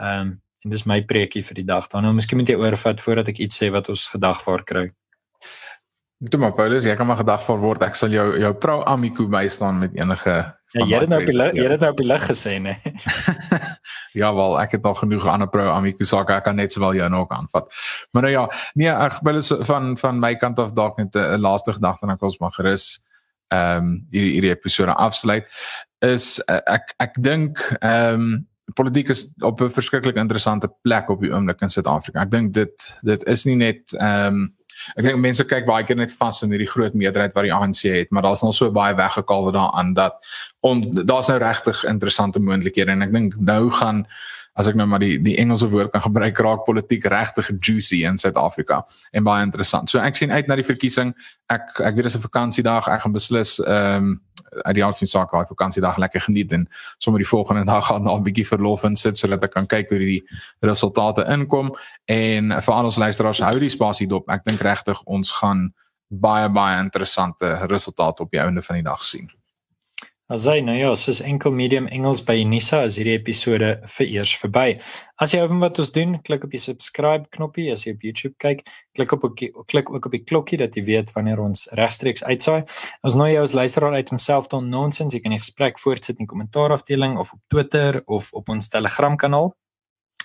Ehm 0.00 0.20
um, 0.20 0.40
en 0.66 0.74
dis 0.74 0.86
my 0.90 1.00
preekie 1.06 1.44
vir 1.46 1.62
die 1.62 1.66
dag. 1.68 1.86
Dan 1.92 2.04
nou 2.06 2.12
miskien 2.16 2.40
moet 2.40 2.50
jy 2.50 2.58
oorvat 2.58 3.00
voordat 3.02 3.30
ek 3.30 3.40
iets 3.46 3.62
sê 3.62 3.70
wat 3.74 3.88
ons 3.92 4.08
gedagvaar 4.10 4.66
kry. 4.66 4.88
Toe 6.26 6.40
maar 6.40 6.56
Paulus, 6.56 6.86
jy 6.88 6.96
kan 6.98 7.06
maar 7.06 7.20
gedagvaar 7.20 7.60
word. 7.62 7.84
Ek 7.86 7.96
sal 7.98 8.10
jou 8.10 8.26
jou 8.40 8.52
pro 8.58 8.80
amico 8.88 9.28
bystaan 9.30 9.82
met 9.84 9.94
enige 9.98 10.36
Ja, 10.74 10.82
jy 10.84 10.98
het 10.98 11.08
nou 11.08 11.20
op 11.22 11.28
die 11.30 11.36
lig, 11.36 11.54
jy 11.56 11.66
het 11.70 11.80
nou 11.80 11.88
op 11.92 12.00
die 12.00 12.06
lig 12.08 12.24
gesê, 12.26 12.56
né? 12.60 12.72
ja, 14.20 14.32
wel, 14.34 14.56
ek 14.60 14.74
het 14.76 14.82
nog 14.84 14.98
genoeg 14.98 15.28
ander 15.30 15.48
pro 15.48 15.70
amico 15.70 16.04
sake, 16.04 16.34
ek 16.34 16.44
kan 16.48 16.58
net 16.58 16.74
sowel 16.74 16.98
jou 16.98 17.06
nog 17.12 17.30
aanvat. 17.32 17.70
Maar 18.12 18.26
nou 18.26 18.32
ja, 18.34 18.42
nee, 18.74 18.90
ek 18.90 19.20
wil 19.24 19.40
van 19.70 19.94
van 20.00 20.18
my 20.20 20.34
kant 20.42 20.58
af 20.60 20.74
dalk 20.76 20.98
net 20.98 21.14
'n 21.14 21.40
laaste 21.40 21.72
gedagte 21.78 22.04
en 22.04 22.12
ek 22.16 22.26
ons 22.28 22.40
maar 22.42 22.52
gerus 22.58 22.98
ehm 23.54 23.78
um, 23.78 24.06
hierdie 24.10 24.32
hierdie 24.34 24.50
episode 24.50 24.94
afsluit 24.98 25.46
is 26.04 26.40
ek 26.48 26.92
ek 26.98 27.14
dink 27.22 27.62
ehm 27.80 28.20
um, 28.20 28.46
politiek 28.74 29.08
is 29.08 29.34
op 29.40 29.60
'n 29.60 29.70
verskriklik 29.70 30.16
interessante 30.16 30.68
plek 30.82 31.08
op 31.08 31.20
die 31.20 31.32
oomblik 31.32 31.60
in 31.60 31.68
Suid-Afrika. 31.68 32.20
Ek 32.20 32.30
dink 32.30 32.52
dit 32.52 32.98
dit 33.02 33.24
is 33.24 33.44
nie 33.44 33.56
net 33.56 33.92
ehm 33.92 34.34
um, 34.34 34.54
ek 34.96 35.04
dink 35.04 35.18
mense 35.18 35.44
kyk 35.44 35.66
baie 35.66 35.84
keer 35.84 35.96
net 35.96 36.12
vas 36.12 36.42
in 36.42 36.50
hierdie 36.50 36.68
groot 36.68 36.94
meerderheid 36.94 37.32
wat 37.32 37.44
die 37.44 37.54
ANC 37.54 37.82
het, 37.82 38.10
maar 38.10 38.22
daar's 38.22 38.42
nog 38.42 38.54
so 38.54 38.70
baie 38.70 38.94
weggekalwe 38.94 39.52
daaraan 39.52 39.94
dat 39.94 40.14
om 40.60 40.82
daar's 41.06 41.28
nou 41.28 41.38
regtig 41.38 41.84
interessante 41.84 42.38
moontlikhede 42.38 42.90
en 42.90 43.02
ek 43.02 43.12
dink 43.12 43.36
nou 43.38 43.70
gaan 43.70 44.06
as 44.56 44.68
ek 44.68 44.74
nou 44.74 44.86
maar 44.88 45.02
die 45.02 45.18
die 45.22 45.36
Engelse 45.36 45.68
woord 45.68 45.92
kan 45.92 46.02
gebruik 46.02 46.38
raak 46.38 46.64
politiek 46.64 47.04
regtig 47.04 47.50
juicy 47.60 48.04
in 48.08 48.16
Suid-Afrika 48.18 48.84
en 49.12 49.24
baie 49.24 49.44
interessant. 49.44 49.90
So 49.90 49.98
ek 49.98 50.16
sien 50.16 50.32
uit 50.32 50.48
na 50.48 50.56
die 50.56 50.66
verkiesing. 50.66 51.12
Ek 51.52 51.80
ek 51.80 51.94
weet 51.94 52.08
dis 52.08 52.16
'n 52.16 52.24
vakansiedag. 52.28 52.88
Ek 52.88 53.00
gaan 53.00 53.12
beslis 53.12 53.58
ehm 53.60 53.96
um, 53.96 54.20
uit 54.50 54.74
die 54.74 54.84
aard 54.84 54.98
van 54.98 55.06
sake 55.06 55.36
daai 55.36 55.46
vakansiedag 55.46 55.96
lekker 55.96 56.20
geniet 56.20 56.52
en 56.52 56.68
sommer 56.98 57.22
die 57.22 57.28
volgende 57.28 57.64
dag 57.72 57.86
gaan 57.86 58.04
na 58.04 58.16
'n 58.16 58.22
bietjie 58.22 58.46
verlof 58.46 58.84
en 58.84 58.96
sit 58.96 59.18
sodat 59.18 59.44
ek 59.44 59.50
kan 59.50 59.66
kyk 59.66 59.90
hoe 59.90 59.98
die 59.98 60.22
resultate 60.60 61.24
inkom 61.32 61.76
en 62.04 62.62
vir 62.62 62.74
al 62.74 62.84
ons 62.84 62.96
luisteraars 62.96 63.40
hou 63.40 63.58
die 63.58 63.70
spasie 63.70 64.06
dop. 64.06 64.28
Ek 64.30 64.44
dink 64.44 64.60
regtig 64.60 65.02
ons 65.04 65.30
gaan 65.30 65.72
baie 66.08 66.48
baie 66.48 66.78
interessante 66.78 67.66
resultate 67.66 68.22
op 68.22 68.30
die 68.30 68.40
einde 68.40 68.62
van 68.62 68.76
die 68.76 68.84
dag 68.84 69.02
sien. 69.02 69.30
Asai 70.26 70.56
nou 70.66 70.74
ja, 70.74 70.88
soos 70.98 71.20
enkel 71.22 71.52
medium 71.54 71.84
Engels 71.94 72.18
by 72.26 72.34
Unisa 72.42 72.80
is 72.88 72.96
hierdie 72.98 73.12
episode 73.14 73.68
vir 73.92 74.08
eers 74.10 74.32
verby. 74.40 74.72
As 75.22 75.30
jy 75.30 75.38
hou 75.38 75.52
van 75.52 75.60
wat 75.62 75.78
ons 75.78 75.92
doen, 75.94 76.16
klik 76.26 76.42
op 76.42 76.50
die 76.50 76.58
subscribe 76.58 77.30
knoppie 77.36 77.68
as 77.70 77.84
jy 77.84 77.92
op 77.94 78.02
YouTube 78.02 78.34
kyk. 78.42 78.64
Klik 78.98 79.14
op 79.14 79.28
klik 79.38 79.92
ook 79.94 80.08
op 80.10 80.16
die 80.16 80.24
klokkie 80.24 80.58
dat 80.58 80.74
jy 80.74 80.82
weet 80.88 81.12
wanneer 81.14 81.38
ons 81.44 81.68
regstreeks 81.78 82.26
uitsaai. 82.26 82.64
Ons 83.06 83.18
nooi 83.20 83.36
jou 83.36 83.44
as 83.46 83.54
luisteraar 83.54 83.94
uit 83.94 84.10
om 84.10 84.18
self 84.18 84.50
te 84.50 84.58
nonsens, 84.58 85.14
jy 85.14 85.22
kan 85.22 85.36
die 85.36 85.38
gesprek 85.44 85.78
voortsit 85.78 86.18
in 86.18 86.24
die 86.26 86.32
kommentaarafdeling 86.34 87.14
of 87.22 87.30
op 87.30 87.44
Twitter 87.54 88.00
of 88.10 88.32
op 88.34 88.50
ons 88.50 88.66
Telegram 88.74 89.14
kanaal 89.14 89.52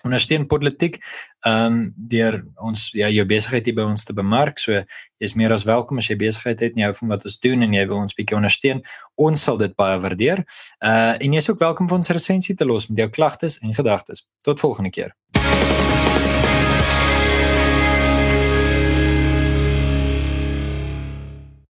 ondersteun 0.07 0.47
politiek 0.47 0.99
ehm 1.45 1.65
um, 1.65 1.93
deur 1.95 2.41
ons 2.61 2.89
ja 2.93 3.09
jou 3.09 3.25
besigheid 3.25 3.65
hier 3.65 3.75
by 3.75 3.85
ons 3.89 4.05
te 4.05 4.13
bemark. 4.13 4.59
So 4.61 4.83
jy's 5.21 5.35
meer 5.35 5.53
as 5.53 5.65
welkom 5.65 5.97
as 5.97 6.09
jy 6.09 6.17
besigheid 6.21 6.61
het 6.61 6.75
en 6.75 6.83
jy 6.83 6.89
hou 6.91 6.97
van 6.99 7.15
wat 7.15 7.25
ons 7.25 7.39
doen 7.41 7.65
en 7.65 7.73
jy 7.73 7.87
wil 7.87 8.03
ons 8.03 8.17
bietjie 8.17 8.37
ondersteun. 8.37 8.83
Ons 9.17 9.47
sal 9.47 9.57
dit 9.61 9.73
baie 9.75 9.97
waardeer. 10.03 10.45
Uh 10.85 11.17
en 11.17 11.39
jy's 11.39 11.49
ook 11.49 11.63
welkom 11.63 11.89
vir 11.89 12.01
ons 12.01 12.13
resensie 12.13 12.55
te 12.55 12.65
los 12.65 12.89
met 12.89 13.05
jou 13.05 13.09
klagtes 13.09 13.59
en 13.61 13.73
gedagtes. 13.73 14.27
Tot 14.45 14.59
volgende 14.59 14.93
keer. 14.93 15.15